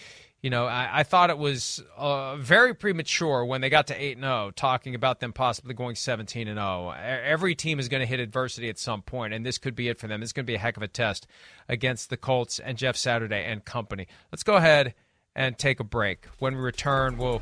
you 0.45 0.51
know, 0.51 0.67
I, 0.67 0.99
I 0.99 1.03
thought 1.05 1.31
it 1.31 1.39
was 1.39 1.83
uh, 1.97 2.37
very 2.37 2.75
premature 2.75 3.47
when 3.47 3.63
they 3.63 3.71
got 3.71 3.87
to 3.87 3.95
eight 3.95 4.19
and 4.19 4.25
zero, 4.25 4.49
oh, 4.49 4.51
talking 4.51 4.95
about 4.95 5.19
them 5.19 5.33
possibly 5.33 5.73
going 5.73 5.95
seventeen 5.95 6.49
and 6.49 6.59
zero. 6.59 6.93
Oh. 6.95 7.01
Every 7.01 7.55
team 7.55 7.81
is 7.81 7.89
going 7.89 8.03
to 8.03 8.07
hit 8.07 8.21
adversity 8.21 8.69
at 8.69 8.79
some 8.79 9.01
point, 9.01 9.33
and 9.33 9.47
this 9.47 9.57
could 9.57 9.75
be 9.75 9.89
it 9.89 9.99
for 9.99 10.07
them. 10.07 10.23
Is 10.23 10.35
going 10.35 10.45
to 10.45 10.51
be 10.51 10.57
a 10.57 10.59
heck 10.59 10.77
of 10.77 10.83
a 10.83 10.87
test 10.87 11.27
against 11.67 12.11
the 12.11 12.19
Colts 12.19 12.59
and 12.59 12.77
Jeff 12.77 12.95
Saturday 12.95 13.43
and 13.43 13.65
company. 13.65 14.07
Let's 14.33 14.43
go 14.43 14.57
ahead 14.57 14.93
and 15.35 15.57
take 15.57 15.81
a 15.81 15.85
break. 15.85 16.27
When 16.41 16.55
we 16.57 16.61
return, 16.61 17.17
we'll 17.17 17.41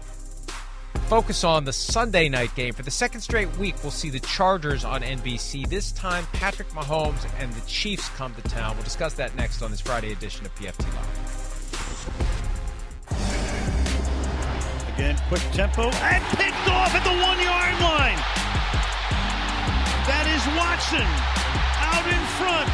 focus 1.09 1.43
on 1.43 1.65
the 1.65 1.73
Sunday 1.73 2.29
night 2.29 2.55
game. 2.55 2.73
For 2.73 2.85
the 2.85 2.93
second 2.93 3.23
straight 3.23 3.51
week, 3.57 3.75
we'll 3.83 3.91
see 3.91 4.11
the 4.11 4.21
Chargers 4.21 4.85
on 4.85 5.03
NBC. 5.03 5.69
This 5.69 5.91
time, 5.91 6.25
Patrick 6.35 6.69
Mahomes 6.69 7.29
and 7.41 7.53
the 7.53 7.67
Chiefs 7.67 8.09
come 8.11 8.33
to 8.37 8.43
town. 8.43 8.77
We'll 8.77 8.85
discuss 8.85 9.15
that 9.15 9.35
next 9.35 9.61
on 9.61 9.73
this 9.73 9.81
Friday 9.81 10.13
edition 10.13 10.47
of 10.47 10.55
PFT 10.55 10.85
Live. 10.95 11.42
Again, 14.95 15.17
quick 15.29 15.41
tempo 15.53 15.85
and 15.85 16.25
picked 16.37 16.69
off 16.69 16.95
at 16.95 17.03
the 17.03 17.11
one 17.11 17.41
yard 17.41 17.81
line. 17.81 18.19
That 20.05 20.27
is 20.29 20.43
Watson 20.53 21.09
out 21.81 22.07
in 22.13 22.23
front 22.37 22.69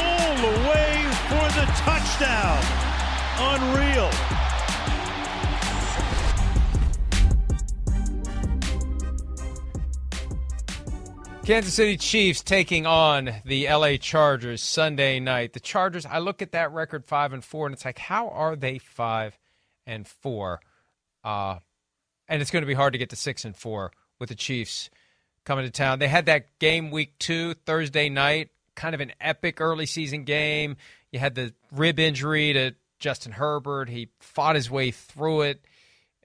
all 0.00 0.32
the 0.40 0.54
way 0.70 1.08
for 1.28 1.46
the 1.58 1.66
touchdown. 1.84 2.62
Unreal. 3.40 4.10
Kansas 11.44 11.74
City 11.74 11.96
Chiefs 11.96 12.42
taking 12.42 12.86
on 12.86 13.30
the 13.44 13.68
LA 13.68 13.96
Chargers 13.96 14.62
Sunday 14.62 15.18
night. 15.18 15.52
The 15.54 15.60
Chargers, 15.60 16.06
I 16.06 16.18
look 16.18 16.42
at 16.42 16.52
that 16.52 16.72
record 16.72 17.04
5 17.04 17.32
and 17.32 17.44
4 17.44 17.66
and 17.66 17.74
it's 17.74 17.84
like 17.84 17.98
how 17.98 18.28
are 18.28 18.56
they 18.56 18.78
5 18.78 19.38
and 19.86 20.06
4? 20.06 20.60
Uh, 21.28 21.58
and 22.26 22.40
it's 22.40 22.50
going 22.50 22.62
to 22.62 22.66
be 22.66 22.72
hard 22.72 22.94
to 22.94 22.98
get 22.98 23.10
to 23.10 23.16
six 23.16 23.44
and 23.44 23.54
four 23.54 23.92
with 24.18 24.30
the 24.30 24.34
Chiefs 24.34 24.88
coming 25.44 25.66
to 25.66 25.70
town. 25.70 25.98
They 25.98 26.08
had 26.08 26.24
that 26.24 26.58
game 26.58 26.90
week 26.90 27.18
two 27.18 27.52
Thursday 27.52 28.08
night, 28.08 28.48
kind 28.74 28.94
of 28.94 29.02
an 29.02 29.12
epic 29.20 29.60
early 29.60 29.84
season 29.84 30.24
game. 30.24 30.78
You 31.12 31.18
had 31.18 31.34
the 31.34 31.52
rib 31.70 31.98
injury 31.98 32.54
to 32.54 32.74
Justin 32.98 33.32
Herbert. 33.32 33.90
He 33.90 34.08
fought 34.20 34.54
his 34.54 34.70
way 34.70 34.90
through 34.90 35.42
it, 35.42 35.66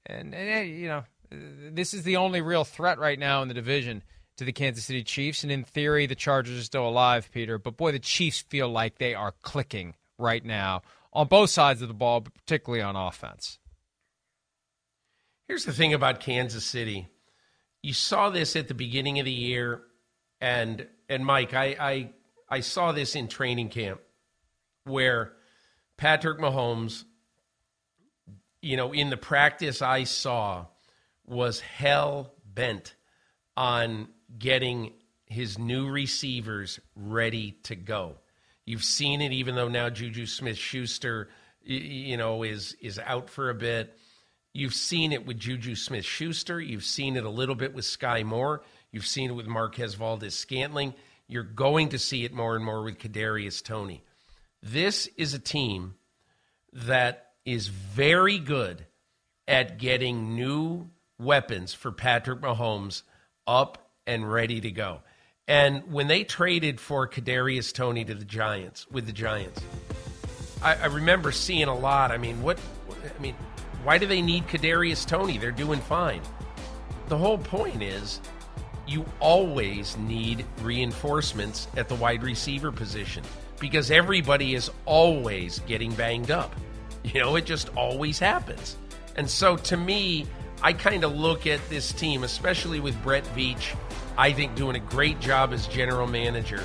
and, 0.06 0.34
and 0.34 0.70
you 0.70 0.88
know 0.88 1.04
this 1.30 1.94
is 1.94 2.04
the 2.04 2.16
only 2.16 2.40
real 2.40 2.64
threat 2.64 2.98
right 2.98 3.20
now 3.20 3.42
in 3.42 3.50
the 3.50 3.54
division 3.54 4.04
to 4.38 4.46
the 4.46 4.54
Kansas 4.54 4.86
City 4.86 5.04
Chiefs. 5.04 5.44
And 5.44 5.52
in 5.52 5.66
theory, 5.66 6.06
the 6.06 6.16
Chargers 6.16 6.58
are 6.58 6.64
still 6.64 6.88
alive, 6.88 7.30
Peter. 7.34 7.58
But 7.58 7.76
boy, 7.76 7.92
the 7.92 8.00
Chiefs 8.00 8.40
feel 8.40 8.70
like 8.70 9.00
they 9.00 9.16
are 9.16 9.34
clicking 9.42 9.96
right 10.18 10.46
now 10.46 10.82
on 11.12 11.28
both 11.28 11.50
sides 11.50 11.82
of 11.82 11.90
the 11.90 11.94
ball, 11.94 12.22
but 12.22 12.34
particularly 12.36 12.82
on 12.82 12.96
offense. 12.96 13.60
Here's 15.48 15.66
the 15.66 15.74
thing 15.74 15.94
about 15.94 16.22
Kansas 16.22 16.64
City. 16.64 17.10
You 17.82 17.94
saw 17.94 18.30
this 18.30 18.56
at 18.56 18.70
the 18.70 18.74
beginning 18.74 19.20
of 19.20 19.26
the 19.26 19.32
year, 19.32 19.82
and 20.40 20.88
and 21.10 21.26
Mike, 21.26 21.54
I 21.54 21.76
I, 21.80 22.10
I 22.50 22.60
saw 22.62 22.94
this 22.94 23.16
in 23.16 23.28
training 23.28 23.70
camp 23.70 24.00
where 24.86 25.34
Patrick 25.98 26.40
Mahomes, 26.40 27.04
you 28.62 28.78
know, 28.78 28.94
in 28.94 29.10
the 29.10 29.18
practice 29.18 29.82
I 29.82 30.06
saw, 30.06 30.68
was 31.26 31.60
hell 31.60 32.34
bent 32.46 32.96
on 33.58 34.08
getting 34.38 34.94
his 35.26 35.60
new 35.60 35.90
receivers 35.90 36.80
ready 36.96 37.52
to 37.64 37.76
go. 37.76 38.16
You've 38.66 38.84
seen 38.84 39.22
it, 39.22 39.34
even 39.34 39.56
though 39.56 39.68
now 39.68 39.90
Juju 39.90 40.26
Smith 40.26 40.58
Schuster, 40.58 41.30
you 41.64 42.16
know, 42.16 42.44
is 42.44 42.78
is 42.82 42.98
out 42.98 43.30
for 43.30 43.50
a 43.50 43.56
bit. 43.56 43.98
You've 44.54 44.76
seen 44.76 45.12
it 45.12 45.26
with 45.26 45.40
Juju 45.40 45.74
Smith 45.74 46.06
Schuster. 46.06 46.62
You've 46.62 46.84
seen 46.84 47.18
it 47.18 47.24
a 47.24 47.30
little 47.30 47.56
bit 47.56 47.74
with 47.74 47.86
Skyy 47.86 48.24
Moore. 48.24 48.62
You've 48.92 49.08
seen 49.08 49.32
it 49.32 49.34
with 49.34 49.48
Marquez 49.48 49.96
Valdes 49.96 50.36
Scantling. 50.36 50.94
You're 51.28 51.44
going 51.44 51.90
to 51.90 52.00
see 52.00 52.24
it 52.24 52.34
more 52.34 52.56
and 52.56 52.64
more 52.64 52.84
with 52.84 53.00
Kadarius 53.00 53.64
Toney. 53.64 54.04
This 54.62 55.08
is 55.18 55.34
a 55.34 55.40
team 55.40 55.96
that 56.72 57.32
is 57.46 57.68
very 57.68 58.38
good 58.38 58.86
at 59.48 59.80
getting 59.80 60.36
new 60.36 60.90
weapons 61.18 61.74
for 61.74 61.92
Patrick 61.92 62.40
Mahomes 62.40 63.02
up 63.48 63.90
and 64.06 64.32
ready 64.32 64.62
to 64.62 64.72
go. 64.72 65.02
And 65.48 65.92
when 65.92 66.08
they 66.08 66.24
traded 66.24 66.80
for 66.80 67.08
Kadarius 67.08 67.74
Toney 67.74 68.06
to 68.06 68.14
the 68.14 68.26
Giants 68.26 68.88
with 68.90 69.08
the 69.08 69.12
Giants, 69.12 69.62
I, 70.62 70.76
I 70.76 70.86
remember 70.86 71.32
seeing 71.32 71.68
a 71.68 71.78
lot. 71.78 72.12
I 72.12 72.18
mean, 72.18 72.42
what? 72.42 72.60
I 73.04 73.22
mean, 73.22 73.36
why 73.84 73.98
do 73.98 74.08
they 74.08 74.22
need 74.22 74.48
Kadarius 74.48 75.06
Toney? 75.06 75.38
They're 75.38 75.52
doing 75.52 75.80
fine. 75.82 76.22
The 77.10 77.18
whole 77.18 77.38
point 77.38 77.84
is 77.84 78.22
you 78.88 79.06
always 79.20 79.98
need 79.98 80.46
reinforcements 80.62 81.68
at 81.76 81.90
the 81.90 81.96
wide 81.96 82.24
receiver 82.24 82.72
position 82.72 83.24
because 83.60 83.92
everybody 83.92 84.56
is 84.56 84.72
always 84.86 85.60
getting 85.60 85.94
banged 85.94 86.32
up. 86.32 86.56
You 87.04 87.20
know, 87.20 87.36
it 87.36 87.44
just 87.44 87.68
always 87.76 88.18
happens. 88.18 88.78
And 89.18 89.30
so 89.30 89.58
to 89.58 89.76
me, 89.76 90.26
I 90.62 90.72
kind 90.72 91.04
of 91.04 91.14
look 91.14 91.46
at 91.46 91.60
this 91.70 91.92
team, 91.92 92.24
especially 92.24 92.80
with 92.80 92.96
Brett 93.04 93.26
Veach, 93.36 93.76
I 94.18 94.32
think 94.32 94.56
doing 94.56 94.78
a 94.78 94.80
great 94.80 95.20
job 95.20 95.52
as 95.52 95.68
general 95.68 96.08
manager, 96.08 96.64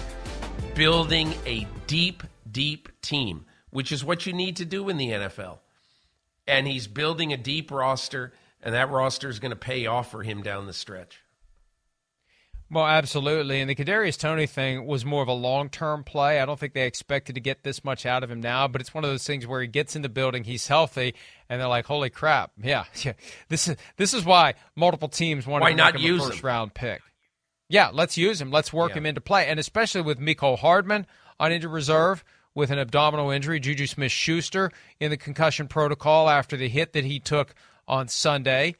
building 0.76 1.34
a 1.44 1.66
deep, 1.88 2.22
deep 2.52 2.88
team, 3.02 3.46
which 3.70 3.90
is 3.90 4.04
what 4.04 4.26
you 4.26 4.32
need 4.32 4.58
to 4.58 4.64
do 4.64 4.88
in 4.90 4.96
the 4.96 5.08
NFL 5.08 5.58
and 6.48 6.66
he's 6.66 6.86
building 6.86 7.32
a 7.32 7.36
deep 7.36 7.70
roster, 7.70 8.32
and 8.62 8.74
that 8.74 8.90
roster 8.90 9.28
is 9.28 9.38
going 9.38 9.50
to 9.50 9.56
pay 9.56 9.86
off 9.86 10.10
for 10.10 10.22
him 10.22 10.42
down 10.42 10.66
the 10.66 10.72
stretch. 10.72 11.20
Well, 12.70 12.86
absolutely. 12.86 13.60
And 13.60 13.70
the 13.70 13.74
Kadarius 13.74 14.18
Toney 14.18 14.46
thing 14.46 14.84
was 14.86 15.02
more 15.02 15.22
of 15.22 15.28
a 15.28 15.32
long 15.32 15.70
term 15.70 16.04
play. 16.04 16.38
I 16.38 16.44
don't 16.44 16.58
think 16.58 16.74
they 16.74 16.86
expected 16.86 17.34
to 17.36 17.40
get 17.40 17.62
this 17.62 17.82
much 17.82 18.04
out 18.04 18.22
of 18.22 18.30
him 18.30 18.40
now, 18.40 18.68
but 18.68 18.82
it's 18.82 18.92
one 18.92 19.04
of 19.04 19.10
those 19.10 19.26
things 19.26 19.46
where 19.46 19.62
he 19.62 19.66
gets 19.66 19.96
in 19.96 20.02
the 20.02 20.08
building, 20.10 20.44
he's 20.44 20.66
healthy, 20.66 21.14
and 21.48 21.60
they're 21.60 21.68
like, 21.68 21.86
"Holy 21.86 22.10
crap! 22.10 22.52
Yeah, 22.62 22.84
yeah. 23.02 23.14
This 23.48 23.68
is 23.68 23.76
this 23.96 24.12
is 24.12 24.24
why 24.24 24.54
multiple 24.76 25.08
teams 25.08 25.46
want 25.46 25.62
why 25.62 25.70
to 25.70 25.76
not 25.76 25.96
him 25.96 26.16
a 26.16 26.18
first 26.18 26.40
him? 26.40 26.46
round 26.46 26.74
pick. 26.74 27.00
Yeah, 27.70 27.90
let's 27.92 28.18
use 28.18 28.40
him. 28.40 28.50
Let's 28.50 28.72
work 28.72 28.90
yeah. 28.90 28.98
him 28.98 29.06
into 29.06 29.22
play, 29.22 29.46
and 29.46 29.58
especially 29.58 30.02
with 30.02 30.18
Mecole 30.18 30.58
Hardman 30.58 31.06
on 31.40 31.52
injured 31.52 31.70
reserve 31.70 32.22
with 32.54 32.70
an 32.70 32.78
abdominal 32.78 33.30
injury. 33.30 33.60
Juju 33.60 33.86
Smith 33.86 34.12
Schuster 34.12 34.70
in 35.00 35.10
the 35.10 35.16
concussion 35.16 35.68
protocol 35.68 36.28
after 36.28 36.56
the 36.56 36.68
hit 36.68 36.92
that 36.92 37.04
he 37.04 37.20
took 37.20 37.54
on 37.86 38.08
Sunday. 38.08 38.74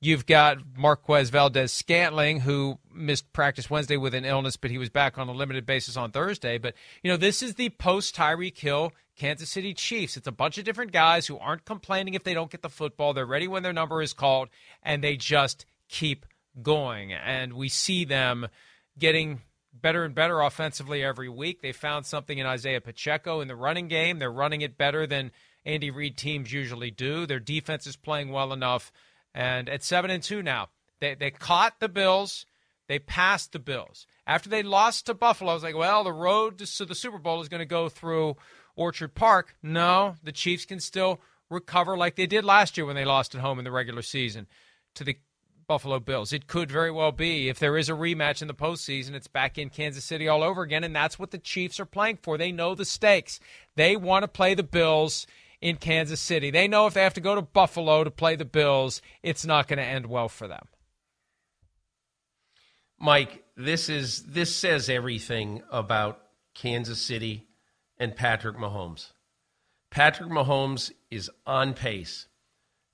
You've 0.00 0.26
got 0.26 0.58
Marquez 0.76 1.30
Valdes 1.30 1.72
Scantling, 1.72 2.40
who 2.40 2.80
missed 2.92 3.32
practice 3.32 3.70
Wednesday 3.70 3.96
with 3.96 4.14
an 4.14 4.24
illness, 4.24 4.56
but 4.56 4.72
he 4.72 4.78
was 4.78 4.90
back 4.90 5.16
on 5.16 5.28
a 5.28 5.32
limited 5.32 5.64
basis 5.64 5.96
on 5.96 6.10
Thursday. 6.10 6.58
But, 6.58 6.74
you 7.04 7.10
know, 7.10 7.16
this 7.16 7.40
is 7.40 7.54
the 7.54 7.68
post 7.68 8.16
Tyreek 8.16 8.58
Hill 8.58 8.92
Kansas 9.16 9.48
City 9.48 9.74
Chiefs. 9.74 10.16
It's 10.16 10.26
a 10.26 10.32
bunch 10.32 10.58
of 10.58 10.64
different 10.64 10.90
guys 10.90 11.28
who 11.28 11.38
aren't 11.38 11.64
complaining 11.64 12.14
if 12.14 12.24
they 12.24 12.34
don't 12.34 12.50
get 12.50 12.62
the 12.62 12.68
football. 12.68 13.14
They're 13.14 13.24
ready 13.24 13.46
when 13.46 13.62
their 13.62 13.72
number 13.72 14.02
is 14.02 14.12
called, 14.12 14.48
and 14.82 15.04
they 15.04 15.16
just 15.16 15.66
keep 15.88 16.26
going. 16.60 17.12
And 17.12 17.52
we 17.52 17.68
see 17.68 18.04
them 18.04 18.48
getting 18.98 19.42
better 19.82 20.04
and 20.04 20.14
better 20.14 20.40
offensively 20.40 21.02
every 21.02 21.28
week. 21.28 21.60
They 21.60 21.72
found 21.72 22.06
something 22.06 22.38
in 22.38 22.46
Isaiah 22.46 22.80
Pacheco 22.80 23.40
in 23.40 23.48
the 23.48 23.56
running 23.56 23.88
game. 23.88 24.18
They're 24.18 24.32
running 24.32 24.62
it 24.62 24.78
better 24.78 25.06
than 25.06 25.32
Andy 25.64 25.90
Reid 25.90 26.16
teams 26.16 26.52
usually 26.52 26.90
do. 26.90 27.26
Their 27.26 27.40
defense 27.40 27.86
is 27.86 27.96
playing 27.96 28.30
well 28.30 28.52
enough. 28.52 28.92
And 29.34 29.68
at 29.68 29.82
seven 29.82 30.10
and 30.10 30.22
two 30.22 30.42
now, 30.42 30.68
they 31.00 31.14
they 31.14 31.30
caught 31.30 31.80
the 31.80 31.88
Bills. 31.88 32.46
They 32.88 32.98
passed 32.98 33.52
the 33.52 33.58
Bills 33.58 34.06
after 34.26 34.48
they 34.48 34.62
lost 34.62 35.06
to 35.06 35.14
Buffalo. 35.14 35.52
I 35.52 35.54
was 35.54 35.62
like, 35.62 35.76
well, 35.76 36.04
the 36.04 36.12
road 36.12 36.58
to 36.58 36.84
the 36.84 36.94
Super 36.94 37.18
Bowl 37.18 37.40
is 37.40 37.48
going 37.48 37.60
to 37.60 37.66
go 37.66 37.88
through 37.88 38.36
Orchard 38.76 39.14
Park. 39.14 39.54
No, 39.62 40.16
the 40.22 40.32
Chiefs 40.32 40.64
can 40.64 40.80
still 40.80 41.20
recover 41.48 41.96
like 41.96 42.16
they 42.16 42.26
did 42.26 42.44
last 42.44 42.76
year 42.76 42.86
when 42.86 42.96
they 42.96 43.04
lost 43.04 43.34
at 43.34 43.40
home 43.40 43.58
in 43.58 43.64
the 43.64 43.70
regular 43.70 44.02
season 44.02 44.46
to 44.94 45.04
the 45.04 45.18
Buffalo 45.72 46.00
Bills. 46.00 46.34
It 46.34 46.48
could 46.48 46.70
very 46.70 46.90
well 46.90 47.12
be. 47.12 47.48
If 47.48 47.58
there 47.58 47.78
is 47.78 47.88
a 47.88 47.94
rematch 47.94 48.42
in 48.42 48.46
the 48.46 48.52
postseason, 48.52 49.14
it's 49.14 49.26
back 49.26 49.56
in 49.56 49.70
Kansas 49.70 50.04
City 50.04 50.28
all 50.28 50.42
over 50.42 50.60
again, 50.60 50.84
and 50.84 50.94
that's 50.94 51.18
what 51.18 51.30
the 51.30 51.38
Chiefs 51.38 51.80
are 51.80 51.86
playing 51.86 52.18
for. 52.22 52.36
They 52.36 52.52
know 52.52 52.74
the 52.74 52.84
stakes. 52.84 53.40
They 53.74 53.96
want 53.96 54.22
to 54.22 54.28
play 54.28 54.52
the 54.52 54.62
Bills 54.62 55.26
in 55.62 55.76
Kansas 55.76 56.20
City. 56.20 56.50
They 56.50 56.68
know 56.68 56.86
if 56.86 56.92
they 56.92 57.02
have 57.02 57.14
to 57.14 57.22
go 57.22 57.34
to 57.34 57.40
Buffalo 57.40 58.04
to 58.04 58.10
play 58.10 58.36
the 58.36 58.44
Bills, 58.44 59.00
it's 59.22 59.46
not 59.46 59.66
going 59.66 59.78
to 59.78 59.82
end 59.82 60.04
well 60.04 60.28
for 60.28 60.46
them. 60.46 60.66
Mike, 62.98 63.42
this 63.56 63.88
is 63.88 64.24
this 64.24 64.54
says 64.54 64.90
everything 64.90 65.62
about 65.70 66.20
Kansas 66.52 67.00
City 67.00 67.46
and 67.96 68.14
Patrick 68.14 68.58
Mahomes. 68.58 69.12
Patrick 69.90 70.28
Mahomes 70.28 70.92
is 71.10 71.30
on 71.46 71.72
pace 71.72 72.26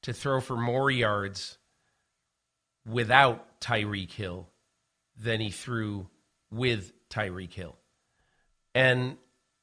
to 0.03 0.13
throw 0.13 0.41
for 0.41 0.57
more 0.57 0.93
yards 0.93 1.59
without 2.89 3.61
Tyreek 3.61 4.13
Hill 4.13 4.49
than 5.17 5.41
he 5.41 5.51
threw 5.51 6.09
with 6.51 6.93
Tyreek 7.11 7.53
Hill. 7.53 7.77
And 8.75 9.17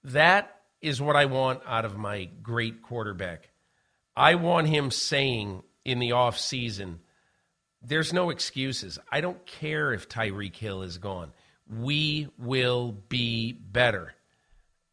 that 0.04 0.56
is 0.82 1.02
what 1.02 1.16
I 1.16 1.26
want 1.26 1.62
out 1.66 1.86
of 1.86 1.98
my 1.98 2.26
great 2.44 2.82
quarterback. 2.82 3.50
I 4.16 4.36
want 4.36 4.68
him 4.68 4.92
saying 4.92 5.64
in 5.84 6.00
the 6.00 6.14
off 6.14 6.38
season, 6.38 7.00
there's 7.82 8.14
no 8.14 8.30
excuses. 8.30 9.00
I 9.12 9.22
don't 9.22 9.46
care 9.46 9.94
if 9.94 10.10
Tyreek 10.10 10.56
Hill 10.56 10.82
is 10.82 10.98
gone. 10.98 11.32
We 11.70 12.30
will 12.38 12.92
be 13.10 13.54
better. 13.54 14.14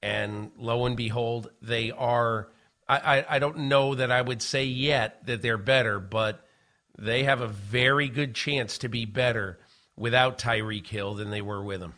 And 0.03 0.51
lo 0.59 0.87
and 0.87 0.97
behold, 0.97 1.51
they 1.61 1.91
are. 1.91 2.49
I, 2.89 3.19
I, 3.19 3.37
I 3.37 3.39
don't 3.39 3.59
know 3.69 3.95
that 3.95 4.11
I 4.11 4.21
would 4.21 4.43
say 4.43 4.65
yet 4.65 5.27
that 5.27 5.43
they're 5.43 5.59
better, 5.59 6.01
but 6.01 6.45
they 6.99 7.25
have 7.25 7.41
a 7.41 7.49
very 7.49 8.09
good 8.09 8.35
chance 8.35 8.79
to 8.79 8.89
be 8.89 9.05
better 9.05 9.59
without 9.97 10.39
Tyreek 10.39 10.87
Hill 10.87 11.15
than 11.15 11.31
they 11.31 11.43
were 11.43 11.63
with 11.63 11.83
him. 11.83 11.95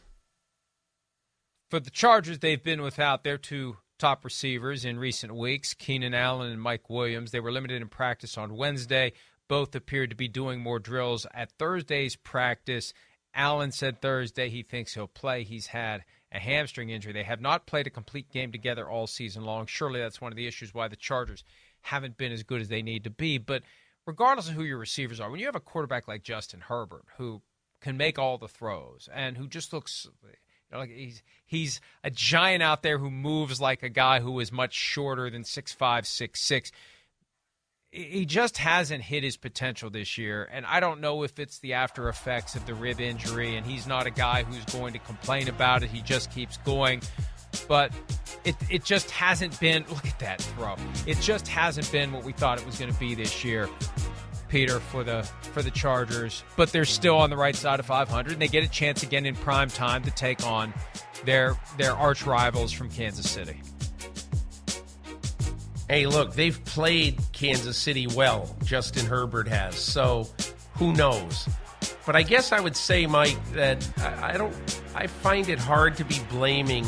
For 1.70 1.80
the 1.80 1.90
Chargers, 1.90 2.38
they've 2.38 2.62
been 2.62 2.82
without 2.82 3.24
their 3.24 3.38
two 3.38 3.78
top 3.98 4.24
receivers 4.24 4.84
in 4.84 4.98
recent 4.98 5.34
weeks, 5.34 5.74
Keenan 5.74 6.14
Allen 6.14 6.52
and 6.52 6.60
Mike 6.60 6.90
Williams. 6.90 7.30
They 7.30 7.40
were 7.40 7.52
limited 7.52 7.80
in 7.80 7.88
practice 7.88 8.36
on 8.36 8.56
Wednesday. 8.56 9.12
Both 9.48 9.74
appeared 9.74 10.10
to 10.10 10.16
be 10.16 10.28
doing 10.28 10.60
more 10.60 10.78
drills 10.78 11.26
at 11.34 11.52
Thursday's 11.58 12.16
practice. 12.16 12.92
Allen 13.34 13.72
said 13.72 14.00
Thursday 14.00 14.48
he 14.48 14.62
thinks 14.62 14.94
he'll 14.94 15.06
play. 15.06 15.42
He's 15.44 15.66
had 15.66 16.04
a 16.32 16.38
hamstring 16.38 16.90
injury. 16.90 17.12
They 17.12 17.24
have 17.24 17.40
not 17.40 17.66
played 17.66 17.86
a 17.86 17.90
complete 17.90 18.30
game 18.30 18.52
together 18.52 18.88
all 18.88 19.06
season 19.06 19.44
long. 19.44 19.66
Surely 19.66 20.00
that's 20.00 20.20
one 20.20 20.32
of 20.32 20.36
the 20.36 20.46
issues 20.46 20.74
why 20.74 20.88
the 20.88 20.96
Chargers 20.96 21.44
haven't 21.82 22.16
been 22.16 22.32
as 22.32 22.42
good 22.42 22.60
as 22.60 22.68
they 22.68 22.82
need 22.82 23.04
to 23.04 23.10
be. 23.10 23.38
But 23.38 23.62
regardless 24.06 24.48
of 24.48 24.54
who 24.54 24.64
your 24.64 24.78
receivers 24.78 25.20
are, 25.20 25.30
when 25.30 25.40
you 25.40 25.46
have 25.46 25.56
a 25.56 25.60
quarterback 25.60 26.08
like 26.08 26.22
Justin 26.22 26.60
Herbert 26.60 27.04
who 27.16 27.42
can 27.80 27.96
make 27.96 28.18
all 28.18 28.38
the 28.38 28.48
throws 28.48 29.08
and 29.12 29.36
who 29.36 29.46
just 29.46 29.72
looks 29.72 30.06
you 30.22 30.30
know, 30.72 30.78
like 30.78 30.90
he's 30.90 31.22
he's 31.46 31.80
a 32.02 32.10
giant 32.10 32.62
out 32.62 32.82
there 32.82 32.98
who 32.98 33.10
moves 33.10 33.60
like 33.60 33.82
a 33.82 33.88
guy 33.88 34.20
who 34.20 34.40
is 34.40 34.50
much 34.50 34.72
shorter 34.72 35.30
than 35.30 35.44
six 35.44 35.72
five, 35.72 36.06
six 36.06 36.40
six. 36.40 36.72
He 37.90 38.26
just 38.26 38.58
hasn't 38.58 39.04
hit 39.04 39.22
his 39.22 39.36
potential 39.36 39.88
this 39.88 40.18
year, 40.18 40.48
and 40.50 40.66
I 40.66 40.80
don't 40.80 41.00
know 41.00 41.22
if 41.22 41.38
it's 41.38 41.60
the 41.60 41.74
after 41.74 42.08
effects 42.08 42.56
of 42.56 42.66
the 42.66 42.74
rib 42.74 43.00
injury, 43.00 43.54
and 43.54 43.64
he's 43.64 43.86
not 43.86 44.08
a 44.08 44.10
guy 44.10 44.42
who's 44.42 44.64
going 44.64 44.94
to 44.94 44.98
complain 44.98 45.48
about 45.48 45.84
it. 45.84 45.90
He 45.90 46.00
just 46.00 46.32
keeps 46.32 46.56
going, 46.58 47.02
but 47.60 47.92
it 48.44 48.56
it 48.70 48.84
just 48.84 49.10
hasn't 49.10 49.58
been. 49.60 49.84
Look 49.90 50.06
at 50.06 50.18
that 50.20 50.42
throw! 50.42 50.76
It 51.06 51.20
just 51.20 51.48
hasn't 51.48 51.90
been 51.92 52.12
what 52.12 52.24
we 52.24 52.32
thought 52.32 52.58
it 52.58 52.66
was 52.66 52.78
going 52.78 52.92
to 52.92 52.98
be 52.98 53.14
this 53.14 53.44
year. 53.44 53.68
Peter 54.48 54.78
for 54.78 55.02
the 55.02 55.22
for 55.52 55.62
the 55.62 55.70
Chargers, 55.70 56.44
but 56.56 56.70
they're 56.70 56.84
still 56.84 57.16
on 57.16 57.30
the 57.30 57.36
right 57.36 57.56
side 57.56 57.80
of 57.80 57.86
500, 57.86 58.34
and 58.34 58.40
they 58.40 58.48
get 58.48 58.62
a 58.62 58.68
chance 58.68 59.02
again 59.02 59.26
in 59.26 59.34
prime 59.34 59.68
time 59.68 60.02
to 60.04 60.10
take 60.12 60.46
on 60.46 60.72
their 61.24 61.56
their 61.76 61.92
arch 61.92 62.24
rivals 62.24 62.70
from 62.70 62.88
Kansas 62.88 63.28
City. 63.28 63.60
Hey, 65.88 66.06
look, 66.06 66.34
they've 66.34 66.64
played 66.64 67.18
Kansas 67.32 67.76
City 67.76 68.06
well. 68.06 68.54
Justin 68.64 69.06
Herbert 69.06 69.48
has, 69.48 69.74
so 69.74 70.28
who 70.74 70.92
knows? 70.92 71.48
But 72.06 72.16
I 72.16 72.22
guess 72.22 72.52
I 72.52 72.60
would 72.60 72.76
say, 72.76 73.06
Mike, 73.06 73.38
that 73.52 73.86
I, 73.98 74.34
I 74.34 74.36
don't. 74.36 74.54
I 74.94 75.06
find 75.06 75.48
it 75.48 75.58
hard 75.58 75.96
to 75.96 76.04
be 76.04 76.20
blaming 76.30 76.84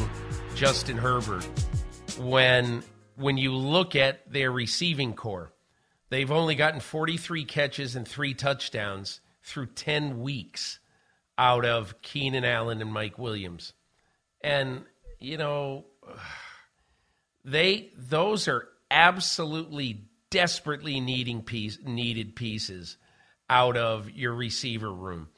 Justin 0.57 0.97
Herbert 0.97 1.47
when 2.19 2.83
when 3.17 3.37
you 3.37 3.55
look 3.55 3.95
at 3.95 4.33
their 4.33 4.51
receiving 4.51 5.13
corps. 5.13 5.53
They've 6.09 6.31
only 6.31 6.55
gotten 6.55 6.81
43 6.81 7.45
catches 7.45 7.95
and 7.95 8.09
three 8.09 8.33
touchdowns 8.33 9.21
through 9.43 9.67
10 9.67 10.21
weeks 10.21 10.79
out 11.37 11.67
of 11.67 12.01
Keenan 12.01 12.47
Allen 12.47 12.81
and 12.81 12.91
Mike 12.91 13.19
Williams. 13.19 13.75
And, 14.41 14.85
you 15.21 15.37
know, 15.37 15.85
they 17.45 17.91
those 17.95 18.49
are 18.49 18.67
absolutely 18.91 20.07
desperately 20.31 21.01
needing 21.01 21.43
piece 21.43 21.79
needed 21.85 22.35
pieces 22.35 22.97
out 23.51 23.77
of 23.77 24.11
your 24.11 24.33
receiver 24.33 24.91
room. 24.91 25.29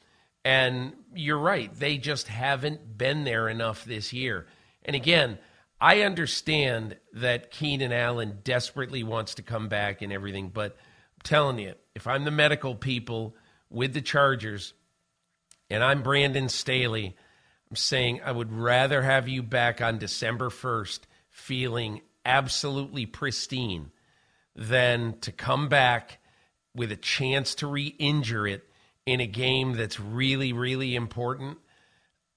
And 0.45 0.93
you're 1.13 1.37
right, 1.37 1.73
they 1.75 1.97
just 1.97 2.29
haven't 2.29 2.97
been 2.97 3.25
there 3.25 3.49
enough 3.49 3.83
this 3.83 4.13
year. 4.13 4.47
And 4.83 4.95
again, 4.95 5.37
I 5.81 6.01
understand 6.01 6.97
that 7.13 7.51
Keenan 7.51 7.93
Allen 7.93 8.39
desperately 8.43 9.03
wants 9.03 9.35
to 9.35 9.41
come 9.41 9.67
back 9.69 10.01
and 10.01 10.11
everything, 10.11 10.49
but 10.49 10.73
I'm 10.73 11.21
telling 11.23 11.59
you, 11.59 11.75
if 11.95 12.07
I'm 12.07 12.25
the 12.25 12.31
medical 12.31 12.75
people 12.75 13.35
with 13.69 13.93
the 13.93 14.01
Chargers 14.01 14.73
and 15.69 15.83
I'm 15.83 16.03
Brandon 16.03 16.49
Staley, 16.49 17.15
I'm 17.69 17.75
saying 17.75 18.21
I 18.23 18.31
would 18.31 18.51
rather 18.51 19.01
have 19.01 19.27
you 19.27 19.43
back 19.43 19.81
on 19.81 19.99
December 19.99 20.49
1st 20.49 21.01
feeling 21.29 22.01
absolutely 22.25 23.05
pristine 23.05 23.91
than 24.55 25.19
to 25.21 25.31
come 25.31 25.69
back 25.69 26.19
with 26.75 26.91
a 26.91 26.97
chance 26.97 27.55
to 27.55 27.67
re 27.67 27.95
injure 27.99 28.47
it 28.47 28.63
in 29.05 29.19
a 29.19 29.27
game 29.27 29.73
that's 29.73 29.99
really, 29.99 30.51
really 30.53 30.95
important. 30.95 31.57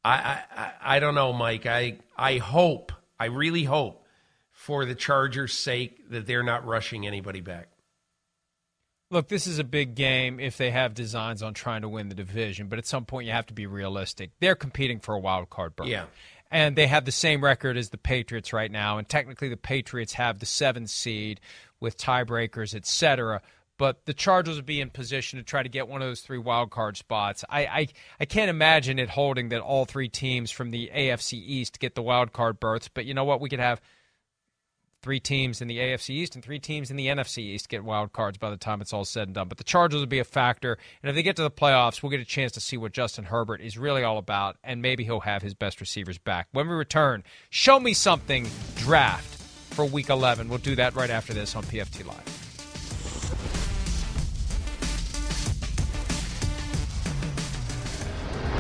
I, 0.05 0.43
I, 0.57 0.73
I 0.83 1.01
don't 1.01 1.15
know, 1.15 1.33
Mike. 1.33 1.67
I, 1.67 1.99
I 2.17 2.39
hope, 2.39 2.93
I 3.19 3.27
really 3.27 3.65
hope 3.65 4.05
for 4.51 4.85
the 4.85 4.95
Chargers' 4.95 5.53
sake 5.53 6.11
that 6.11 6.27
they're 6.27 6.43
not 6.43 6.67
rushing 6.67 7.07
anybody 7.07 7.41
back. 7.41 7.69
Look, 9.11 9.29
this 9.29 9.47
is 9.47 9.59
a 9.59 9.65
big 9.65 9.95
game 9.95 10.41
if 10.41 10.57
they 10.57 10.71
have 10.71 10.95
designs 10.95 11.43
on 11.43 11.53
trying 11.53 11.83
to 11.83 11.89
win 11.89 12.09
the 12.09 12.15
division, 12.15 12.69
but 12.69 12.79
at 12.79 12.87
some 12.87 13.05
point 13.05 13.27
you 13.27 13.33
have 13.33 13.47
to 13.47 13.55
be 13.55 13.67
realistic. 13.67 14.31
They're 14.41 14.55
competing 14.55 15.01
for 15.01 15.15
a 15.15 15.19
wild 15.19 15.51
card 15.51 15.77
berth. 15.77 15.89
Yeah. 15.89 16.07
And 16.51 16.77
they 16.77 16.87
have 16.87 17.05
the 17.05 17.13
same 17.13 17.45
record 17.45 17.77
as 17.77 17.91
the 17.91 17.99
Patriots 17.99 18.53
right 18.53 18.71
now, 18.71 18.99
and 18.99 19.09
technically 19.09 19.49
the 19.49 19.57
Patriots 19.57 20.15
have 20.15 20.39
the 20.39 20.47
seventh 20.47 20.91
seed 20.91 21.41
with 21.81 21.99
tiebreakers, 21.99 22.75
et 22.75 22.87
cetera. 22.87 23.43
But 23.83 24.07
the 24.07 24.15
Chargers 24.15 24.55
would 24.55 24.65
be 24.65 24.81
in 24.81 24.91
position 24.91 25.41
to 25.41 25.43
try 25.43 25.65
to 25.65 25.69
get 25.69 25.89
one 25.89 26.03
of 26.03 26.07
those 26.07 26.21
three 26.21 26.39
wild 26.39 26.71
card 26.71 26.97
spots. 26.97 27.45
I, 27.51 27.67
I, 27.67 27.89
I 28.21 28.25
can't 28.27 28.49
imagine 28.49 29.01
it 29.01 29.11
holding 29.11 29.49
that 29.49 29.61
all 29.61 29.87
three 29.87 30.09
teams 30.09 30.53
from 30.53 30.71
the 30.71 30.89
AFC 30.95 31.33
East 31.33 31.81
get 31.81 31.97
the 31.97 32.03
wild 32.03 32.33
card 32.33 32.61
berths. 32.61 32.87
But 32.87 33.07
you 33.07 33.15
know 33.15 33.25
what? 33.25 33.41
We 33.41 33.49
could 33.49 33.59
have 33.59 33.81
three 35.03 35.19
teams 35.19 35.61
in 35.61 35.67
the 35.67 35.79
AFC 35.79 36.11
East 36.11 36.37
and 36.37 36.45
three 36.45 36.61
teams 36.61 36.93
in 36.93 36.97
the 36.97 37.09
NFC 37.09 37.39
East 37.39 37.69
get 37.69 37.83
wild 37.83 38.13
cards 38.13 38.39
by 38.39 38.51
the 38.51 38.57
time 38.57 38.81
it's 38.81 38.93
all 38.93 39.05
said 39.05 39.27
and 39.27 39.35
done. 39.35 39.49
But 39.49 39.59
the 39.59 39.65
Chargers 39.65 39.99
will 39.99 40.07
be 40.07 40.21
a 40.21 40.25
factor, 40.25 40.79
and 41.03 41.11
if 41.11 41.17
they 41.17 41.25
get 41.25 41.35
to 41.35 41.43
the 41.43 41.51
playoffs, 41.51 42.05
we'll 42.05 42.11
get 42.11 42.21
a 42.21 42.25
chance 42.25 42.53
to 42.53 42.61
see 42.61 42.77
what 42.77 42.93
Justin 42.93 43.25
Herbert 43.25 43.61
is 43.61 43.77
really 43.77 44.05
all 44.05 44.19
about, 44.19 44.59
and 44.63 44.81
maybe 44.81 45.03
he'll 45.03 45.19
have 45.19 45.43
his 45.43 45.55
best 45.55 45.81
receivers 45.81 46.19
back. 46.19 46.47
When 46.53 46.69
we 46.69 46.75
return, 46.77 47.25
show 47.51 47.81
me 47.81 47.95
something 47.95 48.49
draft 48.77 49.43
for 49.75 49.85
Week 49.85 50.09
11. 50.09 50.49
We'll 50.49 50.59
do 50.59 50.77
that 50.77 50.95
right 50.95 51.11
after 51.11 51.35
this 51.35 51.57
on 51.57 51.65
PFT 51.65 52.07
Live. 52.07 52.42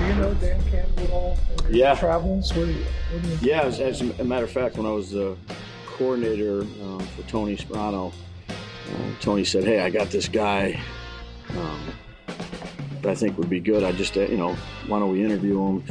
Do 0.02 0.08
you 0.08 0.14
know 0.14 0.34
Dan 0.34 0.60
Campbell 0.64 1.04
at 1.04 1.10
all? 1.10 1.38
Yeah. 1.70 1.94
Travels? 1.94 2.52
Where 2.54 2.66
where 2.66 3.38
Yeah, 3.40 3.62
as, 3.62 3.78
as 3.78 4.00
a 4.00 4.24
matter 4.24 4.44
of 4.44 4.50
fact, 4.50 4.76
when 4.76 4.84
I 4.84 4.90
was 4.90 5.12
the 5.12 5.36
coordinator 5.86 6.62
uh, 6.62 6.98
for 6.98 7.22
Tony 7.28 7.56
Sparano, 7.56 8.12
uh, 8.48 8.52
Tony 9.20 9.44
said, 9.44 9.62
"Hey, 9.62 9.78
I 9.78 9.90
got 9.90 10.10
this 10.10 10.26
guy 10.26 10.80
um, 11.50 11.80
that 13.02 13.10
I 13.12 13.14
think 13.14 13.38
would 13.38 13.48
be 13.48 13.60
good. 13.60 13.84
I 13.84 13.92
just, 13.92 14.16
uh, 14.16 14.22
you 14.22 14.38
know, 14.38 14.54
why 14.88 14.98
don't 14.98 15.12
we 15.12 15.24
interview 15.24 15.64
him? 15.64 15.84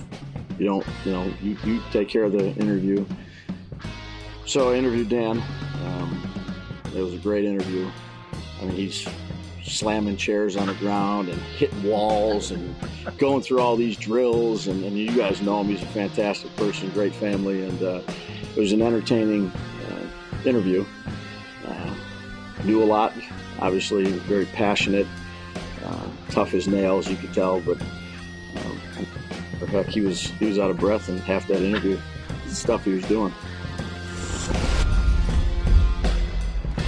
You 0.60 0.66
don't, 0.66 0.88
you 1.06 1.12
know, 1.14 1.34
you, 1.42 1.58
you 1.64 1.82
take 1.94 2.10
care 2.10 2.26
of 2.26 2.34
the 2.34 2.50
interview." 2.56 3.06
So 4.46 4.74
I 4.74 4.76
interviewed 4.76 5.08
Dan. 5.08 5.42
Um, 5.86 6.34
it 6.94 7.02
was 7.02 7.14
a 7.14 7.20
great 7.20 7.46
interview. 7.46 7.90
I 8.60 8.66
mean, 8.66 8.76
he's 8.76 9.08
slamming 9.64 10.18
chairs 10.18 10.56
on 10.56 10.68
the 10.68 10.74
ground 10.76 11.30
and 11.30 11.42
hitting 11.42 11.84
walls 11.84 12.52
and 12.52 12.76
going 13.18 13.42
through 13.42 13.60
all 13.60 13.76
these 13.76 13.98
drills. 13.98 14.68
And, 14.68 14.84
and 14.84 14.98
you 14.98 15.16
guys 15.16 15.42
know 15.42 15.62
him; 15.62 15.68
he's 15.68 15.82
a 15.82 15.88
fantastic 15.88 16.56
person, 16.56 16.90
great 16.90 17.14
family, 17.16 17.64
and 17.64 17.82
uh, 17.82 18.02
it 18.56 18.60
was 18.60 18.72
an 18.72 18.82
entertaining 18.82 19.52
uh, 19.90 20.08
interview. 20.46 20.86
Uh, 21.66 21.96
knew 22.64 22.84
a 22.84 22.86
lot, 22.86 23.14
obviously, 23.60 24.04
very 24.04 24.46
passionate, 24.46 25.08
uh, 25.86 26.08
tough 26.30 26.54
as 26.54 26.68
nails, 26.68 27.10
you 27.10 27.16
could 27.16 27.34
tell. 27.34 27.62
But 27.62 27.82
um, 27.82 28.82
heck, 29.68 29.88
he 29.88 30.02
was 30.02 30.22
he 30.32 30.46
was 30.46 30.60
out 30.60 30.72
of 30.72 30.78
breath 30.78 31.10
in 31.10 31.18
half 31.20 31.48
that 31.48 31.62
interview. 31.62 32.00
The 32.46 32.56
stuff 32.56 32.84
he 32.84 32.92
was 32.92 33.06
doing. 33.06 33.34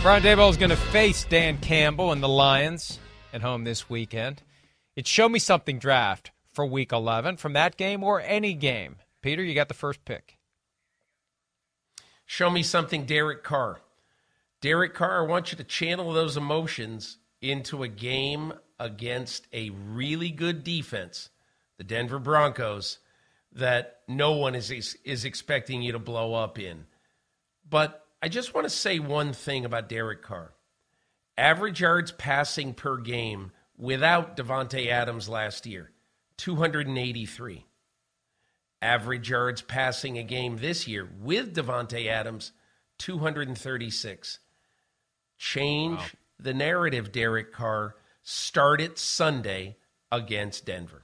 Brian 0.03 0.21
Daboll 0.21 0.49
is 0.49 0.57
going 0.57 0.69
to 0.69 0.75
face 0.75 1.23
Dan 1.23 1.57
Campbell 1.59 2.11
and 2.11 2.21
the 2.21 2.27
Lions 2.27 2.99
at 3.31 3.41
home 3.41 3.63
this 3.63 3.89
weekend. 3.89 4.43
It's 4.97 5.09
Show 5.09 5.29
Me 5.29 5.39
Something 5.39 5.79
draft 5.79 6.31
for 6.51 6.65
Week 6.65 6.91
11 6.91 7.37
from 7.37 7.53
that 7.53 7.77
game 7.77 8.03
or 8.03 8.19
any 8.19 8.53
game. 8.53 8.97
Peter, 9.21 9.41
you 9.41 9.55
got 9.55 9.69
the 9.69 9.73
first 9.73 10.03
pick. 10.03 10.37
Show 12.25 12.49
me 12.49 12.63
something, 12.63 13.05
Derek 13.05 13.45
Carr. 13.45 13.79
Derek 14.59 14.93
Carr, 14.93 15.23
I 15.23 15.25
want 15.29 15.53
you 15.53 15.57
to 15.57 15.63
channel 15.63 16.11
those 16.11 16.35
emotions 16.35 17.15
into 17.41 17.81
a 17.81 17.87
game 17.87 18.51
against 18.81 19.47
a 19.53 19.69
really 19.69 20.31
good 20.31 20.65
defense, 20.65 21.29
the 21.77 21.85
Denver 21.85 22.19
Broncos, 22.19 22.99
that 23.53 23.99
no 24.09 24.33
one 24.33 24.53
is 24.53 24.69
is 25.05 25.23
expecting 25.23 25.81
you 25.81 25.93
to 25.93 25.99
blow 25.99 26.33
up 26.33 26.59
in. 26.59 26.87
But 27.69 28.02
I 28.23 28.29
just 28.29 28.53
want 28.53 28.63
to 28.63 28.69
say 28.69 28.99
one 28.99 29.33
thing 29.33 29.65
about 29.65 29.89
Derek 29.89 30.21
Carr. 30.21 30.53
Average 31.37 31.81
yards 31.81 32.13
passing 32.13 32.73
per 32.73 32.95
game 32.95 33.51
without 33.77 34.37
Davante 34.37 34.87
Adams 34.87 35.27
last 35.27 35.65
year, 35.65 35.91
283. 36.37 37.65
Average 38.81 39.29
yards 39.29 39.61
passing 39.61 40.17
a 40.17 40.23
game 40.23 40.55
this 40.55 40.87
year 40.87 41.09
with 41.19 41.53
Davante 41.53 42.07
Adams, 42.07 42.53
236. 42.99 44.39
Change 45.37 45.99
wow. 45.99 46.05
the 46.39 46.53
narrative, 46.53 47.11
Derek 47.11 47.51
Carr. 47.51 47.97
Start 48.21 48.79
it 48.79 48.97
Sunday 48.97 49.75
against 50.13 50.65
Denver. 50.65 51.02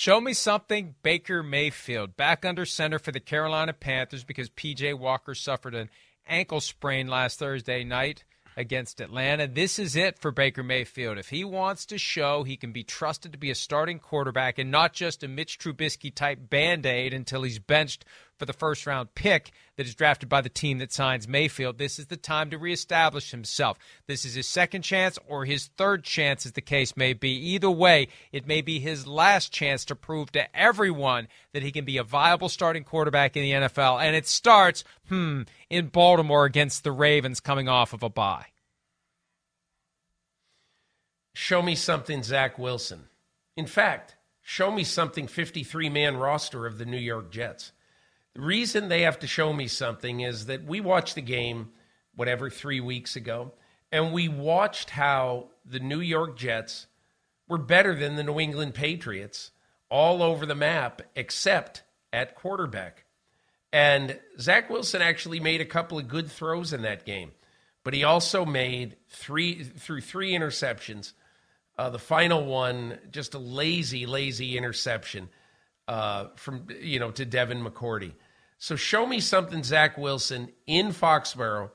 Show 0.00 0.18
me 0.18 0.32
something 0.32 0.94
Baker 1.02 1.42
Mayfield 1.42 2.16
back 2.16 2.46
under 2.46 2.64
center 2.64 2.98
for 2.98 3.12
the 3.12 3.20
Carolina 3.20 3.74
Panthers 3.74 4.24
because 4.24 4.48
PJ 4.48 4.98
Walker 4.98 5.34
suffered 5.34 5.74
an 5.74 5.90
ankle 6.26 6.62
sprain 6.62 7.06
last 7.06 7.38
Thursday 7.38 7.84
night 7.84 8.24
against 8.56 9.02
Atlanta. 9.02 9.46
This 9.46 9.78
is 9.78 9.96
it 9.96 10.18
for 10.18 10.30
Baker 10.30 10.62
Mayfield. 10.62 11.18
If 11.18 11.28
he 11.28 11.44
wants 11.44 11.84
to 11.84 11.98
show 11.98 12.44
he 12.44 12.56
can 12.56 12.72
be 12.72 12.82
trusted 12.82 13.32
to 13.32 13.38
be 13.38 13.50
a 13.50 13.54
starting 13.54 13.98
quarterback 13.98 14.58
and 14.58 14.70
not 14.70 14.94
just 14.94 15.22
a 15.22 15.28
Mitch 15.28 15.58
Trubisky 15.58 16.14
type 16.14 16.48
band 16.48 16.86
aid 16.86 17.12
until 17.12 17.42
he's 17.42 17.58
benched 17.58 18.06
for 18.40 18.46
the 18.46 18.52
first 18.54 18.86
round 18.86 19.14
pick 19.14 19.52
that 19.76 19.86
is 19.86 19.94
drafted 19.94 20.28
by 20.28 20.40
the 20.40 20.48
team 20.48 20.78
that 20.78 20.92
signs 20.92 21.28
Mayfield, 21.28 21.76
this 21.76 21.98
is 21.98 22.06
the 22.06 22.16
time 22.16 22.48
to 22.50 22.58
reestablish 22.58 23.30
himself. 23.30 23.78
This 24.06 24.24
is 24.24 24.34
his 24.34 24.48
second 24.48 24.80
chance 24.82 25.18
or 25.28 25.44
his 25.44 25.66
third 25.76 26.02
chance, 26.04 26.46
as 26.46 26.52
the 26.52 26.62
case 26.62 26.96
may 26.96 27.12
be. 27.12 27.30
Either 27.30 27.70
way, 27.70 28.08
it 28.32 28.46
may 28.46 28.62
be 28.62 28.80
his 28.80 29.06
last 29.06 29.52
chance 29.52 29.84
to 29.84 29.94
prove 29.94 30.32
to 30.32 30.56
everyone 30.58 31.28
that 31.52 31.62
he 31.62 31.70
can 31.70 31.84
be 31.84 31.98
a 31.98 32.02
viable 32.02 32.48
starting 32.48 32.82
quarterback 32.82 33.36
in 33.36 33.42
the 33.42 33.52
NFL. 33.52 34.02
And 34.02 34.16
it 34.16 34.26
starts, 34.26 34.84
hmm, 35.08 35.42
in 35.68 35.88
Baltimore 35.88 36.46
against 36.46 36.82
the 36.82 36.92
Ravens 36.92 37.40
coming 37.40 37.68
off 37.68 37.92
of 37.92 38.02
a 38.02 38.08
bye. 38.08 38.46
Show 41.34 41.60
me 41.60 41.74
something, 41.74 42.22
Zach 42.22 42.58
Wilson. 42.58 43.04
In 43.54 43.66
fact, 43.66 44.16
show 44.40 44.70
me 44.70 44.82
something 44.82 45.26
53 45.26 45.90
man 45.90 46.16
roster 46.16 46.66
of 46.66 46.78
the 46.78 46.86
New 46.86 46.96
York 46.96 47.30
Jets. 47.30 47.72
The 48.34 48.42
reason 48.42 48.88
they 48.88 49.02
have 49.02 49.18
to 49.20 49.26
show 49.26 49.52
me 49.52 49.66
something 49.66 50.20
is 50.20 50.46
that 50.46 50.64
we 50.64 50.80
watched 50.80 51.16
the 51.16 51.22
game, 51.22 51.70
whatever, 52.14 52.48
three 52.48 52.80
weeks 52.80 53.16
ago, 53.16 53.52
and 53.90 54.12
we 54.12 54.28
watched 54.28 54.90
how 54.90 55.48
the 55.64 55.80
New 55.80 56.00
York 56.00 56.38
Jets 56.38 56.86
were 57.48 57.58
better 57.58 57.94
than 57.94 58.14
the 58.14 58.22
New 58.22 58.38
England 58.38 58.74
Patriots 58.74 59.50
all 59.88 60.22
over 60.22 60.46
the 60.46 60.54
map, 60.54 61.02
except 61.16 61.82
at 62.12 62.36
quarterback. 62.36 63.04
And 63.72 64.18
Zach 64.38 64.70
Wilson 64.70 65.02
actually 65.02 65.40
made 65.40 65.60
a 65.60 65.66
couple 65.66 65.98
of 65.98 66.06
good 66.06 66.30
throws 66.30 66.72
in 66.72 66.82
that 66.82 67.04
game, 67.04 67.32
but 67.82 67.94
he 67.94 68.04
also 68.04 68.44
made 68.44 68.96
three 69.08 69.64
through 69.64 70.02
three 70.02 70.32
interceptions. 70.32 71.12
Uh, 71.76 71.90
the 71.90 71.98
final 71.98 72.44
one, 72.44 72.98
just 73.10 73.34
a 73.34 73.38
lazy, 73.38 74.06
lazy 74.06 74.56
interception 74.56 75.28
uh, 75.90 76.28
from 76.36 76.68
you 76.80 77.00
know 77.00 77.10
to 77.10 77.24
Devin 77.24 77.64
McCourty. 77.64 78.12
So 78.58 78.76
show 78.76 79.06
me 79.06 79.18
something, 79.18 79.64
Zach 79.64 79.98
Wilson 79.98 80.50
in 80.66 80.92
Foxborough 80.92 81.70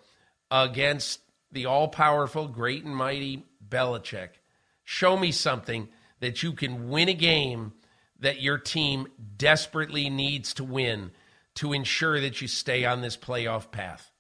against 0.49 1.19
the 1.51 1.65
all-powerful, 1.65 2.47
great 2.47 2.85
and 2.85 2.95
mighty 2.95 3.43
Belichick. 3.67 4.29
Show 4.85 5.17
me 5.17 5.31
something 5.31 5.89
that 6.21 6.43
you 6.43 6.53
can 6.53 6.89
win 6.89 7.09
a 7.09 7.13
game 7.13 7.73
that 8.19 8.41
your 8.41 8.57
team 8.57 9.07
desperately 9.35 10.09
needs 10.09 10.53
to 10.53 10.63
win 10.63 11.11
to 11.55 11.73
ensure 11.73 12.21
that 12.21 12.41
you 12.41 12.47
stay 12.47 12.85
on 12.85 13.01
this 13.01 13.17
playoff 13.17 13.69
path. 13.69 14.11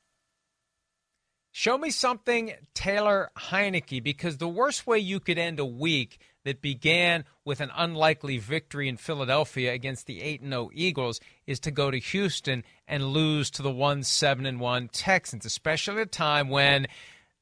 Show 1.51 1.77
me 1.77 1.89
something, 1.89 2.53
Taylor 2.73 3.29
Heinicke, 3.37 4.03
because 4.03 4.37
the 4.37 4.47
worst 4.47 4.85
way 4.85 4.99
you 4.99 5.21
could 5.21 5.37
end 5.37 5.59
a 5.59 5.65
week 5.65 6.19
that 6.45 6.61
began 6.61 7.25
with 7.43 7.59
an 7.59 7.71
unlikely 7.75 8.37
victory 8.37 8.87
in 8.87 8.95
Philadelphia 8.95 9.73
against 9.73 10.05
the 10.05 10.21
8 10.21 10.41
0 10.47 10.69
Eagles 10.73 11.19
is 11.45 11.59
to 11.59 11.71
go 11.71 11.91
to 11.91 11.97
Houston 11.97 12.63
and 12.87 13.09
lose 13.09 13.49
to 13.51 13.61
the 13.61 13.71
1 13.71 14.03
7 14.03 14.59
1 14.59 14.87
Texans, 14.89 15.45
especially 15.45 15.95
at 15.95 16.01
a 16.01 16.05
time 16.05 16.49
when 16.49 16.87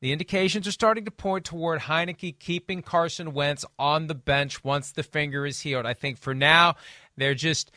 the 0.01 0.11
indications 0.11 0.67
are 0.67 0.71
starting 0.73 1.05
to 1.05 1.11
point 1.11 1.45
toward 1.45 1.81
Heinicke 1.81 2.39
keeping 2.39 2.81
Carson 2.81 3.33
Wentz 3.33 3.63
on 3.77 4.07
the 4.07 4.15
bench 4.15 4.63
once 4.63 4.91
the 4.91 5.03
finger 5.03 5.45
is 5.45 5.61
healed. 5.61 5.85
I 5.85 5.93
think 5.93 6.17
for 6.17 6.33
now, 6.33 6.75
they're 7.15 7.35
just 7.35 7.71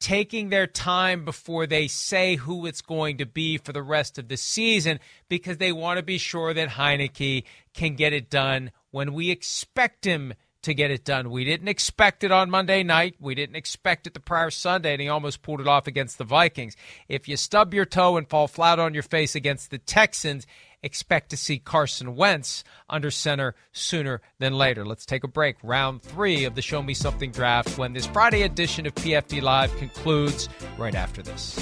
taking 0.00 0.48
their 0.48 0.66
time 0.66 1.24
before 1.24 1.66
they 1.66 1.86
say 1.86 2.34
who 2.36 2.66
it's 2.66 2.82
going 2.82 3.18
to 3.18 3.26
be 3.26 3.56
for 3.56 3.72
the 3.72 3.82
rest 3.82 4.18
of 4.18 4.28
the 4.28 4.36
season 4.36 4.98
because 5.28 5.58
they 5.58 5.70
want 5.70 5.96
to 5.96 6.02
be 6.02 6.18
sure 6.18 6.52
that 6.52 6.70
Heinicke 6.70 7.44
can 7.72 7.94
get 7.94 8.12
it 8.12 8.28
done 8.28 8.72
when 8.90 9.12
we 9.12 9.30
expect 9.30 10.04
him 10.04 10.34
to 10.62 10.74
get 10.74 10.90
it 10.90 11.04
done. 11.04 11.30
We 11.30 11.44
didn't 11.44 11.68
expect 11.68 12.24
it 12.24 12.30
on 12.30 12.50
Monday 12.50 12.82
night. 12.82 13.16
We 13.20 13.34
didn't 13.34 13.56
expect 13.56 14.06
it 14.06 14.14
the 14.14 14.20
prior 14.20 14.50
Sunday, 14.50 14.92
and 14.92 15.02
he 15.02 15.08
almost 15.08 15.42
pulled 15.42 15.60
it 15.60 15.68
off 15.68 15.86
against 15.86 16.18
the 16.18 16.24
Vikings. 16.24 16.76
If 17.08 17.28
you 17.28 17.36
stub 17.36 17.74
your 17.74 17.84
toe 17.84 18.16
and 18.16 18.28
fall 18.28 18.48
flat 18.48 18.78
on 18.78 18.94
your 18.94 19.02
face 19.02 19.34
against 19.34 19.70
the 19.70 19.78
Texans, 19.78 20.46
expect 20.82 21.30
to 21.30 21.36
see 21.36 21.58
Carson 21.58 22.16
Wentz 22.16 22.64
under 22.88 23.10
center 23.10 23.54
sooner 23.72 24.20
than 24.38 24.52
later. 24.52 24.84
Let's 24.84 25.06
take 25.06 25.24
a 25.24 25.28
break. 25.28 25.56
Round 25.62 26.02
three 26.02 26.44
of 26.44 26.54
the 26.54 26.62
Show 26.62 26.82
Me 26.82 26.94
Something 26.94 27.30
draft 27.30 27.78
when 27.78 27.92
this 27.92 28.06
Friday 28.06 28.42
edition 28.42 28.86
of 28.86 28.94
PFT 28.94 29.42
Live 29.42 29.76
concludes 29.76 30.48
right 30.78 30.94
after 30.94 31.22
this. 31.22 31.56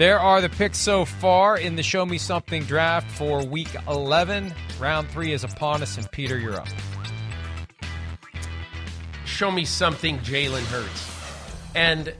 There 0.00 0.18
are 0.18 0.40
the 0.40 0.48
picks 0.48 0.78
so 0.78 1.04
far 1.04 1.58
in 1.58 1.76
the 1.76 1.82
Show 1.82 2.06
Me 2.06 2.16
Something 2.16 2.62
draft 2.62 3.10
for 3.10 3.44
week 3.44 3.68
11. 3.86 4.54
Round 4.78 5.06
three 5.10 5.34
is 5.34 5.44
upon 5.44 5.82
us, 5.82 5.98
and 5.98 6.10
Peter, 6.10 6.38
you're 6.38 6.58
up. 6.58 6.68
Show 9.26 9.50
me 9.50 9.66
something, 9.66 10.18
Jalen 10.20 10.62
Hurts. 10.62 11.10
And 11.74 12.14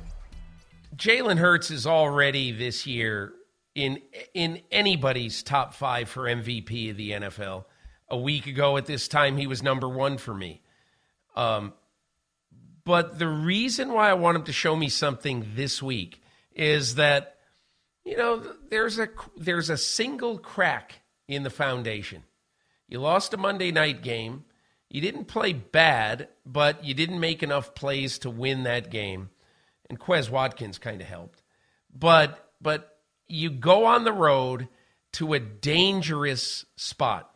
Jalen 0.94 1.38
Hurts 1.38 1.70
is 1.70 1.86
already 1.86 2.52
this 2.52 2.86
year 2.86 3.32
in 3.74 4.02
in 4.34 4.60
anybody's 4.70 5.42
top 5.42 5.72
five 5.72 6.10
for 6.10 6.24
MVP 6.24 6.90
of 6.90 6.98
the 6.98 7.12
NFL. 7.12 7.64
A 8.10 8.18
week 8.18 8.46
ago 8.46 8.76
at 8.76 8.84
this 8.84 9.08
time, 9.08 9.38
he 9.38 9.46
was 9.46 9.62
number 9.62 9.88
one 9.88 10.18
for 10.18 10.34
me. 10.34 10.60
Um, 11.34 11.72
but 12.84 13.18
the 13.18 13.28
reason 13.28 13.90
why 13.94 14.10
I 14.10 14.12
want 14.12 14.36
him 14.36 14.44
to 14.44 14.52
show 14.52 14.76
me 14.76 14.90
something 14.90 15.46
this 15.54 15.82
week 15.82 16.20
is 16.54 16.96
that 16.96 17.38
you 18.10 18.16
know, 18.16 18.42
there's 18.68 18.98
a 18.98 19.08
there's 19.36 19.70
a 19.70 19.76
single 19.76 20.36
crack 20.36 21.00
in 21.28 21.44
the 21.44 21.50
foundation. 21.50 22.24
You 22.88 22.98
lost 22.98 23.32
a 23.32 23.36
Monday 23.36 23.70
night 23.70 24.02
game. 24.02 24.44
You 24.88 25.00
didn't 25.00 25.26
play 25.26 25.52
bad, 25.52 26.26
but 26.44 26.84
you 26.84 26.92
didn't 26.92 27.20
make 27.20 27.44
enough 27.44 27.72
plays 27.76 28.18
to 28.18 28.30
win 28.30 28.64
that 28.64 28.90
game. 28.90 29.30
And 29.88 30.00
Quez 30.00 30.28
Watkins 30.28 30.78
kind 30.78 31.00
of 31.00 31.06
helped. 31.06 31.40
But 31.96 32.50
but 32.60 32.98
you 33.28 33.48
go 33.48 33.84
on 33.84 34.02
the 34.02 34.12
road 34.12 34.66
to 35.12 35.32
a 35.32 35.38
dangerous 35.38 36.66
spot. 36.74 37.32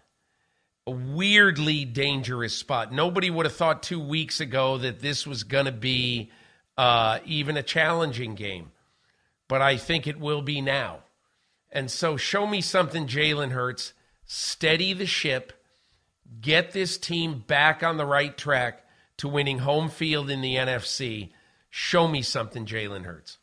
A 0.88 0.90
weirdly 0.90 1.84
dangerous 1.84 2.56
spot. 2.56 2.92
Nobody 2.92 3.30
would 3.30 3.46
have 3.46 3.54
thought 3.54 3.84
two 3.84 4.00
weeks 4.00 4.40
ago 4.40 4.78
that 4.78 4.98
this 4.98 5.24
was 5.24 5.44
going 5.44 5.66
to 5.66 5.72
be 5.72 6.32
uh, 6.76 7.20
even 7.24 7.56
a 7.56 7.62
challenging 7.62 8.34
game 8.34 8.72
but 9.48 9.62
I 9.62 9.76
think 9.76 10.06
it 10.06 10.20
will 10.20 10.42
be 10.42 10.60
now. 10.60 11.00
And 11.70 11.90
so 11.90 12.16
show 12.16 12.46
me 12.46 12.60
something, 12.60 13.06
Jalen 13.06 13.50
Hurts. 13.50 13.92
Steady 14.26 14.92
the 14.92 15.06
ship. 15.06 15.52
Get 16.40 16.72
this 16.72 16.96
team 16.96 17.44
back 17.46 17.82
on 17.82 17.96
the 17.96 18.06
right 18.06 18.36
track 18.36 18.84
to 19.18 19.28
winning 19.28 19.58
home 19.58 19.88
field 19.88 20.30
in 20.30 20.40
the 20.40 20.54
NFC. 20.54 21.30
Show 21.68 22.08
me 22.08 22.22
something, 22.22 22.66
Jalen 22.66 23.04
Hurts. 23.04 23.38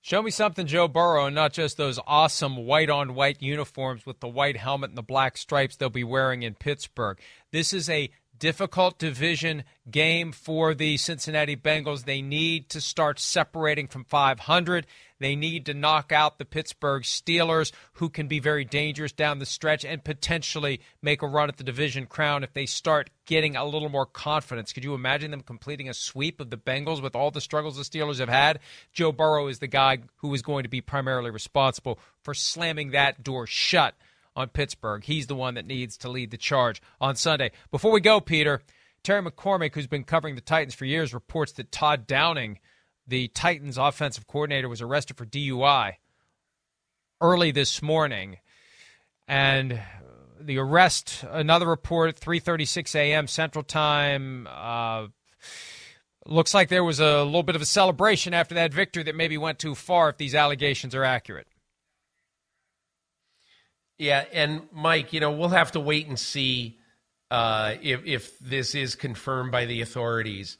Show 0.00 0.22
me 0.22 0.30
something, 0.30 0.66
Joe 0.66 0.88
Burrow, 0.88 1.26
and 1.26 1.34
not 1.34 1.52
just 1.52 1.76
those 1.76 1.98
awesome 2.06 2.56
white 2.56 2.88
on 2.88 3.14
white 3.14 3.42
uniforms 3.42 4.06
with 4.06 4.20
the 4.20 4.28
white 4.28 4.56
helmet 4.56 4.90
and 4.90 4.96
the 4.96 5.02
black 5.02 5.36
stripes 5.36 5.76
they'll 5.76 5.90
be 5.90 6.04
wearing 6.04 6.44
in 6.44 6.54
Pittsburgh. 6.54 7.18
This 7.50 7.72
is 7.72 7.90
a 7.90 8.10
difficult 8.38 8.98
division 8.98 9.64
game 9.90 10.32
for 10.32 10.74
the 10.74 10.96
Cincinnati 10.96 11.56
Bengals. 11.56 12.04
They 12.04 12.22
need 12.22 12.68
to 12.70 12.80
start 12.80 13.18
separating 13.18 13.88
from 13.88 14.04
500. 14.04 14.86
They 15.20 15.34
need 15.34 15.66
to 15.66 15.74
knock 15.74 16.12
out 16.12 16.38
the 16.38 16.44
Pittsburgh 16.44 17.02
Steelers, 17.02 17.72
who 17.94 18.08
can 18.08 18.28
be 18.28 18.38
very 18.38 18.64
dangerous 18.64 19.12
down 19.12 19.38
the 19.38 19.46
stretch 19.46 19.84
and 19.84 20.04
potentially 20.04 20.80
make 21.02 21.22
a 21.22 21.26
run 21.26 21.48
at 21.48 21.56
the 21.56 21.64
division 21.64 22.06
crown 22.06 22.44
if 22.44 22.52
they 22.52 22.66
start 22.66 23.10
getting 23.26 23.56
a 23.56 23.64
little 23.64 23.88
more 23.88 24.06
confidence. 24.06 24.72
Could 24.72 24.84
you 24.84 24.94
imagine 24.94 25.30
them 25.32 25.40
completing 25.40 25.88
a 25.88 25.94
sweep 25.94 26.40
of 26.40 26.50
the 26.50 26.56
Bengals 26.56 27.02
with 27.02 27.16
all 27.16 27.30
the 27.30 27.40
struggles 27.40 27.76
the 27.76 27.82
Steelers 27.82 28.20
have 28.20 28.28
had? 28.28 28.60
Joe 28.92 29.12
Burrow 29.12 29.48
is 29.48 29.58
the 29.58 29.66
guy 29.66 29.98
who 30.16 30.32
is 30.34 30.42
going 30.42 30.62
to 30.62 30.68
be 30.68 30.80
primarily 30.80 31.30
responsible 31.30 31.98
for 32.22 32.34
slamming 32.34 32.92
that 32.92 33.22
door 33.24 33.46
shut 33.46 33.94
on 34.38 34.48
Pittsburgh. 34.48 35.02
He's 35.04 35.26
the 35.26 35.34
one 35.34 35.54
that 35.54 35.66
needs 35.66 35.96
to 35.98 36.08
lead 36.08 36.30
the 36.30 36.36
charge 36.36 36.80
on 37.00 37.16
Sunday. 37.16 37.50
Before 37.72 37.90
we 37.90 38.00
go, 38.00 38.20
Peter, 38.20 38.62
Terry 39.02 39.20
McCormick, 39.20 39.74
who's 39.74 39.88
been 39.88 40.04
covering 40.04 40.36
the 40.36 40.40
Titans 40.40 40.74
for 40.74 40.84
years, 40.84 41.12
reports 41.12 41.52
that 41.52 41.72
Todd 41.72 42.06
Downing, 42.06 42.60
the 43.06 43.28
Titans 43.28 43.76
offensive 43.76 44.28
coordinator, 44.28 44.68
was 44.68 44.80
arrested 44.80 45.16
for 45.16 45.26
DUI 45.26 45.94
early 47.20 47.50
this 47.50 47.82
morning. 47.82 48.38
And 49.26 49.80
the 50.40 50.58
arrest, 50.58 51.24
another 51.28 51.66
report, 51.66 52.18
3:36 52.18 52.94
a.m. 52.94 53.26
Central 53.26 53.64
Time. 53.64 54.46
Uh, 54.48 55.08
looks 56.26 56.54
like 56.54 56.68
there 56.68 56.84
was 56.84 57.00
a 57.00 57.24
little 57.24 57.42
bit 57.42 57.56
of 57.56 57.62
a 57.62 57.66
celebration 57.66 58.34
after 58.34 58.54
that 58.54 58.72
victory 58.72 59.02
that 59.02 59.16
maybe 59.16 59.36
went 59.36 59.58
too 59.58 59.74
far 59.74 60.10
if 60.10 60.16
these 60.16 60.34
allegations 60.34 60.94
are 60.94 61.04
accurate. 61.04 61.48
Yeah, 63.98 64.24
and 64.32 64.68
Mike, 64.72 65.12
you 65.12 65.20
know, 65.20 65.32
we'll 65.32 65.48
have 65.48 65.72
to 65.72 65.80
wait 65.80 66.06
and 66.06 66.18
see 66.18 66.78
uh, 67.30 67.74
if 67.82 68.04
if 68.06 68.38
this 68.38 68.74
is 68.74 68.94
confirmed 68.94 69.50
by 69.50 69.66
the 69.66 69.80
authorities. 69.80 70.56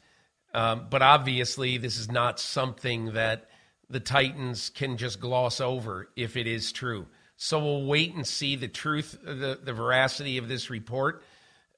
Um, 0.53 0.87
but 0.91 1.03
obviously, 1.03 1.79
this 1.79 1.99
is 1.99 2.11
not 2.11 2.41
something 2.41 3.13
that 3.13 3.49
the 3.91 4.01
Titans 4.01 4.71
can 4.71 4.97
just 4.97 5.21
gloss 5.21 5.61
over 5.61 6.09
if 6.17 6.37
it 6.37 6.47
is 6.47 6.73
true. 6.73 7.07
So 7.37 7.61
we'll 7.61 7.87
wait 7.87 8.15
and 8.15 8.27
see 8.27 8.57
the 8.57 8.69
truth, 8.69 9.17
the, 9.23 9.59
the 9.63 9.73
veracity 9.73 10.39
of 10.39 10.49
this 10.49 10.71
report. 10.71 11.23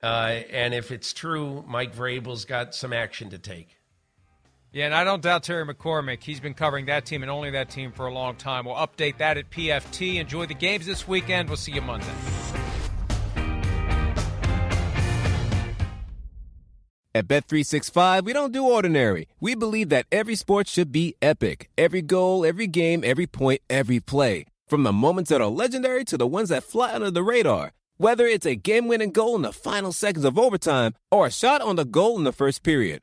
Uh, 0.02 0.40
and 0.50 0.72
if 0.72 0.90
it's 0.90 1.12
true, 1.12 1.62
Mike 1.68 1.94
Vrabel's 1.94 2.46
got 2.46 2.74
some 2.74 2.92
action 2.92 3.30
to 3.30 3.38
take. 3.38 3.76
Yeah, 4.72 4.84
and 4.84 4.94
I 4.94 5.02
don't 5.02 5.20
doubt 5.20 5.42
Terry 5.42 5.66
McCormick. 5.66 6.22
He's 6.22 6.38
been 6.38 6.54
covering 6.54 6.86
that 6.86 7.04
team 7.04 7.22
and 7.22 7.30
only 7.30 7.50
that 7.50 7.70
team 7.70 7.90
for 7.90 8.06
a 8.06 8.12
long 8.12 8.36
time. 8.36 8.66
We'll 8.66 8.76
update 8.76 9.18
that 9.18 9.36
at 9.36 9.50
PFT. 9.50 10.20
Enjoy 10.20 10.46
the 10.46 10.54
games 10.54 10.86
this 10.86 11.08
weekend. 11.08 11.48
We'll 11.48 11.56
see 11.56 11.72
you 11.72 11.80
Monday. 11.80 12.06
At 17.12 17.26
Bet365, 17.26 18.22
we 18.22 18.32
don't 18.32 18.52
do 18.52 18.64
ordinary. 18.64 19.26
We 19.40 19.56
believe 19.56 19.88
that 19.88 20.06
every 20.12 20.36
sport 20.36 20.68
should 20.68 20.92
be 20.92 21.16
epic. 21.20 21.68
Every 21.76 22.02
goal, 22.02 22.46
every 22.46 22.68
game, 22.68 23.02
every 23.04 23.26
point, 23.26 23.62
every 23.68 23.98
play. 23.98 24.46
From 24.68 24.84
the 24.84 24.92
moments 24.92 25.30
that 25.30 25.40
are 25.40 25.48
legendary 25.48 26.04
to 26.04 26.16
the 26.16 26.28
ones 26.28 26.50
that 26.50 26.62
fly 26.62 26.94
under 26.94 27.10
the 27.10 27.24
radar. 27.24 27.72
Whether 27.96 28.26
it's 28.26 28.46
a 28.46 28.54
game-winning 28.54 29.10
goal 29.10 29.34
in 29.34 29.42
the 29.42 29.52
final 29.52 29.92
seconds 29.92 30.24
of 30.24 30.38
overtime 30.38 30.94
or 31.10 31.26
a 31.26 31.30
shot 31.32 31.60
on 31.60 31.74
the 31.74 31.84
goal 31.84 32.16
in 32.16 32.22
the 32.22 32.32
first 32.32 32.62
period. 32.62 33.02